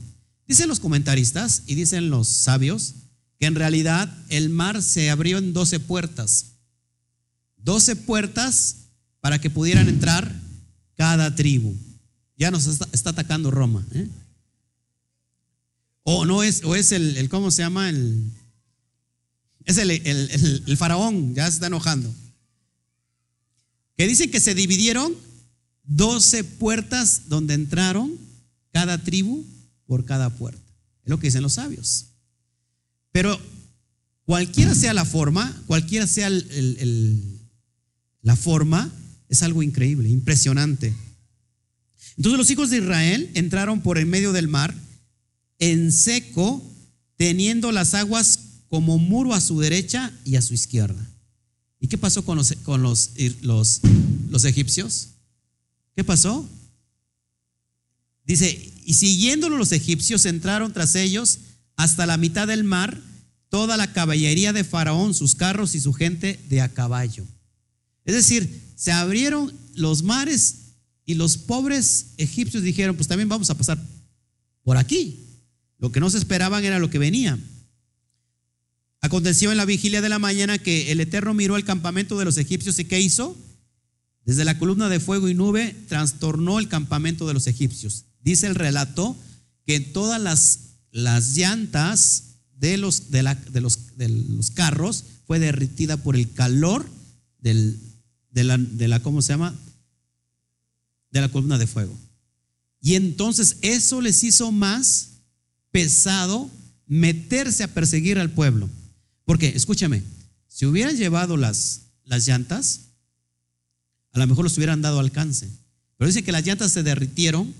Dicen 0.47 0.67
los 0.67 0.79
comentaristas 0.79 1.63
y 1.65 1.75
dicen 1.75 2.09
los 2.09 2.27
sabios 2.27 2.95
que 3.39 3.47
en 3.47 3.55
realidad 3.55 4.15
el 4.29 4.49
mar 4.49 4.81
se 4.83 5.09
abrió 5.09 5.37
en 5.37 5.53
doce 5.53 5.79
puertas. 5.79 6.53
Doce 7.57 7.95
puertas 7.95 8.89
para 9.19 9.39
que 9.39 9.49
pudieran 9.49 9.87
entrar 9.87 10.33
cada 10.95 11.33
tribu. 11.33 11.75
Ya 12.37 12.51
nos 12.51 12.67
está, 12.67 13.09
atacando 13.09 13.51
Roma. 13.51 13.85
¿eh? 13.93 14.07
O 16.03 16.25
no 16.25 16.43
es, 16.43 16.63
o 16.63 16.75
es 16.75 16.91
el, 16.91 17.17
el, 17.17 17.29
¿cómo 17.29 17.49
se 17.49 17.61
llama? 17.61 17.89
El, 17.89 18.31
es 19.65 19.77
el, 19.77 19.89
el 19.91 20.77
faraón, 20.77 21.33
ya 21.33 21.45
se 21.45 21.53
está 21.53 21.67
enojando 21.67 22.13
que 23.95 24.07
dicen 24.07 24.31
que 24.31 24.39
se 24.39 24.55
dividieron 24.55 25.13
12 25.83 26.43
puertas 26.43 27.29
donde 27.29 27.53
entraron 27.53 28.17
cada 28.71 29.03
tribu 29.03 29.45
por 29.85 30.05
cada 30.05 30.29
puerta. 30.29 30.61
Es 31.03 31.09
lo 31.09 31.19
que 31.19 31.27
dicen 31.27 31.43
los 31.43 31.53
sabios. 31.53 32.07
Pero 33.11 33.39
cualquiera 34.25 34.73
sea 34.73 34.93
la 34.93 35.05
forma, 35.05 35.61
cualquiera 35.67 36.07
sea 36.07 36.29
la 38.21 38.35
forma, 38.35 38.91
es 39.29 39.43
algo 39.43 39.61
increíble, 39.61 40.09
impresionante. 40.09 40.93
Entonces 42.17 42.37
los 42.37 42.49
hijos 42.51 42.69
de 42.69 42.77
Israel 42.77 43.29
entraron 43.33 43.81
por 43.81 43.97
el 43.97 44.05
medio 44.05 44.33
del 44.33 44.47
mar 44.47 44.73
en 45.59 45.91
seco, 45.91 46.63
teniendo 47.17 47.71
las 47.71 47.93
aguas 47.93 48.39
como 48.67 48.97
muro 48.97 49.33
a 49.33 49.41
su 49.41 49.59
derecha 49.59 50.11
y 50.25 50.35
a 50.35 50.41
su 50.41 50.53
izquierda. 50.53 51.12
¿Y 51.83 51.89
qué 51.89 51.97
pasó 51.97 52.23
con 52.23 52.37
los, 52.37 52.53
con 52.63 52.81
los, 52.81 53.09
los, 53.41 53.81
los 54.29 54.45
egipcios? 54.45 55.09
¿Qué 55.93 56.05
pasó? 56.05 56.47
Dice, 58.25 58.73
y 58.85 58.93
siguiéndolo 58.93 59.57
los 59.57 59.73
egipcios 59.73 60.25
entraron 60.25 60.71
tras 60.71 60.95
ellos 60.95 61.39
hasta 61.75 62.05
la 62.05 62.15
mitad 62.15 62.47
del 62.47 62.63
mar 62.63 63.01
toda 63.49 63.75
la 63.75 63.91
caballería 63.91 64.53
de 64.53 64.63
Faraón, 64.63 65.13
sus 65.13 65.35
carros 65.35 65.75
y 65.75 65.81
su 65.81 65.91
gente 65.91 66.39
de 66.47 66.61
a 66.61 66.69
caballo. 66.73 67.25
Es 68.05 68.15
decir, 68.15 68.61
se 68.77 68.93
abrieron 68.93 69.51
los 69.75 70.03
mares 70.03 70.75
y 71.05 71.15
los 71.15 71.35
pobres 71.35 72.11
egipcios 72.15 72.63
dijeron, 72.63 72.95
pues 72.95 73.09
también 73.09 73.27
vamos 73.27 73.49
a 73.49 73.57
pasar 73.57 73.77
por 74.63 74.77
aquí. 74.77 75.19
Lo 75.79 75.91
que 75.91 75.99
no 75.99 76.09
se 76.09 76.17
esperaban 76.17 76.63
era 76.63 76.79
lo 76.79 76.89
que 76.89 76.97
venía. 76.97 77.37
Aconteció 79.03 79.51
en 79.51 79.57
la 79.57 79.65
vigilia 79.65 80.01
de 80.01 80.07
la 80.07 80.17
mañana 80.17 80.57
que 80.57 80.89
el 80.93 81.01
Eterno 81.01 81.33
miró 81.33 81.57
el 81.57 81.65
campamento 81.65 82.17
de 82.17 82.23
los 82.23 82.37
egipcios 82.37 82.79
y 82.79 82.85
¿qué 82.85 83.01
hizo? 83.01 83.37
Desde 84.23 84.45
la 84.45 84.57
columna 84.57 84.87
de 84.87 85.01
fuego 85.01 85.27
y 85.27 85.33
nube 85.33 85.75
trastornó 85.89 86.57
el 86.57 86.69
campamento 86.69 87.27
de 87.27 87.33
los 87.33 87.47
egipcios. 87.47 88.05
Dice 88.23 88.47
el 88.47 88.55
relato 88.55 89.17
que 89.67 89.81
todas 89.81 90.21
las, 90.21 91.35
llantas 91.35 92.37
de 92.55 92.77
los, 92.77 93.11
de, 93.11 93.23
los, 93.23 93.97
de 93.97 94.07
los 94.07 94.51
carros 94.51 95.03
fue 95.27 95.37
derritida 95.37 95.97
por 95.97 96.15
el 96.15 96.31
calor 96.31 96.89
de, 97.41 97.75
la, 98.31 98.57
de 98.57 98.87
la, 98.87 99.01
¿cómo 99.01 99.21
se 99.21 99.33
llama? 99.33 99.53
De 101.11 101.19
la 101.19 101.27
columna 101.27 101.57
de 101.57 101.67
fuego. 101.67 101.93
Y 102.79 102.95
entonces 102.95 103.57
eso 103.63 103.99
les 103.99 104.23
hizo 104.23 104.53
más 104.53 105.09
pesado 105.71 106.49
meterse 106.87 107.65
a 107.65 107.73
perseguir 107.73 108.17
al 108.17 108.31
pueblo. 108.31 108.69
Porque, 109.25 109.49
escúchame, 109.49 110.03
si 110.47 110.65
hubieran 110.65 110.97
llevado 110.97 111.37
las, 111.37 111.81
las 112.05 112.27
llantas, 112.27 112.81
a 114.11 114.19
lo 114.19 114.27
mejor 114.27 114.43
los 114.43 114.57
hubieran 114.57 114.81
dado 114.81 114.99
alcance. 114.99 115.49
Pero 115.97 116.07
dice 116.07 116.23
que 116.23 116.31
las 116.31 116.45
llantas 116.45 116.71
se 116.71 116.83
derritieron 116.83 117.53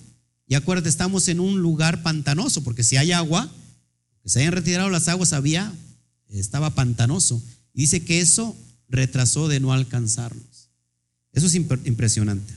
y 0.47 0.55
acuérdate, 0.55 0.89
estamos 0.89 1.27
en 1.29 1.39
un 1.39 1.61
lugar 1.61 2.03
pantanoso, 2.03 2.63
porque 2.63 2.83
si 2.83 2.97
hay 2.97 3.11
agua, 3.11 3.49
que 4.21 4.29
se 4.29 4.39
hayan 4.39 4.53
retirado 4.53 4.89
las 4.89 5.07
aguas, 5.07 5.33
había, 5.33 5.73
estaba 6.29 6.75
pantanoso. 6.75 7.41
Y 7.73 7.81
dice 7.81 8.03
que 8.03 8.19
eso 8.19 8.55
retrasó 8.89 9.47
de 9.47 9.59
no 9.59 9.73
alcanzarlos. 9.73 10.69
Eso 11.31 11.47
es 11.47 11.55
impresionante. 11.55 12.53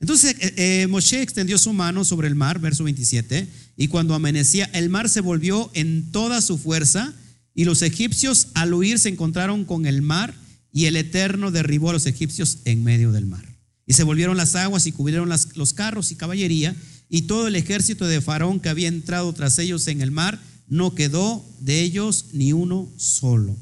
Entonces 0.00 0.36
eh, 0.40 0.54
eh, 0.56 0.86
Moshe 0.88 1.22
extendió 1.22 1.56
su 1.58 1.72
mano 1.72 2.04
sobre 2.04 2.28
el 2.28 2.34
mar, 2.34 2.58
verso 2.58 2.84
27, 2.84 3.48
y 3.76 3.88
cuando 3.88 4.14
amanecía, 4.14 4.66
el 4.74 4.90
mar 4.90 5.08
se 5.08 5.20
volvió 5.20 5.70
en 5.74 6.10
toda 6.10 6.42
su 6.42 6.58
fuerza 6.58 7.14
y 7.54 7.64
los 7.64 7.82
egipcios 7.82 8.48
al 8.54 8.72
huir 8.74 8.98
se 8.98 9.08
encontraron 9.08 9.64
con 9.64 9.86
el 9.86 10.02
mar 10.02 10.34
y 10.72 10.86
el 10.86 10.96
Eterno 10.96 11.50
derribó 11.50 11.90
a 11.90 11.92
los 11.92 12.06
egipcios 12.06 12.58
en 12.64 12.82
medio 12.82 13.12
del 13.12 13.26
mar. 13.26 13.44
Y 13.86 13.94
se 13.94 14.04
volvieron 14.04 14.36
las 14.36 14.54
aguas 14.54 14.86
y 14.86 14.92
cubrieron 14.92 15.28
los 15.28 15.72
carros 15.74 16.12
y 16.12 16.16
caballería 16.16 16.74
y 17.08 17.22
todo 17.22 17.46
el 17.46 17.56
ejército 17.56 18.06
de 18.06 18.22
Faraón 18.22 18.58
que 18.58 18.70
había 18.70 18.88
entrado 18.88 19.32
tras 19.34 19.58
ellos 19.58 19.86
en 19.88 20.00
el 20.00 20.10
mar, 20.10 20.40
no 20.66 20.94
quedó 20.94 21.44
de 21.60 21.82
ellos 21.82 22.26
ni 22.32 22.54
uno 22.54 22.90
solo. 22.96 23.54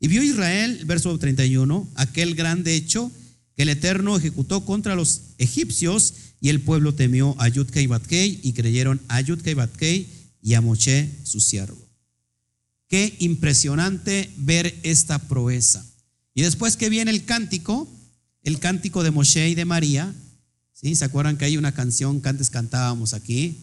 Y 0.00 0.08
vio 0.08 0.22
Israel, 0.22 0.80
verso 0.86 1.16
31, 1.18 1.86
aquel 1.96 2.34
grande 2.34 2.74
hecho 2.74 3.12
que 3.56 3.64
el 3.64 3.68
Eterno 3.68 4.16
ejecutó 4.16 4.64
contra 4.64 4.94
los 4.94 5.20
egipcios 5.36 6.14
y 6.40 6.48
el 6.48 6.62
pueblo 6.62 6.94
temió 6.94 7.36
a 7.38 7.48
Yudkei 7.48 7.84
y 7.84 8.48
y 8.48 8.52
creyeron 8.54 9.00
a 9.08 9.20
Yudkei 9.20 10.06
y 10.42 10.54
a 10.54 10.62
Moshe 10.62 11.10
su 11.24 11.40
siervo. 11.40 11.83
Qué 12.94 13.16
impresionante 13.18 14.32
ver 14.36 14.78
esta 14.84 15.18
proeza. 15.18 15.84
Y 16.32 16.42
después 16.42 16.76
que 16.76 16.88
viene 16.88 17.10
el 17.10 17.24
cántico, 17.24 17.88
el 18.44 18.60
cántico 18.60 19.02
de 19.02 19.10
Moshe 19.10 19.48
y 19.48 19.56
de 19.56 19.64
María, 19.64 20.14
¿sí? 20.74 20.94
¿Se 20.94 21.04
acuerdan 21.04 21.36
que 21.36 21.44
hay 21.44 21.56
una 21.56 21.72
canción 21.72 22.20
que 22.20 22.28
antes 22.28 22.50
cantábamos 22.50 23.12
aquí? 23.12 23.58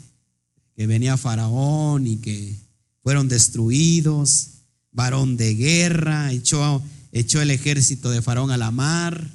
Que 0.76 0.86
venía 0.86 1.16
Faraón 1.16 2.08
y 2.08 2.18
que 2.18 2.58
fueron 3.04 3.30
destruidos, 3.30 4.48
varón 4.92 5.38
de 5.38 5.56
guerra, 5.56 6.34
echó, 6.34 6.84
el 7.14 7.52
ejército 7.52 8.10
de 8.10 8.22
Faraón 8.22 8.52
a 8.52 8.58
la 8.58 8.72
mar, 8.72 9.30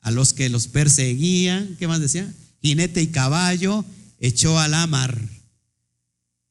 a 0.00 0.10
los 0.10 0.32
que 0.32 0.48
los 0.48 0.66
perseguían, 0.66 1.76
¿qué 1.78 1.86
más 1.86 2.00
decía? 2.00 2.34
Jinete 2.62 3.00
y 3.00 3.06
caballo, 3.06 3.84
echó 4.18 4.58
a 4.58 4.66
la 4.66 4.88
mar. 4.88 5.16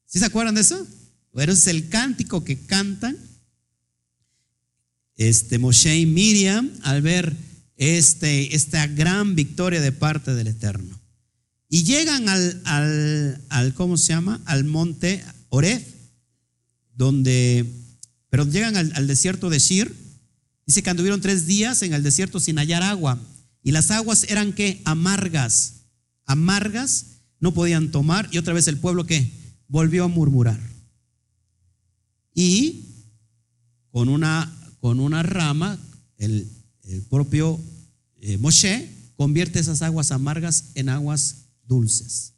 ¿Sí 0.06 0.18
se 0.18 0.24
acuerdan 0.24 0.54
de 0.54 0.62
eso? 0.62 0.86
Pero 1.36 1.52
es 1.52 1.66
el 1.66 1.90
cántico 1.90 2.44
que 2.44 2.58
cantan 2.60 3.14
este, 5.16 5.58
Moshe 5.58 5.94
y 5.94 6.06
Miriam 6.06 6.70
al 6.82 7.02
ver 7.02 7.36
este, 7.76 8.56
esta 8.56 8.86
gran 8.86 9.34
victoria 9.36 9.82
de 9.82 9.92
parte 9.92 10.32
del 10.32 10.46
Eterno. 10.46 10.98
Y 11.68 11.84
llegan 11.84 12.30
al, 12.30 12.62
al, 12.64 13.44
al 13.50 13.74
¿cómo 13.74 13.98
se 13.98 14.14
llama? 14.14 14.40
Al 14.46 14.64
monte 14.64 15.22
Oref, 15.50 15.82
donde, 16.94 17.66
pero 18.30 18.46
llegan 18.46 18.74
al, 18.74 18.90
al 18.94 19.06
desierto 19.06 19.50
de 19.50 19.58
Shir. 19.58 19.94
Dice 20.64 20.82
que 20.82 20.88
anduvieron 20.88 21.20
tres 21.20 21.46
días 21.46 21.82
en 21.82 21.92
el 21.92 22.02
desierto 22.02 22.40
sin 22.40 22.56
hallar 22.56 22.82
agua. 22.82 23.20
Y 23.62 23.72
las 23.72 23.90
aguas 23.90 24.24
eran 24.30 24.54
que 24.54 24.80
amargas, 24.86 25.82
amargas, 26.24 27.04
no 27.40 27.52
podían 27.52 27.90
tomar. 27.90 28.26
Y 28.32 28.38
otra 28.38 28.54
vez 28.54 28.68
el 28.68 28.78
pueblo 28.78 29.04
que 29.04 29.30
volvió 29.68 30.04
a 30.04 30.08
murmurar 30.08 30.75
y 32.36 32.84
con 33.90 34.10
una, 34.10 34.54
con 34.78 35.00
una 35.00 35.24
rama, 35.24 35.76
el, 36.18 36.46
propio 37.10 37.58
eh, 38.20 38.36
Moshe 38.36 38.88
convierte 39.16 39.58
esas 39.58 39.82
aguas 39.82 40.12
amargas 40.12 40.66
en 40.74 40.90
aguas 40.90 41.46
dulces. 41.66 42.34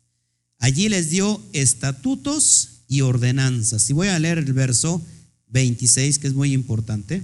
Allí 0.59 0.89
les 0.89 1.11
dio 1.11 1.43
estatutos 1.53 2.85
y 2.87 3.03
ordenanzas. 3.03 3.91
Y 3.91 3.93
voy 3.93 4.09
a 4.09 4.19
leer 4.19 4.39
el 4.39 4.53
verso 4.53 5.03
26, 5.49 6.21
que 6.21 6.29
es 6.29 6.35
muy 6.35 6.53
importante. 6.53 7.23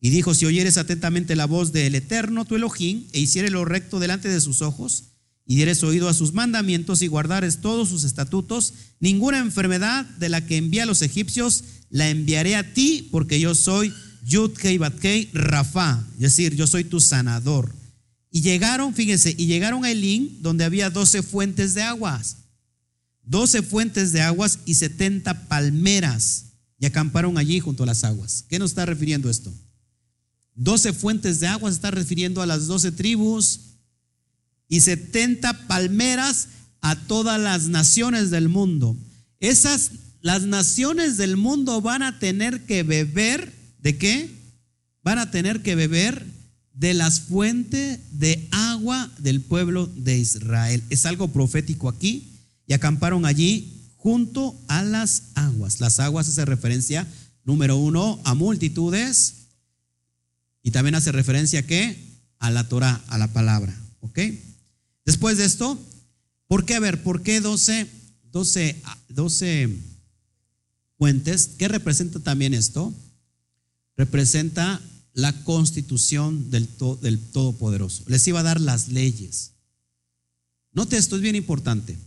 Y 0.00 0.10
dijo, 0.10 0.34
si 0.34 0.46
oyeres 0.46 0.78
atentamente 0.78 1.36
la 1.36 1.46
voz 1.46 1.72
del 1.72 1.94
Eterno, 1.94 2.46
tu 2.46 2.56
Elohim, 2.56 3.04
e 3.12 3.20
hiciere 3.20 3.50
lo 3.50 3.64
recto 3.64 4.00
delante 4.00 4.28
de 4.28 4.40
sus 4.40 4.62
ojos, 4.62 5.11
y 5.46 5.56
dieres 5.56 5.82
oído 5.82 6.08
a 6.08 6.14
sus 6.14 6.32
mandamientos 6.32 7.02
y 7.02 7.08
guardares 7.08 7.60
todos 7.60 7.88
sus 7.88 8.04
estatutos, 8.04 8.74
ninguna 9.00 9.38
enfermedad 9.38 10.04
de 10.18 10.28
la 10.28 10.46
que 10.46 10.56
envía 10.56 10.84
a 10.84 10.86
los 10.86 11.02
egipcios 11.02 11.64
la 11.90 12.08
enviaré 12.08 12.56
a 12.56 12.72
ti, 12.72 13.08
porque 13.10 13.38
yo 13.38 13.54
soy 13.54 13.92
Yudkei 14.24 14.78
Batkei 14.78 15.28
Rafa, 15.34 16.02
es 16.14 16.20
decir, 16.20 16.54
yo 16.54 16.66
soy 16.66 16.84
tu 16.84 17.00
sanador. 17.00 17.74
Y 18.30 18.40
llegaron, 18.40 18.94
fíjense, 18.94 19.34
y 19.36 19.46
llegaron 19.46 19.84
a 19.84 19.90
Elín, 19.90 20.38
donde 20.40 20.64
había 20.64 20.88
doce 20.88 21.22
fuentes 21.22 21.74
de 21.74 21.82
aguas, 21.82 22.36
doce 23.22 23.62
fuentes 23.62 24.12
de 24.12 24.22
aguas 24.22 24.60
y 24.64 24.74
setenta 24.74 25.48
palmeras, 25.48 26.46
y 26.78 26.86
acamparon 26.86 27.36
allí 27.36 27.60
junto 27.60 27.82
a 27.82 27.86
las 27.86 28.04
aguas. 28.04 28.44
¿Qué 28.48 28.58
nos 28.58 28.70
está 28.70 28.86
refiriendo 28.86 29.28
esto? 29.28 29.52
Doce 30.54 30.92
fuentes 30.92 31.40
de 31.40 31.48
aguas 31.48 31.74
está 31.74 31.90
refiriendo 31.90 32.40
a 32.40 32.46
las 32.46 32.66
doce 32.66 32.90
tribus 32.90 33.71
y 34.68 34.80
setenta 34.80 35.66
palmeras 35.66 36.48
a 36.80 36.96
todas 36.96 37.40
las 37.40 37.68
naciones 37.68 38.30
del 38.30 38.48
mundo. 38.48 38.96
Esas, 39.40 39.92
las 40.20 40.42
naciones 40.42 41.16
del 41.16 41.36
mundo 41.36 41.80
van 41.80 42.02
a 42.02 42.18
tener 42.18 42.64
que 42.64 42.82
beber, 42.82 43.52
¿de 43.80 43.98
qué? 43.98 44.30
Van 45.02 45.18
a 45.18 45.30
tener 45.30 45.62
que 45.62 45.74
beber 45.74 46.24
de 46.74 46.94
las 46.94 47.20
fuentes 47.20 48.00
de 48.12 48.48
agua 48.50 49.10
del 49.18 49.40
pueblo 49.40 49.86
de 49.94 50.18
Israel. 50.18 50.82
Es 50.90 51.06
algo 51.06 51.28
profético 51.28 51.88
aquí. 51.88 52.28
Y 52.66 52.72
acamparon 52.72 53.26
allí 53.26 53.72
junto 53.96 54.58
a 54.68 54.82
las 54.82 55.24
aguas. 55.34 55.80
Las 55.80 56.00
aguas 56.00 56.28
hace 56.28 56.44
referencia, 56.44 57.06
número 57.44 57.76
uno, 57.76 58.20
a 58.24 58.34
multitudes. 58.34 59.34
Y 60.62 60.70
también 60.70 60.94
hace 60.94 61.12
referencia 61.12 61.60
a 61.60 61.62
qué? 61.64 61.98
A 62.38 62.50
la 62.50 62.68
Torah, 62.68 63.02
a 63.08 63.18
la 63.18 63.32
palabra. 63.32 63.76
¿Ok? 64.00 64.18
Después 65.04 65.38
de 65.38 65.44
esto, 65.44 65.78
¿por 66.46 66.64
qué? 66.64 66.74
A 66.74 66.80
ver, 66.80 67.02
¿por 67.02 67.22
qué 67.22 67.40
12, 67.40 67.86
12, 68.30 68.82
12 69.08 69.78
fuentes? 70.98 71.50
¿Qué 71.58 71.68
representa 71.68 72.20
también 72.20 72.54
esto? 72.54 72.94
Representa 73.96 74.80
la 75.14 75.32
constitución 75.44 76.50
del, 76.50 76.68
del 77.00 77.18
Todopoderoso. 77.18 78.04
Les 78.06 78.26
iba 78.28 78.40
a 78.40 78.44
dar 78.44 78.60
las 78.60 78.88
leyes. 78.88 79.52
Note 80.72 80.96
esto, 80.96 81.16
es 81.16 81.22
bien 81.22 81.36
importante. 81.36 81.98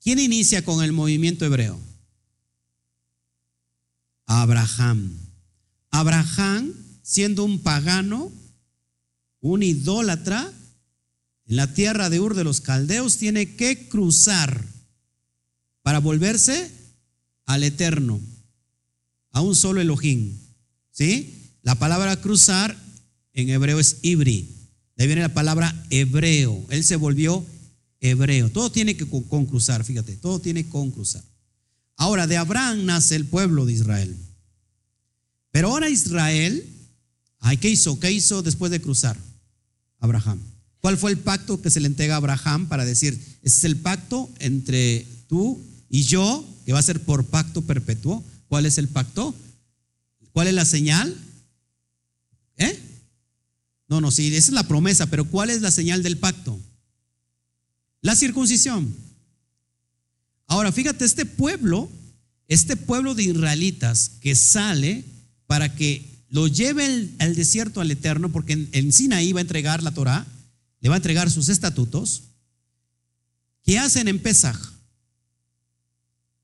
¿Quién 0.00 0.18
inicia 0.18 0.64
con 0.64 0.82
el 0.82 0.92
movimiento 0.92 1.44
hebreo? 1.44 1.78
Abraham. 4.26 5.12
Abraham, 5.90 6.72
siendo 7.02 7.44
un 7.44 7.58
pagano, 7.58 8.32
un 9.40 9.62
idólatra, 9.62 10.52
en 11.46 11.56
la 11.56 11.72
tierra 11.74 12.10
de 12.10 12.20
Ur 12.20 12.34
de 12.34 12.44
los 12.44 12.60
Caldeos, 12.60 13.16
tiene 13.16 13.56
que 13.56 13.88
cruzar 13.88 14.64
para 15.82 15.98
volverse 15.98 16.70
al 17.46 17.64
Eterno 17.64 18.20
a 19.32 19.40
un 19.40 19.56
solo 19.56 19.80
Elohim. 19.80 20.38
¿Sí? 20.90 21.52
La 21.62 21.74
palabra 21.76 22.20
cruzar 22.20 22.76
en 23.32 23.48
hebreo 23.48 23.80
es 23.80 23.98
ibri. 24.02 24.48
De 24.96 25.04
ahí 25.04 25.06
viene 25.06 25.22
la 25.22 25.34
palabra 25.34 25.86
hebreo. 25.90 26.64
Él 26.68 26.84
se 26.84 26.96
volvió 26.96 27.44
hebreo. 28.00 28.50
Todo 28.50 28.70
tiene 28.70 28.96
que 28.96 29.06
concruzar, 29.06 29.84
fíjate, 29.84 30.16
todo 30.16 30.40
tiene 30.40 30.64
que 30.64 30.70
concruzar. 30.70 31.22
Ahora, 31.96 32.26
de 32.26 32.36
Abraham 32.36 32.86
nace 32.86 33.16
el 33.16 33.26
pueblo 33.26 33.66
de 33.66 33.74
Israel. 33.74 34.16
Pero 35.50 35.68
ahora 35.68 35.90
Israel, 35.90 36.64
¿qué 37.60 37.70
hizo? 37.70 37.98
¿Qué 37.98 38.10
hizo 38.12 38.42
después 38.42 38.70
de 38.70 38.80
cruzar? 38.80 39.18
Abraham. 40.00 40.40
¿Cuál 40.80 40.96
fue 40.96 41.10
el 41.10 41.18
pacto 41.18 41.60
que 41.60 41.70
se 41.70 41.80
le 41.80 41.86
entrega 41.86 42.14
a 42.14 42.16
Abraham 42.16 42.66
para 42.68 42.84
decir, 42.84 43.14
ese 43.42 43.58
es 43.58 43.64
el 43.64 43.76
pacto 43.76 44.30
entre 44.38 45.06
tú 45.28 45.60
y 45.88 46.02
yo, 46.02 46.44
que 46.64 46.72
va 46.72 46.78
a 46.78 46.82
ser 46.82 47.00
por 47.04 47.26
pacto 47.26 47.62
perpetuo? 47.62 48.24
¿Cuál 48.48 48.66
es 48.66 48.78
el 48.78 48.88
pacto? 48.88 49.34
¿Cuál 50.32 50.48
es 50.48 50.54
la 50.54 50.64
señal? 50.64 51.14
¿Eh? 52.56 52.78
No, 53.88 54.00
no, 54.00 54.10
sí, 54.10 54.28
esa 54.28 54.48
es 54.48 54.54
la 54.54 54.68
promesa, 54.68 55.06
pero 55.06 55.24
¿cuál 55.24 55.50
es 55.50 55.60
la 55.60 55.70
señal 55.70 56.02
del 56.02 56.16
pacto? 56.16 56.58
La 58.00 58.16
circuncisión. 58.16 58.94
Ahora, 60.46 60.72
fíjate, 60.72 61.04
este 61.04 61.26
pueblo, 61.26 61.90
este 62.48 62.76
pueblo 62.76 63.14
de 63.14 63.24
israelitas 63.24 64.12
que 64.20 64.34
sale 64.34 65.04
para 65.46 65.74
que 65.74 66.09
lo 66.30 66.46
lleve 66.46 67.10
al 67.18 67.34
desierto 67.34 67.80
al 67.80 67.90
Eterno, 67.90 68.30
porque 68.30 68.68
en, 68.72 68.92
Sinaí 68.92 69.32
va 69.32 69.40
a 69.40 69.42
entregar 69.42 69.82
la 69.82 69.92
Torah, 69.92 70.26
le 70.80 70.88
va 70.88 70.94
a 70.94 70.98
entregar 70.98 71.30
sus 71.30 71.48
estatutos. 71.48 72.22
¿Qué 73.64 73.78
hacen 73.78 74.08
en 74.08 74.18
Pesaj? 74.18 74.58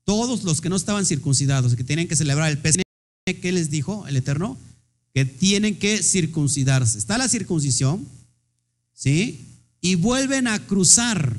todos 0.07 0.45
los 0.45 0.61
que 0.61 0.69
no 0.69 0.77
estaban 0.77 1.05
circuncidados, 1.05 1.75
que 1.75 1.83
tienen 1.83 2.07
que 2.07 2.15
celebrar 2.15 2.49
el 2.49 2.59
Pesaj, 2.59 2.81
¿qué 3.25 3.51
les 3.51 3.69
dijo 3.69 4.07
el 4.07 4.15
Eterno? 4.15 4.57
Que 5.13 5.25
tienen 5.25 5.77
que 5.77 6.01
circuncidarse. 6.01 6.97
Está 6.97 7.17
la 7.17 7.27
circuncisión, 7.27 8.07
¿sí? 8.93 9.41
Y 9.81 9.95
vuelven 9.95 10.47
a 10.47 10.65
cruzar. 10.65 11.35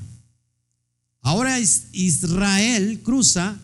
Ahora 1.22 1.58
Israel 1.58 3.00
cruza 3.02 3.58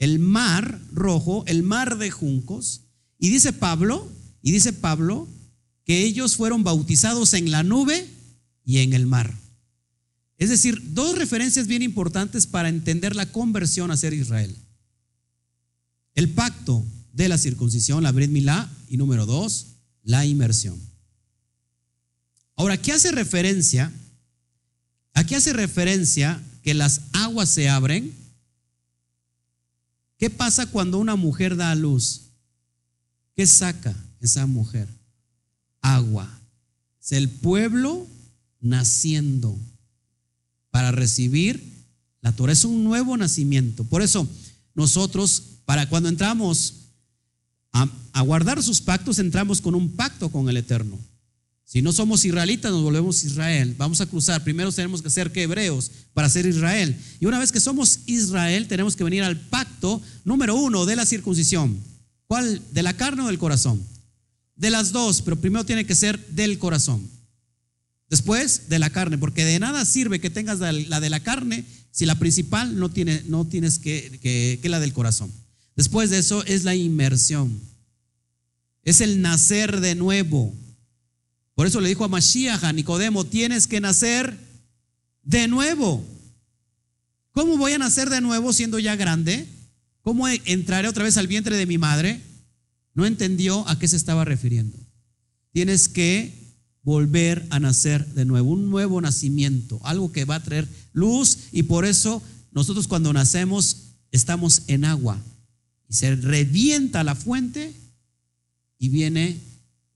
el 0.00 0.18
mar 0.18 0.80
rojo, 0.92 1.44
el 1.46 1.62
mar 1.62 1.96
de 1.96 2.10
juncos, 2.10 2.80
y 3.16 3.30
dice 3.30 3.52
Pablo, 3.52 4.10
y 4.48 4.50
dice 4.50 4.72
Pablo 4.72 5.28
que 5.84 6.04
ellos 6.04 6.36
fueron 6.36 6.64
bautizados 6.64 7.34
en 7.34 7.50
la 7.50 7.62
nube 7.62 8.08
y 8.64 8.78
en 8.78 8.94
el 8.94 9.04
mar. 9.04 9.30
Es 10.38 10.48
decir, 10.48 10.94
dos 10.94 11.18
referencias 11.18 11.66
bien 11.66 11.82
importantes 11.82 12.46
para 12.46 12.70
entender 12.70 13.14
la 13.14 13.30
conversión 13.30 13.90
a 13.90 13.96
ser 13.98 14.14
Israel. 14.14 14.56
El 16.14 16.30
pacto 16.30 16.82
de 17.12 17.28
la 17.28 17.36
circuncisión, 17.36 18.02
la 18.02 18.10
Brit 18.10 18.30
Milá, 18.30 18.74
y 18.88 18.96
número 18.96 19.26
dos, 19.26 19.66
la 20.02 20.24
inmersión. 20.24 20.80
Ahora, 22.56 22.80
¿qué 22.80 22.92
hace 22.92 23.12
referencia? 23.12 23.92
¿A 25.12 25.24
qué 25.24 25.36
hace 25.36 25.52
referencia 25.52 26.42
que 26.62 26.72
las 26.72 27.02
aguas 27.12 27.50
se 27.50 27.68
abren? 27.68 28.14
¿Qué 30.16 30.30
pasa 30.30 30.64
cuando 30.64 30.98
una 30.98 31.16
mujer 31.16 31.54
da 31.54 31.70
a 31.70 31.74
luz? 31.74 32.30
¿Qué 33.36 33.46
saca 33.46 33.94
esa 34.20 34.46
mujer? 34.46 34.88
Agua. 35.80 36.28
Es 37.00 37.12
el 37.12 37.28
pueblo 37.28 38.06
naciendo 38.60 39.56
para 40.70 40.92
recibir 40.92 41.62
la 42.20 42.32
Torah. 42.32 42.52
Es 42.52 42.64
un 42.64 42.84
nuevo 42.84 43.16
nacimiento. 43.16 43.84
Por 43.84 44.02
eso 44.02 44.28
nosotros, 44.74 45.42
para 45.64 45.88
cuando 45.88 46.08
entramos 46.08 46.74
a, 47.72 48.22
guardar 48.22 48.62
sus 48.62 48.80
pactos, 48.80 49.18
entramos 49.18 49.60
con 49.60 49.74
un 49.74 49.90
pacto 49.92 50.28
con 50.28 50.48
el 50.48 50.56
Eterno. 50.56 50.98
Si 51.64 51.82
no 51.82 51.92
somos 51.92 52.24
israelitas, 52.24 52.72
nos 52.72 52.82
volvemos 52.82 53.24
Israel. 53.24 53.74
Vamos 53.76 54.00
a 54.00 54.06
cruzar. 54.06 54.42
Primero 54.42 54.72
tenemos 54.72 55.02
que 55.02 55.10
ser 55.10 55.30
que 55.30 55.42
hebreos 55.42 55.90
para 56.14 56.30
ser 56.30 56.46
Israel. 56.46 56.96
Y 57.20 57.26
una 57.26 57.38
vez 57.38 57.52
que 57.52 57.60
somos 57.60 58.00
Israel, 58.06 58.66
tenemos 58.68 58.96
que 58.96 59.04
venir 59.04 59.22
al 59.22 59.38
pacto 59.38 60.00
número 60.24 60.56
uno 60.56 60.86
de 60.86 60.96
la 60.96 61.04
circuncisión. 61.04 61.78
¿Cuál? 62.26 62.62
¿De 62.72 62.82
la 62.82 62.96
carne 62.96 63.22
o 63.22 63.26
del 63.26 63.38
corazón? 63.38 63.82
De 64.58 64.68
las 64.68 64.92
dos, 64.92 65.22
pero 65.22 65.40
primero 65.40 65.64
tiene 65.64 65.86
que 65.86 65.94
ser 65.94 66.18
del 66.28 66.58
corazón. 66.58 67.08
Después 68.10 68.68
de 68.68 68.78
la 68.78 68.90
carne, 68.90 69.16
porque 69.16 69.44
de 69.44 69.58
nada 69.58 69.86
sirve 69.86 70.20
que 70.20 70.28
tengas 70.28 70.58
la 70.58 71.00
de 71.00 71.10
la 71.10 71.20
carne 71.20 71.64
si 71.90 72.06
la 72.06 72.14
principal 72.16 72.78
no, 72.78 72.90
tiene, 72.90 73.22
no 73.26 73.44
tienes 73.44 73.78
que, 73.78 74.20
que, 74.62 74.68
la 74.68 74.80
del 74.80 74.92
corazón. 74.92 75.32
Después 75.74 76.10
de 76.10 76.18
eso 76.18 76.44
es 76.44 76.64
la 76.64 76.74
inmersión. 76.74 77.60
Es 78.84 79.00
el 79.00 79.20
nacer 79.20 79.80
de 79.80 79.94
nuevo. 79.94 80.54
Por 81.54 81.66
eso 81.66 81.80
le 81.80 81.88
dijo 81.88 82.04
a 82.04 82.08
Mashiach, 82.08 82.64
a 82.64 82.72
Nicodemo, 82.72 83.24
tienes 83.24 83.66
que 83.66 83.80
nacer 83.80 84.38
de 85.24 85.48
nuevo. 85.48 86.04
¿Cómo 87.32 87.56
voy 87.56 87.72
a 87.72 87.78
nacer 87.78 88.10
de 88.10 88.20
nuevo 88.20 88.52
siendo 88.52 88.78
ya 88.78 88.96
grande? 88.96 89.46
¿Cómo 90.02 90.28
entraré 90.28 90.88
otra 90.88 91.04
vez 91.04 91.16
al 91.16 91.26
vientre 91.26 91.56
de 91.56 91.66
mi 91.66 91.78
madre? 91.78 92.20
No 92.98 93.06
entendió 93.06 93.66
a 93.68 93.78
qué 93.78 93.86
se 93.86 93.94
estaba 93.94 94.24
refiriendo. 94.24 94.76
Tienes 95.52 95.88
que 95.88 96.34
volver 96.82 97.46
a 97.50 97.60
nacer 97.60 98.04
de 98.08 98.24
nuevo, 98.24 98.50
un 98.50 98.70
nuevo 98.70 99.00
nacimiento, 99.00 99.80
algo 99.84 100.10
que 100.10 100.24
va 100.24 100.34
a 100.34 100.42
traer 100.42 100.66
luz 100.92 101.38
y 101.52 101.62
por 101.62 101.84
eso 101.84 102.20
nosotros 102.50 102.88
cuando 102.88 103.12
nacemos 103.12 103.92
estamos 104.10 104.62
en 104.66 104.84
agua 104.84 105.16
y 105.88 105.94
se 105.94 106.16
revienta 106.16 107.04
la 107.04 107.14
fuente 107.14 107.72
y 108.80 108.88
viene, 108.88 109.38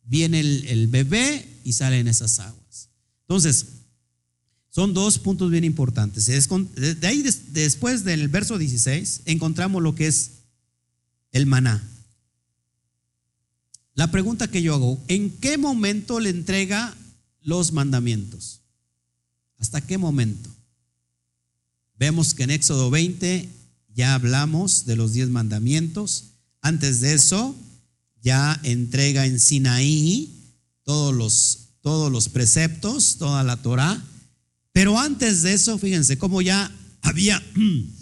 viene 0.04 0.38
el, 0.38 0.86
bebé 0.86 1.44
y 1.64 1.72
salen 1.72 2.06
esas 2.06 2.38
aguas. 2.38 2.88
Entonces, 3.22 3.66
son 4.70 4.94
dos 4.94 5.18
puntos 5.18 5.50
bien 5.50 5.64
importantes. 5.64 6.26
De 6.26 7.06
ahí, 7.08 7.24
después 7.48 8.04
del 8.04 8.28
verso 8.28 8.58
16, 8.58 9.22
encontramos 9.24 9.82
lo 9.82 9.96
que 9.96 10.06
es 10.06 10.30
el 11.32 11.46
maná. 11.46 11.88
La 13.94 14.10
pregunta 14.10 14.48
que 14.48 14.62
yo 14.62 14.74
hago, 14.74 15.02
¿en 15.08 15.30
qué 15.30 15.58
momento 15.58 16.20
le 16.20 16.30
entrega 16.30 16.96
los 17.42 17.72
mandamientos. 17.72 18.60
¿Hasta 19.58 19.80
qué 19.80 19.98
momento? 19.98 20.50
Vemos 21.98 22.34
que 22.34 22.44
en 22.44 22.50
Éxodo 22.50 22.90
20 22.90 23.48
ya 23.94 24.14
hablamos 24.14 24.86
de 24.86 24.96
los 24.96 25.12
diez 25.12 25.28
mandamientos. 25.28 26.24
Antes 26.60 27.00
de 27.00 27.14
eso, 27.14 27.54
ya 28.22 28.58
entrega 28.62 29.26
en 29.26 29.38
Sinaí 29.38 30.30
todos 30.84 31.14
los, 31.14 31.58
todos 31.80 32.10
los 32.10 32.28
preceptos, 32.28 33.16
toda 33.18 33.44
la 33.44 33.56
Torah. 33.56 34.02
Pero 34.72 34.98
antes 34.98 35.42
de 35.42 35.52
eso, 35.52 35.78
fíjense 35.78 36.18
cómo 36.18 36.42
ya 36.42 36.70
había 37.02 37.42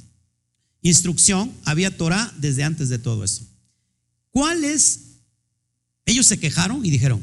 instrucción, 0.83 1.53
había 1.65 1.97
Torah 1.97 2.33
desde 2.39 2.65
antes 2.65 2.89
de 2.89 2.99
todo 2.99 3.25
eso. 3.25 3.43
¿Cuáles? 4.31 5.01
Ellos 6.11 6.27
se 6.27 6.41
quejaron 6.41 6.85
y 6.85 6.91
dijeron, 6.91 7.23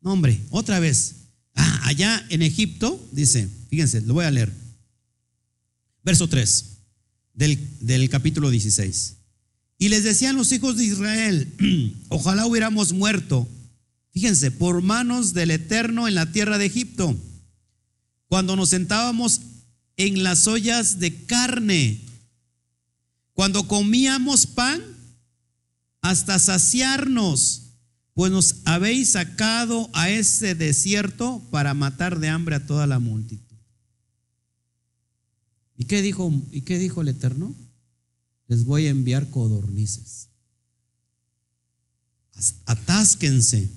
no 0.00 0.12
hombre, 0.12 0.40
otra 0.50 0.80
vez, 0.80 1.14
ah, 1.54 1.82
allá 1.84 2.26
en 2.28 2.42
Egipto, 2.42 3.00
dice, 3.12 3.48
fíjense, 3.70 4.00
lo 4.00 4.14
voy 4.14 4.24
a 4.24 4.32
leer. 4.32 4.52
Verso 6.02 6.28
3 6.28 6.64
del, 7.34 7.56
del 7.78 8.10
capítulo 8.10 8.50
16. 8.50 9.14
Y 9.78 9.90
les 9.90 10.02
decían 10.02 10.34
los 10.34 10.50
hijos 10.50 10.76
de 10.76 10.86
Israel, 10.86 11.94
ojalá 12.08 12.46
hubiéramos 12.46 12.92
muerto, 12.92 13.46
fíjense, 14.10 14.50
por 14.50 14.82
manos 14.82 15.32
del 15.32 15.52
Eterno 15.52 16.08
en 16.08 16.16
la 16.16 16.32
tierra 16.32 16.58
de 16.58 16.66
Egipto, 16.66 17.16
cuando 18.26 18.56
nos 18.56 18.70
sentábamos 18.70 19.40
en 19.96 20.24
las 20.24 20.48
ollas 20.48 20.98
de 20.98 21.14
carne, 21.26 22.00
cuando 23.34 23.68
comíamos 23.68 24.48
pan 24.48 24.82
hasta 26.00 26.40
saciarnos, 26.40 27.65
pues 28.16 28.32
nos 28.32 28.62
habéis 28.64 29.10
sacado 29.10 29.90
a 29.92 30.08
ese 30.08 30.54
desierto 30.54 31.42
para 31.50 31.74
matar 31.74 32.18
de 32.18 32.30
hambre 32.30 32.54
a 32.54 32.66
toda 32.66 32.86
la 32.86 32.98
multitud. 32.98 33.58
¿Y 35.76 35.84
qué 35.84 36.00
dijo, 36.00 36.32
y 36.50 36.62
qué 36.62 36.78
dijo 36.78 37.02
el 37.02 37.08
Eterno? 37.08 37.54
Les 38.48 38.64
voy 38.64 38.86
a 38.86 38.90
enviar 38.90 39.28
codornices. 39.28 40.30
Atásquense. 42.64 43.70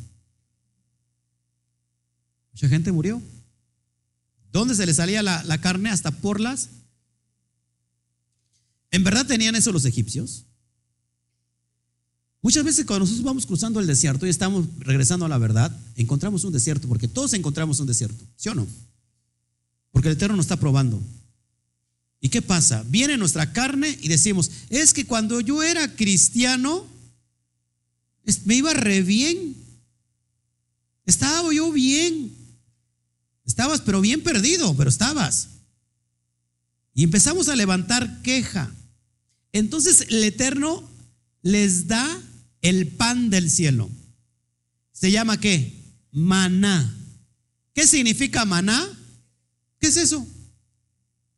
Mucha 2.53 2.69
gente 2.69 2.93
murió. 2.93 3.21
¿Dónde 4.53 4.73
se 4.73 4.85
le 4.85 4.93
salía 4.93 5.21
la, 5.21 5.43
la 5.43 5.59
carne? 5.59 5.89
Hasta 5.89 6.11
por 6.11 6.39
las. 6.39 6.69
¿En 8.89 9.03
verdad 9.03 9.27
tenían 9.27 9.55
eso 9.55 9.73
los 9.73 9.83
egipcios? 9.83 10.45
Muchas 12.41 12.63
veces 12.63 12.85
cuando 12.85 13.01
nosotros 13.01 13.25
vamos 13.25 13.45
cruzando 13.45 13.79
el 13.79 13.87
desierto 13.87 14.25
y 14.25 14.29
estamos 14.29 14.65
regresando 14.79 15.25
a 15.25 15.29
la 15.29 15.37
verdad, 15.37 15.77
encontramos 15.97 16.43
un 16.45 16.53
desierto, 16.53 16.87
porque 16.87 17.07
todos 17.07 17.33
encontramos 17.33 17.79
un 17.79 17.87
desierto, 17.87 18.23
¿sí 18.37 18.47
o 18.49 18.55
no? 18.55 18.65
Porque 19.91 20.07
el 20.07 20.15
Eterno 20.15 20.37
nos 20.37 20.45
está 20.45 20.57
probando. 20.57 21.01
¿Y 22.21 22.29
qué 22.29 22.41
pasa? 22.41 22.83
Viene 22.87 23.17
nuestra 23.17 23.51
carne 23.51 23.97
y 24.01 24.07
decimos, 24.07 24.51
es 24.69 24.93
que 24.93 25.05
cuando 25.05 25.39
yo 25.41 25.63
era 25.63 25.95
cristiano, 25.95 26.85
me 28.45 28.55
iba 28.55 28.73
re 28.73 29.01
bien. 29.01 29.55
Estaba 31.05 31.51
yo 31.53 31.71
bien. 31.71 32.33
Estabas, 33.45 33.81
pero 33.81 33.99
bien 33.99 34.21
perdido, 34.21 34.75
pero 34.77 34.89
estabas. 34.89 35.47
Y 36.93 37.03
empezamos 37.03 37.49
a 37.49 37.55
levantar 37.55 38.21
queja. 38.21 38.71
Entonces 39.51 40.05
el 40.09 40.23
Eterno 40.23 40.87
les 41.41 41.87
da 41.87 42.21
el 42.61 42.87
pan 42.87 43.29
del 43.29 43.49
cielo. 43.49 43.89
¿Se 44.91 45.11
llama 45.11 45.39
qué? 45.39 45.81
Maná. 46.11 46.95
¿Qué 47.73 47.87
significa 47.87 48.45
maná? 48.45 48.87
¿Qué 49.79 49.87
es 49.87 49.97
eso? 49.97 50.27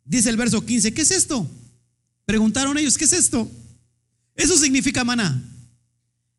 Dice 0.04 0.30
el 0.30 0.38
verso 0.38 0.66
15, 0.66 0.94
¿qué 0.94 1.02
es 1.04 1.12
esto? 1.12 1.50
Preguntaron 2.26 2.78
ellos, 2.78 2.98
¿qué 2.98 3.06
es 3.06 3.14
esto? 3.14 3.50
Eso 4.36 4.58
significa 4.58 5.04
maná. 5.04 5.44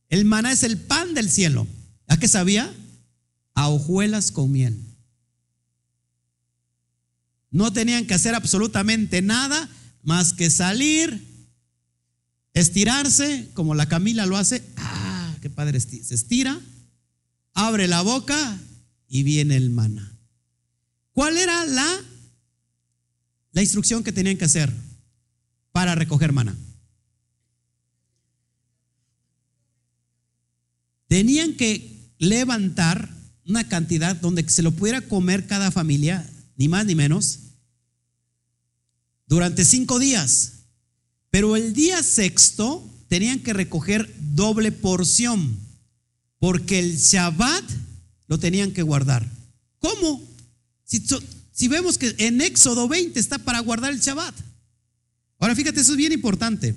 El 0.09 0.25
maná 0.25 0.53
es 0.53 0.63
el 0.63 0.79
pan 0.79 1.15
del 1.15 1.31
cielo. 1.31 1.67
¿A 2.09 2.19
qué 2.19 2.29
sabía? 2.29 2.75
A 3.55 3.69
hojuelas 3.69 4.31
con 4.33 4.51
miel. 4.51 4.79
No 7.51 7.73
tenían 7.73 8.07
que 8.07 8.15
hacer 8.15 8.35
absolutamente 8.35 9.23
nada 9.23 9.69
más 10.03 10.33
que 10.33 10.51
salir, 10.51 11.32
Estirarse, 12.55 13.51
como 13.55 13.75
la 13.75 13.89
Camila 13.89 14.27
lo 14.27 14.37
hace. 14.37 14.63
Ah, 14.77 15.35
qué 15.41 15.49
padre, 15.49 15.81
se 15.81 16.15
estira, 16.15 16.61
abre 17.55 17.89
la 17.89 18.03
boca 18.03 18.59
y 19.09 19.23
viene 19.23 19.57
el 19.57 19.71
maná. 19.71 20.19
¿Cuál 21.13 21.37
era 21.37 21.67
la, 21.67 22.01
la 23.53 23.63
instrucción 23.63 24.03
que 24.03 24.13
tenían 24.13 24.39
que 24.39 24.47
hacer 24.47 24.73
para 25.71 25.95
recoger 25.95 26.33
maná? 26.33 26.57
Tenían 31.09 31.55
que 31.57 32.11
levantar 32.19 33.11
una 33.47 33.69
cantidad 33.69 34.17
donde 34.17 34.49
se 34.49 34.63
lo 34.63 34.73
pudiera 34.73 35.03
comer 35.03 35.47
cada 35.47 35.71
familia, 35.71 36.27
ni 36.57 36.69
más 36.69 36.87
ni 36.87 36.95
menos, 36.95 37.41
durante 39.27 39.65
cinco 39.65 39.99
días. 39.99 40.62
Pero 41.33 41.57
el 41.57 41.73
día 41.73 42.03
sexto 42.03 42.87
tenían 43.09 43.41
que 43.41 43.55
recoger 43.55 44.15
doble 44.35 44.71
porción, 44.71 45.57
porque 46.39 46.79
el 46.79 46.99
Shabbat 46.99 47.65
lo 48.27 48.39
tenían 48.39 48.73
que 48.73 48.83
guardar. 48.83 49.27
¿Cómo? 49.79 50.23
Si, 50.85 51.69
vemos 51.69 51.97
que 51.97 52.15
en 52.19 52.43
Éxodo 52.43 52.87
20 52.87 53.19
está 53.19 53.39
para 53.39 53.61
guardar 53.61 53.95
el 53.95 54.01
Shabbat. 54.01 54.35
Ahora 55.39 55.55
fíjate, 55.55 55.81
eso 55.81 55.93
es 55.93 55.97
bien 55.97 56.13
importante. 56.13 56.75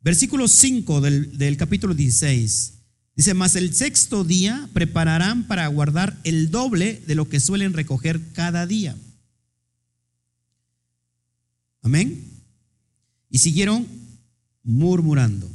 Versículo 0.00 0.48
5 0.48 1.02
del, 1.02 1.36
del 1.36 1.58
capítulo 1.58 1.92
16. 1.92 2.72
Dice, 3.14 3.34
más 3.34 3.56
el 3.56 3.74
sexto 3.74 4.24
día 4.24 4.70
prepararán 4.72 5.46
para 5.46 5.66
guardar 5.66 6.18
el 6.24 6.50
doble 6.50 7.02
de 7.06 7.14
lo 7.14 7.28
que 7.28 7.40
suelen 7.40 7.74
recoger 7.74 8.22
cada 8.32 8.66
día. 8.66 8.96
Amén. 11.86 12.20
Y 13.30 13.38
siguieron 13.38 13.86
murmurando. 14.64 15.48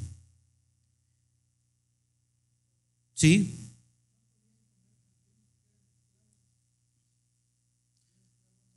¿Sí? 3.13 3.69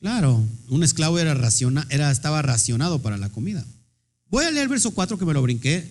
Claro, 0.00 0.44
un 0.68 0.82
esclavo 0.82 1.20
era, 1.20 1.34
raciona, 1.34 1.86
era 1.90 2.10
estaba 2.10 2.42
racionado 2.42 3.00
para 3.02 3.18
la 3.18 3.28
comida. 3.28 3.64
Voy 4.30 4.44
a 4.44 4.50
leer 4.50 4.64
el 4.64 4.68
verso 4.68 4.90
4 4.90 5.16
que 5.16 5.24
me 5.24 5.32
lo 5.32 5.40
brinqué 5.40 5.88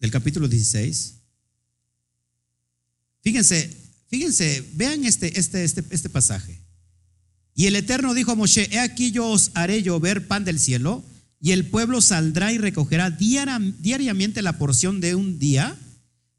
del 0.00 0.10
capítulo 0.10 0.48
16. 0.48 1.14
Fíjense, 3.20 3.70
fíjense, 4.08 4.68
vean 4.74 5.04
este, 5.04 5.38
este, 5.38 5.62
este, 5.62 5.84
este 5.90 6.08
pasaje. 6.08 6.63
Y 7.54 7.66
el 7.66 7.76
Eterno 7.76 8.14
dijo 8.14 8.32
a 8.32 8.34
Moshe, 8.34 8.68
he 8.72 8.80
aquí 8.80 9.12
yo 9.12 9.28
os 9.28 9.52
haré 9.54 9.82
llover 9.82 10.26
pan 10.26 10.44
del 10.44 10.58
cielo, 10.58 11.04
y 11.40 11.52
el 11.52 11.66
pueblo 11.66 12.00
saldrá 12.00 12.52
y 12.52 12.58
recogerá 12.58 13.10
diariamente 13.10 14.42
la 14.42 14.58
porción 14.58 15.00
de 15.00 15.14
un 15.14 15.38
día, 15.38 15.76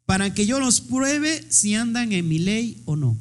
para 0.06 0.34
que 0.34 0.46
yo 0.46 0.60
los 0.60 0.82
pruebe 0.82 1.46
si 1.50 1.76
andan 1.76 2.12
en 2.12 2.28
mi 2.28 2.40
ley 2.40 2.82
o 2.86 2.96
no. 2.96 3.18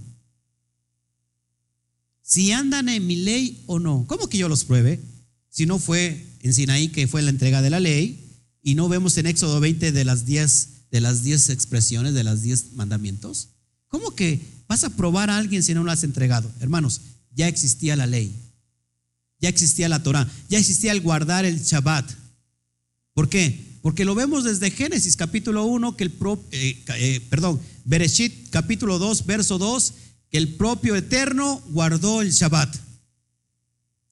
Si 2.22 2.52
andan 2.52 2.88
en 2.88 3.06
mi 3.06 3.16
ley 3.16 3.62
o 3.66 3.78
no. 3.78 4.04
¿Cómo 4.06 4.28
que 4.28 4.38
yo 4.38 4.48
los 4.48 4.64
pruebe? 4.64 5.00
Si 5.50 5.66
no 5.66 5.78
fue 5.78 6.26
en 6.40 6.52
Sinaí 6.52 6.88
que 6.88 7.06
fue 7.06 7.22
la 7.22 7.30
entrega 7.30 7.62
de 7.62 7.70
la 7.70 7.80
ley, 7.80 8.20
y 8.62 8.74
no 8.74 8.88
vemos 8.88 9.16
en 9.18 9.26
Éxodo 9.26 9.60
20 9.60 9.92
de 9.92 10.04
las 10.04 10.24
10 10.24 10.68
de 10.90 11.00
las 11.00 11.24
10 11.24 11.50
expresiones, 11.50 12.14
de 12.14 12.22
las 12.22 12.42
10 12.42 12.74
mandamientos. 12.74 13.48
¿Cómo 13.88 14.14
que 14.14 14.40
vas 14.68 14.84
a 14.84 14.90
probar 14.90 15.28
a 15.28 15.38
alguien 15.38 15.64
si 15.64 15.74
no 15.74 15.82
lo 15.82 15.90
has 15.90 16.04
entregado? 16.04 16.48
Hermanos, 16.60 17.00
ya 17.34 17.48
existía 17.48 17.96
la 17.96 18.06
ley, 18.06 18.34
ya 19.40 19.48
existía 19.48 19.88
la 19.88 20.02
Torah, 20.02 20.30
ya 20.48 20.58
existía 20.58 20.92
el 20.92 21.00
guardar 21.00 21.44
el 21.44 21.62
Shabbat. 21.62 22.10
¿Por 23.12 23.28
qué? 23.28 23.74
Porque 23.82 24.04
lo 24.04 24.14
vemos 24.14 24.44
desde 24.44 24.70
Génesis 24.70 25.16
capítulo 25.16 25.64
1, 25.66 25.96
que 25.96 26.04
el 26.04 26.12
eh, 26.52 26.84
eh, 26.96 27.20
perdón, 27.28 27.60
Bereshit 27.84 28.48
capítulo 28.50 28.98
2, 28.98 29.26
verso 29.26 29.58
2, 29.58 29.92
que 30.30 30.38
el 30.38 30.54
propio 30.54 30.96
Eterno 30.96 31.62
guardó 31.68 32.22
el 32.22 32.32
Shabbat, 32.32 32.74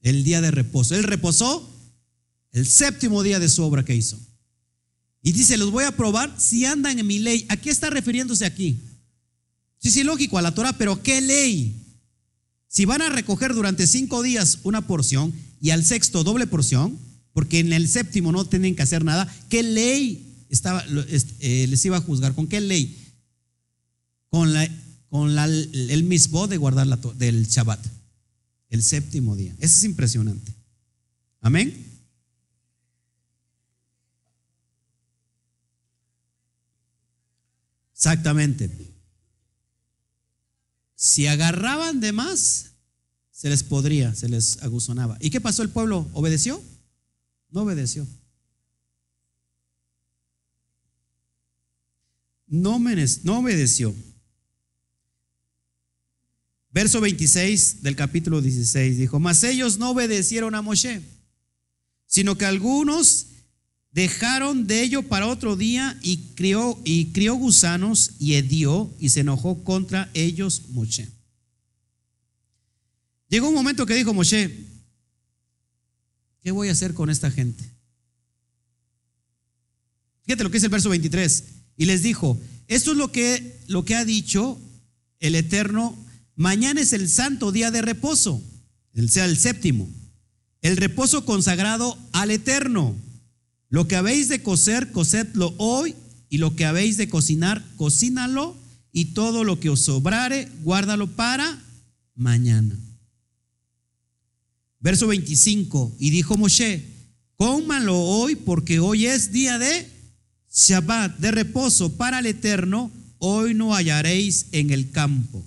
el 0.03 0.25
día 0.25 0.41
de 0.41 0.51
reposo. 0.51 0.95
Él 0.95 1.05
reposó 1.05 1.69
el 2.53 2.67
séptimo 2.67 3.23
día 3.23 3.39
de 3.39 3.49
su 3.49 3.63
obra 3.65 3.85
que 3.85 3.95
hizo. 3.95 4.19
Y 5.23 5.33
dice, 5.33 5.57
los 5.57 5.71
voy 5.71 5.85
a 5.85 5.97
probar 5.97 6.35
si 6.39 6.67
andan 6.67 6.99
en 6.99 7.07
mi 7.07 7.19
ley. 7.19 7.47
¿A 7.49 7.57
qué 7.57 7.71
está 7.71 7.91
refiriéndose 7.91 8.45
aquí? 8.45 8.79
Sí, 9.79 9.91
sí, 9.91 10.05
lógico, 10.05 10.37
a 10.37 10.43
la 10.43 10.55
Torah, 10.55 10.77
pero 10.77 11.03
¿qué 11.03 11.21
ley? 11.21 11.82
Si 12.73 12.87
van 12.87 13.03
a 13.03 13.11
recoger 13.11 13.53
durante 13.53 13.87
cinco 13.87 14.23
días 14.23 14.61
una 14.63 14.87
porción 14.87 15.35
y 15.61 15.71
al 15.71 15.85
sexto 15.85 16.25
doble 16.25 16.47
porción, 16.47 16.99
porque 17.35 17.59
en 17.59 17.71
el 17.75 17.87
séptimo 17.87 18.33
no 18.33 18.47
tienen 18.47 18.75
que 18.75 18.81
hacer 18.81 19.05
nada, 19.05 19.31
¿qué 19.51 19.63
ley 19.63 20.47
estaba, 20.49 20.83
eh, 20.89 21.67
les 21.69 21.85
iba 21.85 21.99
a 21.99 22.01
juzgar? 22.01 22.35
¿Con 22.35 22.47
qué 22.47 22.63
ley? 22.63 22.97
Con, 24.31 24.55
la, 24.55 24.67
con 25.11 25.35
la, 25.35 25.45
el 25.45 26.05
mismo 26.05 26.49
de 26.49 26.57
guardar 26.57 26.87
la, 26.87 26.97
del 26.97 27.47
Shabbat, 27.47 27.87
el 28.71 28.83
séptimo 28.83 29.37
día. 29.37 29.55
Eso 29.59 29.77
es 29.77 29.85
impresionante. 29.85 30.55
Amén. 31.43 31.77
Exactamente. 37.93 38.92
Si 41.03 41.27
agarraban 41.27 41.99
de 41.99 42.13
más, 42.13 42.75
se 43.33 43.49
les 43.49 43.65
podría, 43.65 44.15
se 44.15 44.29
les 44.29 44.63
aguzonaba. 44.63 45.17
¿Y 45.19 45.31
qué 45.31 45.41
pasó? 45.41 45.65
¿El 45.65 45.71
pueblo 45.71 46.09
obedeció? 46.13 46.63
No 47.51 47.63
obedeció. 47.63 48.07
No, 52.47 52.79
no 52.79 53.39
obedeció. 53.41 53.93
Verso 56.71 57.01
26 57.01 57.83
del 57.83 57.97
capítulo 57.97 58.41
16 58.41 58.97
dijo, 58.97 59.19
mas 59.19 59.43
ellos 59.43 59.79
no 59.79 59.91
obedecieron 59.91 60.55
a 60.55 60.63
Moshe, 60.63 61.03
sino 62.07 62.39
que 62.39 62.45
algunos 62.45 63.27
dejaron 63.93 64.67
de 64.67 64.83
ello 64.83 65.03
para 65.03 65.27
otro 65.27 65.57
día 65.57 65.99
y 66.03 66.35
crió, 66.35 66.81
y 66.85 67.13
crió 67.13 67.35
gusanos 67.35 68.13
y 68.19 68.35
hedió 68.35 68.93
y 68.99 69.11
se 69.11 69.21
enojó 69.21 69.63
contra 69.63 70.11
ellos 70.15 70.63
Moshe. 70.71 71.09
Llegó 73.29 73.49
un 73.49 73.55
momento 73.55 73.87
que 73.87 73.95
dijo 73.95 74.13
Moshe, 74.13 74.67
¿qué 76.43 76.51
voy 76.51 76.69
a 76.69 76.73
hacer 76.73 76.95
con 76.95 77.11
esta 77.11 77.31
gente? 77.31 77.65
Fíjate 80.25 80.45
lo 80.45 80.51
que 80.51 80.59
es 80.59 80.65
el 80.65 80.71
verso 80.71 80.89
23. 80.89 81.45
Y 81.77 81.87
les 81.87 82.03
dijo, 82.03 82.39
esto 82.69 82.93
es 82.93 82.97
lo 82.97 83.11
que, 83.13 83.61
lo 83.69 83.85
que 83.85 83.95
ha 83.95 84.05
dicho 84.05 84.59
el 85.21 85.35
Eterno, 85.35 85.97
mañana 86.37 86.81
es 86.81 86.93
el 86.93 87.09
santo 87.09 87.53
día 87.53 87.71
de 87.71 87.83
reposo, 87.83 88.43
el 88.95 89.11
sea 89.11 89.25
el 89.25 89.37
séptimo, 89.37 89.89
el 90.61 90.77
reposo 90.77 91.25
consagrado 91.25 91.99
al 92.13 92.31
Eterno. 92.31 92.95
Lo 93.73 93.89
que 93.89 93.97
habéis 93.97 94.29
de 94.29 94.43
coser, 94.43 94.93
cocedlo 94.93 95.55
hoy, 95.57 95.95
y 96.29 96.37
lo 96.37 96.55
que 96.55 96.67
habéis 96.67 96.99
de 96.99 97.09
cocinar, 97.09 97.65
cocínalo, 97.77 98.55
y 98.93 99.15
todo 99.15 99.45
lo 99.45 99.61
que 99.61 99.71
os 99.71 99.81
sobrare, 99.81 100.47
guárdalo 100.63 101.17
para 101.17 101.59
mañana. 102.15 102.79
Verso 104.79 105.07
25, 105.07 105.97
y 105.99 106.11
dijo 106.11 106.37
Moshe, 106.37 106.85
cómanlo 107.37 107.99
hoy, 107.99 108.37
porque 108.37 108.79
hoy 108.79 109.07
es 109.07 109.33
día 109.33 109.59
de 109.59 109.89
Shabbat, 110.53 111.17
de 111.19 111.31
reposo 111.31 111.97
para 111.97 112.19
el 112.19 112.27
Eterno, 112.27 112.93
hoy 113.17 113.55
no 113.55 113.73
hallaréis 113.73 114.49
en 114.53 114.69
el 114.69 114.91
campo. 114.91 115.43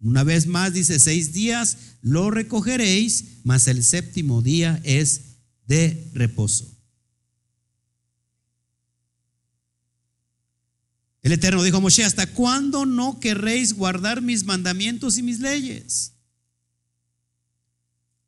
Una 0.00 0.24
vez 0.24 0.48
más 0.48 0.72
dice, 0.72 0.98
seis 0.98 1.32
días 1.32 1.76
lo 2.00 2.32
recogeréis, 2.32 3.24
mas 3.44 3.68
el 3.68 3.84
séptimo 3.84 4.42
día 4.42 4.80
es 4.82 5.20
de 5.68 6.10
reposo. 6.12 6.71
El 11.22 11.32
Eterno 11.32 11.62
dijo 11.62 11.76
a 11.76 11.80
Moshe, 11.80 12.04
¿hasta 12.04 12.26
cuándo 12.26 12.84
no 12.84 13.20
querréis 13.20 13.74
guardar 13.74 14.22
mis 14.22 14.44
mandamientos 14.44 15.18
y 15.18 15.22
mis 15.22 15.38
leyes? 15.38 16.12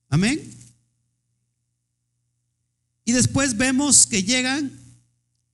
Amén. 0.08 0.40
Y 3.04 3.12
después 3.12 3.56
vemos 3.56 4.06
que 4.06 4.22
llegan 4.22 4.72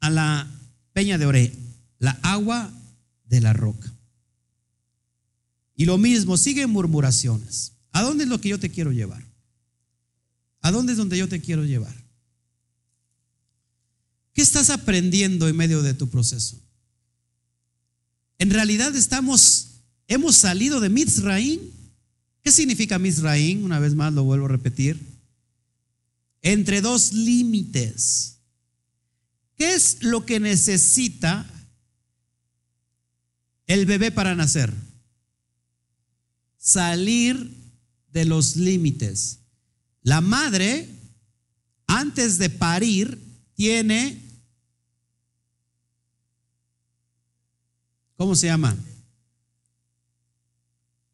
a 0.00 0.10
la 0.10 0.50
peña 0.92 1.16
de 1.16 1.26
Ore, 1.26 1.52
la 1.98 2.12
agua 2.22 2.70
de 3.24 3.40
la 3.40 3.54
roca. 3.54 3.90
Y 5.74 5.86
lo 5.86 5.96
mismo, 5.96 6.36
siguen 6.36 6.68
murmuraciones. 6.68 7.72
¿A 7.92 8.02
dónde 8.02 8.24
es 8.24 8.30
lo 8.30 8.38
que 8.38 8.50
yo 8.50 8.60
te 8.60 8.70
quiero 8.70 8.92
llevar? 8.92 9.24
¿A 10.60 10.70
dónde 10.70 10.92
es 10.92 10.98
donde 10.98 11.16
yo 11.16 11.26
te 11.26 11.40
quiero 11.40 11.64
llevar? 11.64 11.94
¿Qué 14.34 14.42
estás 14.42 14.68
aprendiendo 14.68 15.48
en 15.48 15.56
medio 15.56 15.80
de 15.80 15.94
tu 15.94 16.08
proceso? 16.10 16.60
En 18.40 18.48
realidad 18.48 18.96
estamos, 18.96 19.82
hemos 20.08 20.34
salido 20.34 20.80
de 20.80 20.88
Mizraim. 20.88 21.60
¿Qué 22.42 22.50
significa 22.50 22.98
Mizraim? 22.98 23.62
Una 23.62 23.78
vez 23.78 23.94
más 23.94 24.14
lo 24.14 24.24
vuelvo 24.24 24.46
a 24.46 24.48
repetir. 24.48 24.98
Entre 26.40 26.80
dos 26.80 27.12
límites. 27.12 28.38
¿Qué 29.58 29.74
es 29.74 30.02
lo 30.02 30.24
que 30.24 30.40
necesita 30.40 31.46
el 33.66 33.84
bebé 33.84 34.10
para 34.10 34.34
nacer? 34.34 34.72
Salir 36.56 37.54
de 38.10 38.24
los 38.24 38.56
límites. 38.56 39.40
La 40.02 40.22
madre, 40.22 40.88
antes 41.86 42.38
de 42.38 42.48
parir, 42.48 43.18
tiene 43.52 44.29
¿Cómo 48.20 48.36
se 48.36 48.48
llama? 48.48 48.76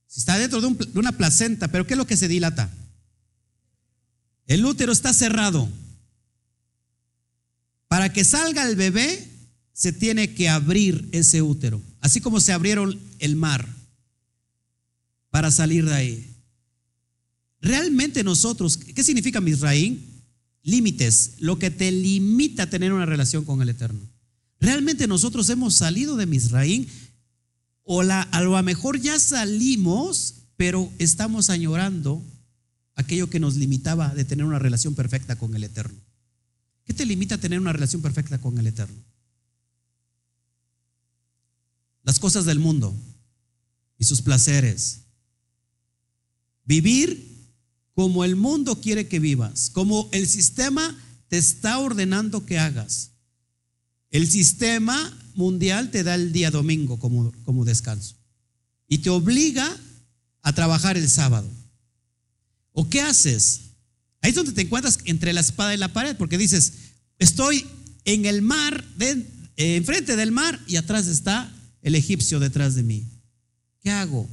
Si 0.08 0.18
está 0.18 0.36
dentro 0.38 0.60
de, 0.60 0.86
de, 0.86 0.98
una 0.98 1.12
placenta, 1.12 1.68
pero 1.68 1.86
¿qué 1.86 1.94
es 1.94 1.98
lo 1.98 2.06
que 2.08 2.16
se 2.16 2.26
dilata? 2.26 2.68
El 4.48 4.66
útero 4.66 4.90
está 4.90 5.14
cerrado. 5.14 5.68
Para 7.86 8.12
que 8.12 8.24
salga 8.24 8.68
el 8.68 8.74
bebé, 8.74 9.24
se 9.72 9.92
tiene 9.92 10.34
que 10.34 10.48
abrir 10.48 11.08
ese 11.12 11.42
útero, 11.42 11.80
así 12.00 12.20
como 12.20 12.40
se 12.40 12.52
abrieron 12.52 12.98
el 13.20 13.36
mar 13.36 13.68
para 15.30 15.52
salir 15.52 15.84
de 15.84 15.94
ahí. 15.94 16.34
Realmente 17.60 18.24
nosotros, 18.24 18.78
¿qué 18.78 19.04
significa 19.04 19.40
Misraín? 19.40 20.24
Límites, 20.64 21.34
lo 21.38 21.56
que 21.56 21.70
te 21.70 21.92
limita 21.92 22.64
a 22.64 22.70
tener 22.70 22.92
una 22.92 23.06
relación 23.06 23.44
con 23.44 23.62
el 23.62 23.68
Eterno. 23.68 24.15
Realmente 24.60 25.06
nosotros 25.06 25.48
hemos 25.50 25.74
salido 25.74 26.16
de 26.16 26.26
Misraín 26.26 26.88
o 27.82 28.02
la, 28.02 28.22
a 28.22 28.40
lo 28.40 28.60
mejor 28.62 29.00
ya 29.00 29.18
salimos, 29.20 30.34
pero 30.56 30.90
estamos 30.98 31.50
añorando 31.50 32.22
aquello 32.94 33.30
que 33.30 33.40
nos 33.40 33.56
limitaba 33.56 34.14
de 34.14 34.24
tener 34.24 34.44
una 34.44 34.58
relación 34.58 34.94
perfecta 34.94 35.36
con 35.36 35.54
el 35.54 35.64
Eterno. 35.64 35.98
¿Qué 36.84 36.94
te 36.94 37.04
limita 37.04 37.34
a 37.34 37.38
tener 37.38 37.60
una 37.60 37.72
relación 37.72 38.00
perfecta 38.00 38.40
con 38.40 38.58
el 38.58 38.66
Eterno? 38.66 39.02
Las 42.02 42.18
cosas 42.18 42.44
del 42.44 42.58
mundo 42.58 42.94
y 43.98 44.04
sus 44.04 44.22
placeres. 44.22 45.00
Vivir 46.64 47.36
como 47.94 48.24
el 48.24 48.36
mundo 48.36 48.80
quiere 48.80 49.08
que 49.08 49.18
vivas, 49.20 49.70
como 49.70 50.08
el 50.12 50.26
sistema 50.28 50.96
te 51.28 51.38
está 51.38 51.78
ordenando 51.78 52.46
que 52.46 52.58
hagas. 52.58 53.12
El 54.10 54.28
sistema 54.28 55.16
mundial 55.34 55.90
te 55.90 56.02
da 56.02 56.14
el 56.14 56.32
día 56.32 56.50
domingo 56.50 56.98
como, 56.98 57.32
como 57.44 57.64
descanso 57.64 58.16
y 58.88 58.98
te 58.98 59.10
obliga 59.10 59.76
a 60.42 60.52
trabajar 60.52 60.96
el 60.96 61.08
sábado. 61.10 61.48
¿O 62.72 62.88
qué 62.88 63.00
haces? 63.00 63.60
Ahí 64.20 64.30
es 64.30 64.36
donde 64.36 64.52
te 64.52 64.62
encuentras 64.62 64.98
entre 65.04 65.32
la 65.32 65.40
espada 65.40 65.74
y 65.74 65.78
la 65.78 65.92
pared, 65.92 66.16
porque 66.16 66.38
dices, 66.38 66.72
estoy 67.18 67.66
en 68.04 68.26
el 68.26 68.42
mar, 68.42 68.84
eh, 69.00 69.76
enfrente 69.76 70.16
del 70.16 70.32
mar 70.32 70.60
y 70.66 70.76
atrás 70.76 71.06
está 71.06 71.52
el 71.82 71.94
egipcio 71.94 72.40
detrás 72.40 72.74
de 72.74 72.82
mí. 72.82 73.06
¿Qué 73.80 73.90
hago? 73.90 74.28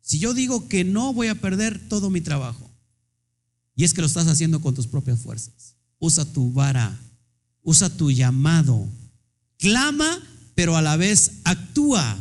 Si 0.00 0.18
yo 0.18 0.34
digo 0.34 0.68
que 0.68 0.84
no 0.84 1.12
voy 1.12 1.28
a 1.28 1.34
perder 1.34 1.88
todo 1.88 2.10
mi 2.10 2.20
trabajo, 2.20 2.70
y 3.74 3.84
es 3.84 3.94
que 3.94 4.00
lo 4.00 4.06
estás 4.06 4.26
haciendo 4.26 4.60
con 4.60 4.74
tus 4.74 4.86
propias 4.86 5.20
fuerzas, 5.20 5.76
usa 5.98 6.24
tu 6.24 6.52
vara, 6.52 6.98
usa 7.62 7.88
tu 7.88 8.10
llamado, 8.10 8.88
clama, 9.58 10.22
pero 10.54 10.76
a 10.76 10.82
la 10.82 10.96
vez 10.96 11.32
actúa 11.44 12.18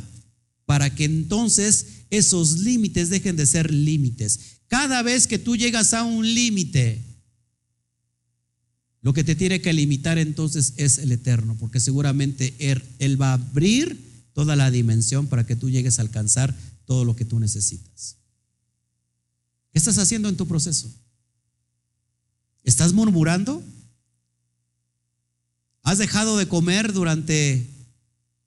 para 0.65 0.93
que 0.93 1.05
entonces 1.05 1.85
esos 2.09 2.59
límites 2.59 3.09
dejen 3.09 3.35
de 3.35 3.45
ser 3.45 3.73
límites. 3.73 4.39
Cada 4.67 5.01
vez 5.01 5.27
que 5.27 5.39
tú 5.39 5.55
llegas 5.55 5.93
a 5.93 6.03
un 6.03 6.25
límite, 6.33 7.01
lo 9.01 9.13
que 9.13 9.23
te 9.23 9.35
tiene 9.35 9.61
que 9.61 9.71
limitar 9.71 10.17
entonces 10.17 10.73
es 10.75 10.97
el 10.97 11.11
eterno, 11.11 11.55
porque 11.57 11.79
seguramente 11.79 12.53
él, 12.59 12.83
él, 12.99 13.21
va 13.21 13.29
a 13.29 13.33
abrir 13.33 13.97
toda 14.33 14.55
la 14.55 14.69
dimensión 14.69 15.27
para 15.27 15.45
que 15.45 15.55
tú 15.55 15.69
llegues 15.69 15.97
a 15.97 16.01
alcanzar 16.01 16.53
todo 16.85 17.05
lo 17.05 17.15
que 17.15 17.25
tú 17.25 17.39
necesitas. 17.39 18.17
¿Qué 19.71 19.79
estás 19.79 19.97
haciendo 19.97 20.27
en 20.27 20.35
tu 20.35 20.47
proceso? 20.47 20.91
¿Estás 22.63 22.91
murmurando? 22.91 23.63
¿Has 25.87 25.99
dejado 25.99 26.35
de 26.35 26.49
comer 26.49 26.91
durante 26.91 27.65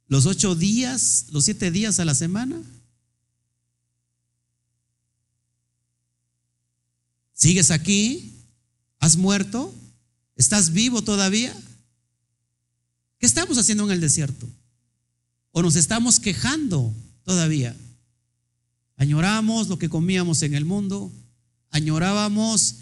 los 0.09 0.27
ocho 0.27 0.55
días, 0.55 1.25
los 1.31 1.47
siete 1.47 1.71
días 1.71 1.99
a 1.99 2.05
la 2.05 2.15
semana? 2.15 2.61
¿Sigues 7.33 7.71
aquí? 7.71 8.45
¿Has 8.99 9.17
muerto? 9.17 9.75
¿Estás 10.37 10.75
vivo 10.75 11.01
todavía? 11.01 11.59
¿Qué 13.19 13.25
estamos 13.25 13.57
haciendo 13.57 13.85
en 13.85 13.93
el 13.93 14.03
desierto? 14.03 14.47
¿O 15.53 15.63
nos 15.63 15.77
estamos 15.77 16.21
quejando 16.21 16.93
todavía? 17.25 17.75
Añoramos 18.97 19.69
lo 19.69 19.79
que 19.79 19.89
comíamos 19.89 20.43
en 20.43 20.53
el 20.53 20.67
mundo, 20.67 21.11
añorábamos 21.71 22.75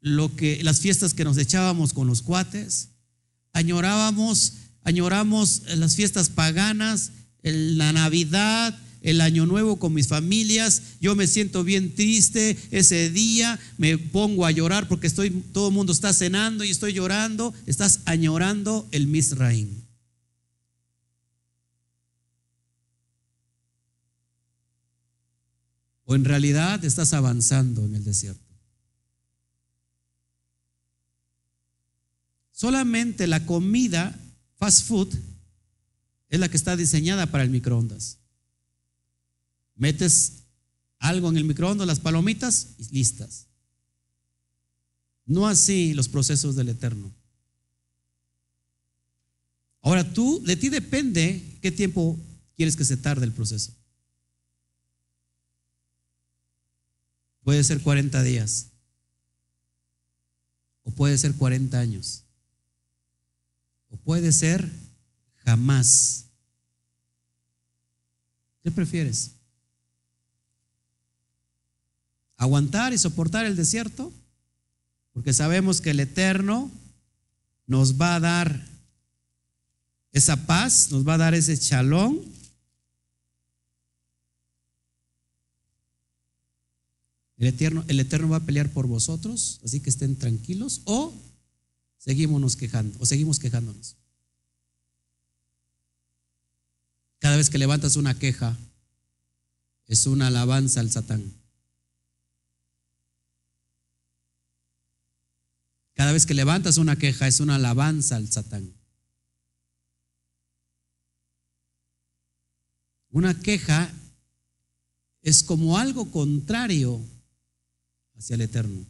lo 0.00 0.34
que 0.34 0.64
las 0.64 0.80
fiestas 0.80 1.12
que 1.12 1.24
nos 1.24 1.36
echábamos 1.36 1.92
con 1.92 2.06
los 2.06 2.22
cuates, 2.22 2.88
añorábamos, 3.58 4.52
añoramos 4.84 5.62
las 5.76 5.96
fiestas 5.96 6.28
paganas, 6.28 7.10
la 7.42 7.92
Navidad, 7.92 8.78
el 9.02 9.20
año 9.20 9.46
nuevo 9.46 9.78
con 9.78 9.94
mis 9.94 10.06
familias, 10.06 10.82
yo 11.00 11.16
me 11.16 11.26
siento 11.26 11.64
bien 11.64 11.94
triste 11.94 12.56
ese 12.70 13.10
día, 13.10 13.58
me 13.76 13.98
pongo 13.98 14.46
a 14.46 14.52
llorar 14.52 14.86
porque 14.86 15.08
estoy, 15.08 15.30
todo 15.30 15.68
el 15.68 15.74
mundo 15.74 15.92
está 15.92 16.12
cenando 16.12 16.62
y 16.62 16.70
estoy 16.70 16.92
llorando, 16.92 17.52
estás 17.66 18.00
añorando 18.04 18.86
el 18.92 19.08
Misraim. 19.08 19.68
O 26.04 26.14
en 26.14 26.24
realidad 26.24 26.84
estás 26.84 27.12
avanzando 27.12 27.84
en 27.84 27.96
el 27.96 28.04
desierto. 28.04 28.47
Solamente 32.58 33.28
la 33.28 33.46
comida 33.46 34.18
fast 34.56 34.88
food 34.88 35.14
es 36.28 36.40
la 36.40 36.48
que 36.48 36.56
está 36.56 36.76
diseñada 36.76 37.30
para 37.30 37.44
el 37.44 37.50
microondas. 37.50 38.18
Metes 39.76 40.42
algo 40.98 41.28
en 41.28 41.36
el 41.36 41.44
microondas, 41.44 41.86
las 41.86 42.00
palomitas, 42.00 42.70
y 42.78 42.88
listas. 42.88 43.46
No 45.24 45.46
así 45.46 45.94
los 45.94 46.08
procesos 46.08 46.56
del 46.56 46.70
Eterno. 46.70 47.12
Ahora 49.80 50.12
tú, 50.12 50.42
de 50.44 50.56
ti 50.56 50.68
depende 50.68 51.60
qué 51.62 51.70
tiempo 51.70 52.18
quieres 52.56 52.74
que 52.74 52.84
se 52.84 52.96
tarde 52.96 53.24
el 53.24 53.32
proceso. 53.32 53.72
Puede 57.44 57.62
ser 57.62 57.80
40 57.82 58.20
días. 58.24 58.66
O 60.82 60.90
puede 60.90 61.16
ser 61.18 61.34
40 61.34 61.78
años. 61.78 62.24
O 63.90 63.96
puede 63.96 64.32
ser 64.32 64.70
jamás. 65.44 66.26
¿Qué 68.62 68.70
prefieres? 68.70 69.32
¿Aguantar 72.36 72.92
y 72.92 72.98
soportar 72.98 73.46
el 73.46 73.56
desierto? 73.56 74.12
Porque 75.12 75.32
sabemos 75.32 75.80
que 75.80 75.90
el 75.90 76.00
Eterno 76.00 76.70
nos 77.66 78.00
va 78.00 78.14
a 78.14 78.20
dar 78.20 78.66
esa 80.12 80.46
paz, 80.46 80.90
nos 80.90 81.06
va 81.06 81.14
a 81.14 81.18
dar 81.18 81.34
ese 81.34 81.58
chalón. 81.58 82.20
El 87.36 87.48
Eterno, 87.48 87.84
el 87.88 88.00
Eterno 88.00 88.28
va 88.28 88.38
a 88.38 88.46
pelear 88.46 88.70
por 88.70 88.86
vosotros, 88.86 89.60
así 89.64 89.80
que 89.80 89.90
estén 89.90 90.16
tranquilos. 90.16 90.82
O 90.84 91.12
seguimos 91.98 92.56
quejando, 92.56 92.96
o 93.00 93.06
seguimos 93.06 93.38
quejándonos. 93.38 93.96
Cada 97.18 97.36
vez 97.36 97.50
que 97.50 97.58
levantas 97.58 97.96
una 97.96 98.18
queja, 98.18 98.56
es 99.86 100.06
una 100.06 100.28
alabanza 100.28 100.80
al 100.80 100.90
Satán. 100.90 101.32
Cada 105.94 106.12
vez 106.12 106.26
que 106.26 106.34
levantas 106.34 106.78
una 106.78 106.96
queja, 106.96 107.26
es 107.26 107.40
una 107.40 107.56
alabanza 107.56 108.16
al 108.16 108.30
Satán. 108.30 108.72
Una 113.10 113.40
queja 113.40 113.92
es 115.22 115.42
como 115.42 115.76
algo 115.76 116.10
contrario 116.12 117.00
hacia 118.16 118.34
el 118.34 118.42
Eterno. 118.42 118.86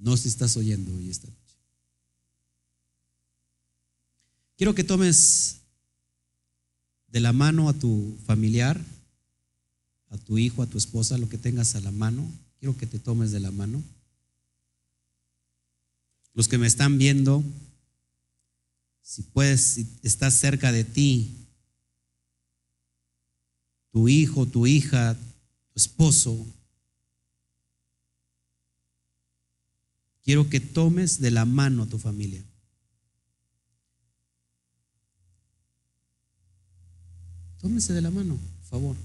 No 0.00 0.16
si 0.16 0.28
estás 0.28 0.56
oyendo 0.56 0.94
hoy 0.96 1.10
esta 1.10 1.28
noche. 1.28 1.56
Quiero 4.56 4.74
que 4.74 4.82
tomes 4.82 5.58
de 7.08 7.20
la 7.20 7.32
mano 7.32 7.68
a 7.68 7.74
tu 7.74 8.16
familiar, 8.24 8.80
a 10.08 10.16
tu 10.16 10.38
hijo, 10.38 10.62
a 10.62 10.66
tu 10.66 10.78
esposa, 10.78 11.18
lo 11.18 11.28
que 11.28 11.38
tengas 11.38 11.74
a 11.74 11.80
la 11.80 11.90
mano. 11.90 12.26
Quiero 12.58 12.76
que 12.76 12.86
te 12.86 12.98
tomes 12.98 13.30
de 13.30 13.40
la 13.40 13.50
mano. 13.50 13.82
Los 16.32 16.48
que 16.48 16.56
me 16.56 16.66
están 16.66 16.96
viendo, 16.96 17.44
si 19.02 19.22
puedes, 19.22 19.60
si 19.60 19.86
estás 20.02 20.34
cerca 20.34 20.72
de 20.72 20.84
ti, 20.84 21.30
tu 23.92 24.08
hijo, 24.08 24.46
tu 24.46 24.66
hija, 24.66 25.14
tu 25.14 25.76
esposo, 25.76 26.46
Quiero 30.22 30.48
que 30.48 30.60
tomes 30.60 31.20
de 31.20 31.30
la 31.30 31.44
mano 31.44 31.84
a 31.84 31.86
tu 31.86 31.98
familia. 31.98 32.44
Tómese 37.58 37.92
de 37.92 38.00
la 38.00 38.10
mano, 38.10 38.36
por 38.36 38.64
favor. 38.64 38.96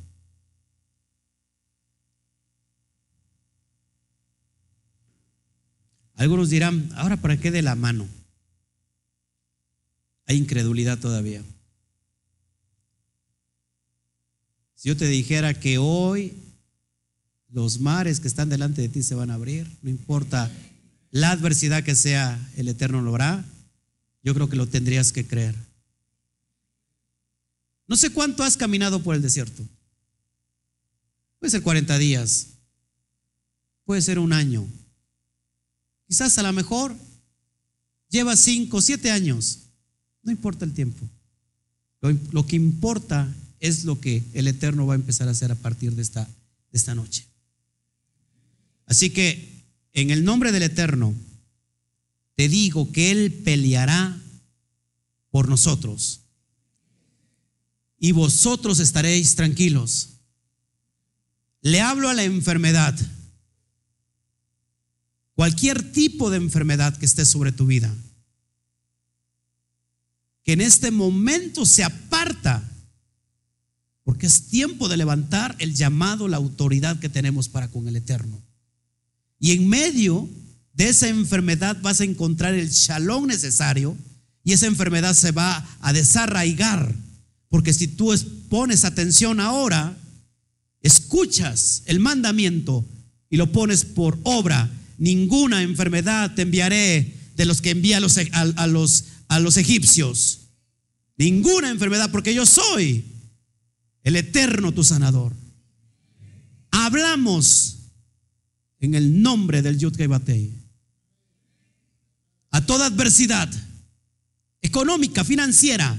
Algunos 6.16 6.50
dirán, 6.50 6.89
ahora 6.96 7.17
para 7.17 7.37
qué 7.37 7.51
de 7.51 7.62
la 7.62 7.75
mano? 7.75 8.08
Hay 10.28 10.37
incredulidad 10.37 10.97
todavía. 11.00 11.43
Si 14.75 14.89
yo 14.89 14.96
te 14.96 15.08
dijera 15.08 15.54
que 15.54 15.78
hoy 15.78 16.33
los 17.50 17.79
mares 17.79 18.20
que 18.20 18.28
están 18.28 18.50
delante 18.50 18.82
de 18.82 18.89
ti 18.89 19.04
se 19.04 19.16
van 19.16 19.32
a 19.32 19.36
abrir, 19.36 19.70
no 19.82 19.89
importa 19.89 20.51
la 21.16 21.32
adversidad 21.32 21.82
que 21.82 21.96
sea, 21.96 22.37
el 22.58 22.67
Eterno 22.67 23.01
lo 23.01 23.16
hará, 23.16 23.46
yo 24.21 24.33
creo 24.33 24.50
que 24.50 24.58
lo 24.58 24.67
tendrías 24.67 25.13
que 25.13 25.25
creer. 25.25 25.55
No 27.87 27.96
sé 27.96 28.09
cuánto 28.09 28.43
has 28.43 28.58
caminado 28.58 29.01
por 29.01 29.16
el 29.16 29.21
desierto. 29.21 29.63
Puede 31.39 31.51
ser 31.51 31.62
40 31.62 31.97
días, 32.00 32.47
puede 33.86 34.01
ser 34.01 34.20
un 34.20 34.33
año. 34.33 34.67
Quizás 36.05 36.37
a 36.37 36.43
lo 36.43 36.51
mejor 36.51 36.93
lleva 38.09 38.36
5, 38.36 38.82
7 38.82 39.09
años. 39.09 39.59
No 40.21 40.33
importa 40.33 40.66
el 40.66 40.74
tiempo. 40.74 41.08
Lo, 42.01 42.12
lo, 42.33 42.46
que 42.46 42.58
importa 42.58 43.33
es 43.62 43.86
lo 43.86 44.01
que 44.01 44.21
el 44.33 44.50
Eterno 44.50 44.86
va 44.86 44.96
a 44.96 44.97
empezar 44.97 45.29
a 45.29 45.32
hacer 45.32 45.50
a 45.50 45.55
partir 45.55 45.93
de 45.96 46.01
esta, 46.01 46.25
de 46.25 46.78
esta 46.78 46.93
noche. 46.93 47.25
Así 48.86 49.12
que 49.12 49.54
en 49.96 50.12
el 50.12 50.26
nombre 50.26 50.51
del 50.51 50.63
Eterno, 50.63 51.16
te 52.36 52.50
digo 52.50 52.92
que 52.92 53.12
Él 53.12 53.34
peleará 53.46 54.22
por 55.32 55.47
nosotros. 55.47 56.20
Y 57.97 58.12
vosotros 58.12 58.80
estaréis 58.80 59.36
tranquilos. 59.36 60.09
Le 61.62 61.80
hablo 61.80 62.09
a 62.09 62.13
la 62.13 62.24
enfermedad. 62.24 62.93
Cualquier 65.34 65.93
tipo 65.93 66.30
de 66.30 66.38
enfermedad 66.38 66.97
que 66.97 67.05
esté 67.05 67.26
sobre 67.26 67.54
tu 67.54 67.66
vida. 67.66 67.96
Que 70.43 70.54
en 70.54 70.62
este 70.62 70.92
momento 70.92 71.66
se 71.66 71.86
aparta. 71.86 72.70
Porque 74.04 74.28
es 74.28 74.47
tiempo 74.47 74.89
de 74.89 74.97
levantar 74.97 75.55
el 75.59 75.74
llamado, 75.74 76.28
la 76.28 76.38
autoridad 76.38 77.00
que 77.00 77.08
tenemos 77.08 77.47
para 77.47 77.70
con 77.72 77.88
el 77.88 77.96
Eterno. 77.96 78.45
Y 79.46 79.51
en 79.51 79.70
medio 79.70 80.28
de 80.74 80.89
esa 80.89 81.08
enfermedad 81.08 81.78
vas 81.84 82.01
a 82.01 82.04
encontrar 82.04 82.55
el 82.55 82.72
shalom 82.72 83.28
necesario 83.28 83.96
y 84.43 84.54
esa 84.54 84.66
enfermedad 84.66 85.13
se 85.13 85.32
va 85.32 85.63
a 85.82 85.93
desarraigar. 85.93 86.96
Porque 87.47 87.72
si 87.72 87.88
tú 87.88 88.12
pones 88.50 88.86
atención 88.86 89.39
ahora, 89.39 89.96
escuchas 90.82 91.84
el 91.86 92.00
mandamiento 92.00 92.84
y 93.30 93.38
lo 93.38 93.51
pones 93.51 93.86
por 93.86 94.17
obra, 94.24 94.67
ninguna 94.97 95.62
enfermedad 95.62 96.34
te 96.34 96.42
enviaré 96.42 97.16
de 97.36 97.46
los 97.46 97.62
que 97.62 97.70
envía 97.70 98.00
los, 98.00 98.17
a, 98.17 98.66
los, 98.66 99.04
a 99.28 99.39
los 99.39 99.58
egipcios. 99.58 100.39
Ninguna 101.20 101.70
enfermedad, 101.70 102.09
porque 102.09 102.34
yo 102.34 102.47
soy 102.47 103.05
el 104.01 104.16
eterno 104.16 104.72
tu 104.72 104.84
sanador. 104.84 105.34
Hablamos 106.72 107.75
en 108.86 108.95
el 108.95 109.21
nombre 109.21 109.62
del 109.62 109.78
Yud 109.78 109.97
Batei. 110.07 110.53
A 112.51 112.66
toda 112.66 112.86
adversidad 112.86 113.51
económica, 114.62 115.24
financiera, 115.24 115.95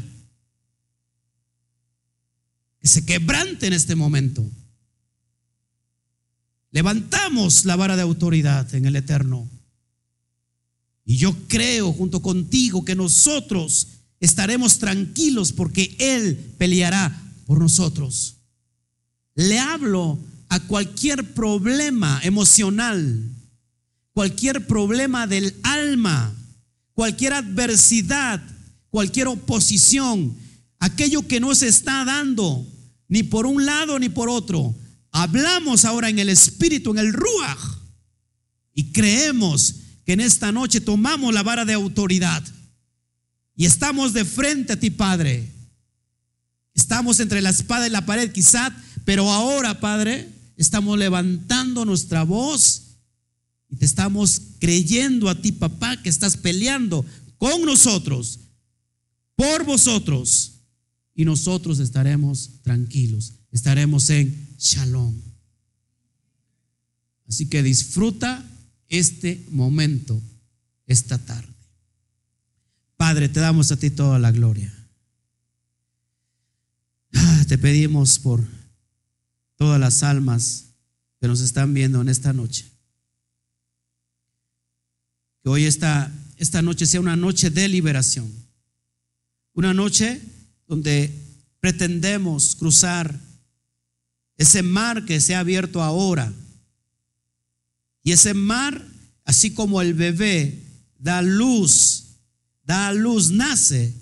que 2.81 2.89
se 2.89 3.05
quebrante 3.05 3.67
en 3.67 3.73
este 3.73 3.95
momento. 3.95 4.45
Levantamos 6.71 7.65
la 7.65 7.77
vara 7.77 7.97
de 7.97 8.03
autoridad 8.03 8.75
en 8.75 8.87
el 8.87 8.97
Eterno. 8.97 9.49
Y 11.05 11.17
yo 11.17 11.37
creo 11.47 11.93
junto 11.93 12.21
contigo 12.21 12.85
que 12.85 12.97
nosotros 12.97 13.89
estaremos 14.21 14.79
tranquilos 14.79 15.53
porque 15.53 15.97
Él 15.99 16.55
peleará 16.59 17.23
por 17.47 17.61
nosotros. 17.61 18.37
Le 19.35 19.59
hablo 19.59 20.19
a 20.49 20.61
cualquier 20.61 21.35
problema 21.35 22.21
emocional, 22.23 23.23
cualquier 24.13 24.67
problema 24.67 25.27
del 25.27 25.55
alma, 25.63 26.35
cualquier 26.95 27.35
adversidad, 27.35 28.43
cualquier 28.91 29.29
oposición, 29.29 30.37
aquello 30.79 31.27
que 31.27 31.41
no 31.41 31.55
se 31.55 31.69
está 31.69 32.05
dando 32.05 32.67
ni 33.09 33.23
por 33.23 33.47
un 33.47 33.67
lado 33.67 33.99
ni 33.99 34.09
por 34.09 34.29
otro. 34.29 34.75
Hablamos 35.13 35.85
ahora 35.85 36.09
en 36.09 36.19
el 36.19 36.29
espíritu, 36.29 36.91
en 36.91 36.99
el 36.99 37.13
ruach, 37.13 37.59
y 38.75 38.93
creemos 38.93 39.77
que 40.05 40.13
en 40.13 40.21
esta 40.21 40.53
noche 40.53 40.81
tomamos 40.81 41.33
la 41.33 41.43
vara 41.43 41.65
de 41.65 41.73
autoridad 41.73 42.45
y 43.57 43.65
estamos 43.65 44.13
de 44.13 44.25
frente 44.25 44.75
a 44.75 44.79
ti, 44.79 44.91
Padre. 44.91 45.51
Estamos 46.75 47.21
entre 47.21 47.41
la 47.41 47.51
espada 47.51 47.87
y 47.87 47.91
la 47.91 48.05
pared, 48.05 48.31
quizá, 48.31 48.71
pero 49.07 49.33
ahora, 49.33 49.81
Padre, 49.81 50.29
estamos 50.57 50.99
levantando 50.99 51.85
nuestra 51.85 52.23
voz 52.23 52.83
y 53.69 53.77
te 53.77 53.85
estamos 53.85 54.41
creyendo 54.59 55.29
a 55.29 55.41
ti, 55.41 55.53
papá, 55.53 56.01
que 56.03 56.09
estás 56.09 56.37
peleando 56.37 57.05
con 57.39 57.63
nosotros, 57.63 58.41
por 59.35 59.65
vosotros, 59.65 60.57
y 61.17 61.25
nosotros 61.25 61.81
estaremos 61.81 62.51
tranquilos, 62.63 63.33
estaremos 63.51 64.11
en 64.11 64.49
shalom. 64.59 65.19
Así 67.27 67.49
que 67.49 67.63
disfruta 67.63 68.45
este 68.89 69.45
momento, 69.51 70.21
esta 70.87 71.19
tarde. 71.19 71.49
Padre, 72.97 73.29
te 73.31 73.41
damos 73.41 73.73
a 73.73 73.77
ti 73.77 73.91
toda 73.91 74.19
la 74.19 74.31
gloria. 74.31 74.73
Ah, 77.15 77.45
te 77.49 77.57
pedimos 77.57 78.19
por 78.19 78.45
todas 79.57 79.81
las 79.81 80.03
almas 80.03 80.67
que 81.21 81.29
nos 81.29 81.41
están 81.41 81.75
viendo 81.75 82.01
en 82.01 82.09
esta 82.09 82.33
noche. 82.33 82.67
Que 85.43 85.49
hoy 85.49 85.65
esta, 85.65 86.13
esta 86.37 86.63
noche 86.63 86.87
sea 86.87 87.01
una 87.01 87.17
noche 87.17 87.51
de 87.51 87.69
liberación. 87.69 88.31
Una 89.55 89.73
noche 89.73 90.21
donde 90.67 91.13
pretendemos 91.61 92.55
cruzar 92.55 93.19
ese 94.37 94.63
mar 94.63 95.05
que 95.05 95.21
se 95.21 95.35
ha 95.35 95.41
abierto 95.41 95.83
ahora. 95.83 96.33
Y 98.03 98.13
ese 98.13 98.35
mar, 98.35 98.87
así 99.25 99.53
como 99.53 99.81
el 99.81 99.95
bebé 99.95 100.63
da 100.99 101.23
luz, 101.23 102.05
da 102.65 102.93
luz, 102.93 103.31
nace, 103.31 103.95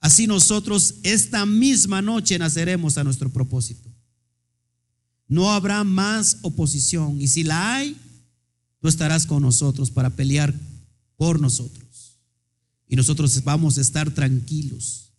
así 0.00 0.26
nosotros 0.26 0.96
esta 1.02 1.46
misma 1.46 2.02
noche 2.02 2.38
naceremos 2.38 2.98
a 2.98 3.04
nuestro 3.04 3.30
propósito. 3.30 3.89
No 5.30 5.52
habrá 5.52 5.84
más 5.84 6.38
oposición. 6.42 7.20
Y 7.20 7.28
si 7.28 7.44
la 7.44 7.76
hay, 7.76 7.96
tú 8.80 8.88
estarás 8.88 9.26
con 9.26 9.42
nosotros 9.42 9.88
para 9.88 10.10
pelear 10.10 10.52
por 11.16 11.40
nosotros. 11.40 12.18
Y 12.88 12.96
nosotros 12.96 13.42
vamos 13.44 13.78
a 13.78 13.80
estar 13.80 14.10
tranquilos. 14.10 15.12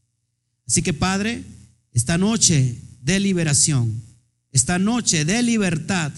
Así 0.68 0.82
que 0.82 0.94
Padre, 0.94 1.46
esta 1.94 2.18
noche 2.18 2.78
de 3.02 3.22
liberación, 3.22 4.04
esta 4.52 4.78
noche 4.78 5.24
de 5.24 5.42
libertad, 5.44 6.12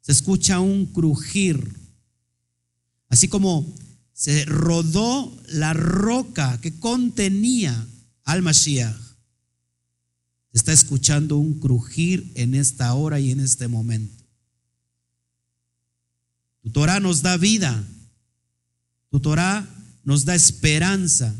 se 0.00 0.12
escucha 0.12 0.60
un 0.60 0.86
crujir. 0.86 1.74
Así 3.08 3.26
como 3.26 3.66
se 4.12 4.44
rodó 4.44 5.36
la 5.48 5.72
roca 5.72 6.60
que 6.60 6.78
contenía 6.78 7.84
al 8.22 8.42
Mashiach 8.42 9.03
está 10.58 10.72
escuchando 10.72 11.36
un 11.36 11.58
crujir 11.58 12.30
en 12.36 12.54
esta 12.54 12.94
hora 12.94 13.18
y 13.18 13.32
en 13.32 13.40
este 13.40 13.68
momento. 13.68 14.24
Tu 16.62 16.70
Torah 16.70 17.00
nos 17.00 17.22
da 17.22 17.36
vida. 17.36 17.84
Tu 19.10 19.20
Torah 19.20 19.68
nos 20.04 20.24
da 20.24 20.34
esperanza. 20.34 21.34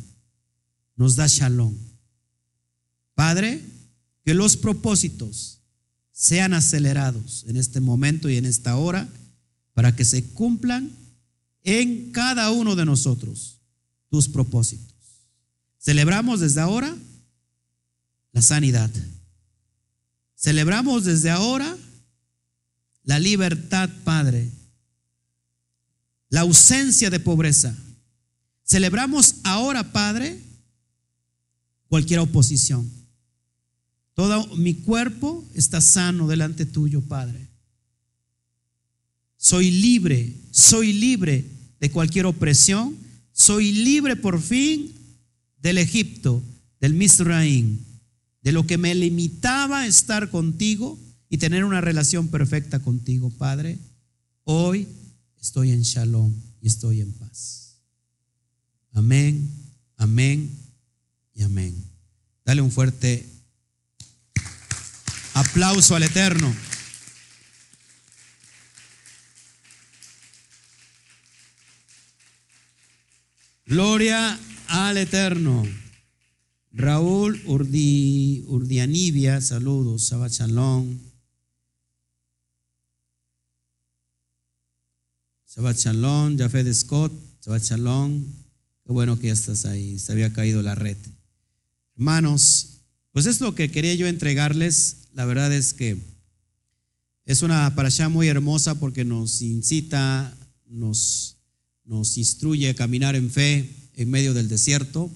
Nos 0.97 1.17
da 1.17 1.27
shalom. 1.29 1.75
Padre, 3.15 3.63
que 4.25 4.35
los 4.35 4.57
propósitos 4.57 5.61
sean 6.13 6.53
acelerados 6.53 7.45
en 7.47 7.57
este 7.57 7.81
momento 7.81 8.29
y 8.29 8.37
en 8.37 8.47
esta 8.47 8.77
hora 8.77 9.09
para 9.75 9.95
que 9.95 10.05
se 10.05 10.25
cumplan 10.31 10.91
en 11.63 12.11
cada 12.11 12.51
uno 12.51 12.75
de 12.75 12.85
nosotros 12.85 13.61
tus 14.11 14.29
propósitos. 14.29 14.95
Celebramos 15.79 16.41
desde 16.41 16.61
ahora 16.61 16.97
la 18.35 18.43
sanidad. 18.43 18.91
Celebramos 20.37 21.05
desde 21.05 21.31
ahora 21.31 21.75
la 23.05 23.19
libertad, 23.19 23.89
Padre, 24.03 24.51
la 26.29 26.41
ausencia 26.41 27.09
de 27.11 27.21
pobreza. 27.21 27.75
Celebramos 28.65 29.37
ahora, 29.45 29.93
Padre, 29.93 30.39
cualquier 31.89 32.21
oposición. 32.21 32.91
Todo 34.15 34.47
mi 34.57 34.75
cuerpo 34.75 35.45
está 35.55 35.81
sano 35.81 36.27
delante 36.27 36.67
tuyo, 36.67 37.01
Padre. 37.03 37.49
Soy 39.37 39.71
libre, 39.71 40.35
soy 40.51 40.93
libre 40.93 41.45
de 41.79 41.91
cualquier 41.91 42.27
opresión. 42.27 42.97
Soy 43.33 43.73
libre 43.73 44.17
por 44.17 44.41
fin 44.41 44.93
del 45.61 45.79
Egipto, 45.79 46.43
del 46.81 46.95
Misraim 46.95 47.94
de 48.45 48.53
lo 48.53 48.67
que 48.67 48.77
me 48.77 48.95
limitaba 48.95 49.81
a 49.81 49.87
estar 49.87 50.31
contigo 50.31 50.99
y 51.31 51.39
tener 51.39 51.65
una 51.65 51.81
relación 51.81 52.29
perfecta 52.29 52.79
contigo, 52.79 53.31
Padre, 53.31 53.79
hoy 54.45 54.87
estoy 55.41 55.71
en 55.71 55.81
shalom 55.81 56.33
y 56.61 56.67
estoy 56.69 57.01
en 57.01 57.11
paz. 57.15 57.79
Amén, 58.93 59.51
amén 59.97 60.51
y 61.33 61.43
amén. 61.43 61.75
Dale 62.45 62.61
un 62.61 62.71
fuerte 62.71 63.27
aplauso 65.33 65.97
al 65.97 66.03
Eterno. 66.03 66.55
Gloria 73.65 74.39
al 74.69 74.99
Eterno. 74.99 75.84
Raúl 76.77 77.41
Urdianibia, 77.47 79.41
saludos. 79.41 80.11
Shabbat 80.11 80.33
Shalom, 80.33 80.99
Jafet 86.37 86.75
Scott, 86.75 87.13
Shabbat 87.45 87.63
Shalom. 87.63 88.25
Qué 88.85 88.93
bueno 88.93 89.17
que 89.17 89.29
ya 89.29 89.35
estás 89.35 89.67
ahí, 89.67 90.01
se 90.01 90.11
había 90.11 90.33
caído 90.33 90.63
la 90.63 90.75
red. 90.75 90.97
Hermanos, 91.97 92.81
pues 93.13 93.27
es 93.27 93.41
lo 93.41 93.55
que 93.55 93.71
quería 93.71 93.95
yo 93.95 94.09
entregarles. 94.09 95.11
La 95.13 95.27
verdad 95.27 95.53
es 95.53 95.75
que 95.75 95.97
es 97.25 97.43
una 97.43 97.73
parasha 97.77 98.09
muy 98.09 98.27
hermosa 98.27 98.81
porque 98.81 99.05
nos 99.05 99.43
incita, 99.43 100.37
nos, 100.67 101.37
nos 101.85 102.19
instruye 102.19 102.71
a 102.71 102.75
caminar 102.75 103.15
en 103.15 103.31
fe 103.31 103.71
en 103.95 104.11
medio 104.11 104.35
del 104.35 104.49
desierto 104.49 105.09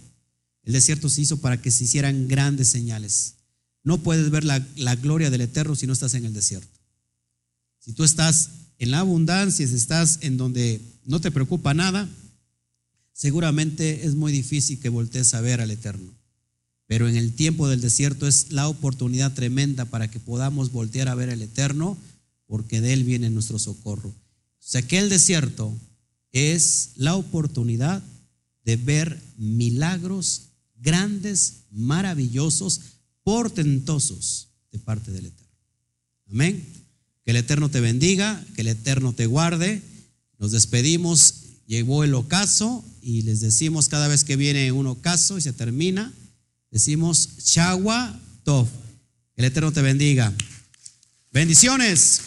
el 0.69 0.75
desierto 0.75 1.09
se 1.09 1.23
hizo 1.23 1.39
para 1.39 1.63
que 1.63 1.71
se 1.71 1.85
hicieran 1.85 2.29
grandes 2.29 2.69
señales. 2.69 3.37
No 3.85 4.03
puedes 4.03 4.29
ver 4.29 4.45
la, 4.45 4.59
gloria 4.97 5.31
del 5.31 5.41
Eterno 5.41 5.75
si 5.75 5.87
no 5.87 5.95
estás 5.95 6.13
en 6.13 6.27
el 6.27 6.35
desierto. 6.35 6.79
Si 7.79 7.95
tú 7.95 8.05
estás 8.05 8.51
en 8.79 8.91
la 8.91 8.99
abundancia, 8.99 9.67
si 9.67 9.75
estás 9.75 10.19
en 10.21 10.37
donde 10.37 10.83
no 11.07 11.23
te 11.23 11.31
preocupa 11.31 11.73
nada, 11.73 12.07
seguramente 13.15 14.05
es 14.07 14.15
muy 14.15 14.31
difícil 14.31 14.79
que 14.79 14.91
voltees 14.91 15.33
a 15.33 15.41
ver 15.41 15.63
al 15.63 15.71
Eterno. 15.71 16.13
Pero 16.87 17.09
en 17.09 17.17
el 17.17 17.33
tiempo 17.33 17.67
del 17.67 17.81
desierto 17.81 18.29
es 18.29 18.53
la 18.53 18.69
oportunidad 18.69 19.33
tremenda 19.33 19.87
para 19.87 20.11
que 20.11 20.21
podamos 20.21 20.71
voltear 20.71 21.09
a 21.09 21.15
ver 21.15 21.31
al 21.31 21.41
Eterno, 21.41 21.97
porque 22.47 22.83
de 22.83 22.93
Él 22.93 23.05
viene 23.05 23.31
nuestro 23.31 23.59
socorro. 23.59 24.11
O 24.11 24.15
sea 24.59 24.83
que 24.83 24.99
el 24.99 25.09
desierto 25.09 25.75
es 26.31 26.91
la 26.97 27.15
oportunidad 27.15 28.03
de 28.67 28.77
ver 28.77 29.19
milagros 29.39 30.48
grandes, 30.81 31.65
maravillosos, 31.71 32.81
portentosos 33.23 34.49
de 34.73 34.79
parte 34.79 35.11
del 35.11 35.27
Eterno. 35.27 35.53
Amén. 36.31 36.65
Que 37.25 37.33
el 37.33 37.37
Eterno 37.37 37.69
te 37.69 37.81
bendiga, 37.81 38.45
que 38.55 38.63
el 38.63 38.69
Eterno 38.69 39.13
te 39.13 39.27
guarde. 39.27 39.83
Nos 40.39 40.53
despedimos, 40.53 41.35
llegó 41.67 42.05
el 42.05 42.15
ocaso 42.15 42.85
y 43.03 43.23
les 43.23 43.41
decimos 43.41 43.89
cada 43.89 44.09
vez 44.09 44.25
que 44.25 44.37
viene 44.37 44.73
un 44.73 44.87
ocaso 44.87 45.39
y 45.39 45.41
se 45.41 45.53
termina, 45.53 46.13
decimos 46.71 47.31
Shagua 47.39 48.19
Tov. 48.45 48.67
Que 49.35 49.43
el 49.43 49.47
Eterno 49.47 49.73
te 49.73 49.83
bendiga. 49.83 50.33
Bendiciones. 51.33 52.23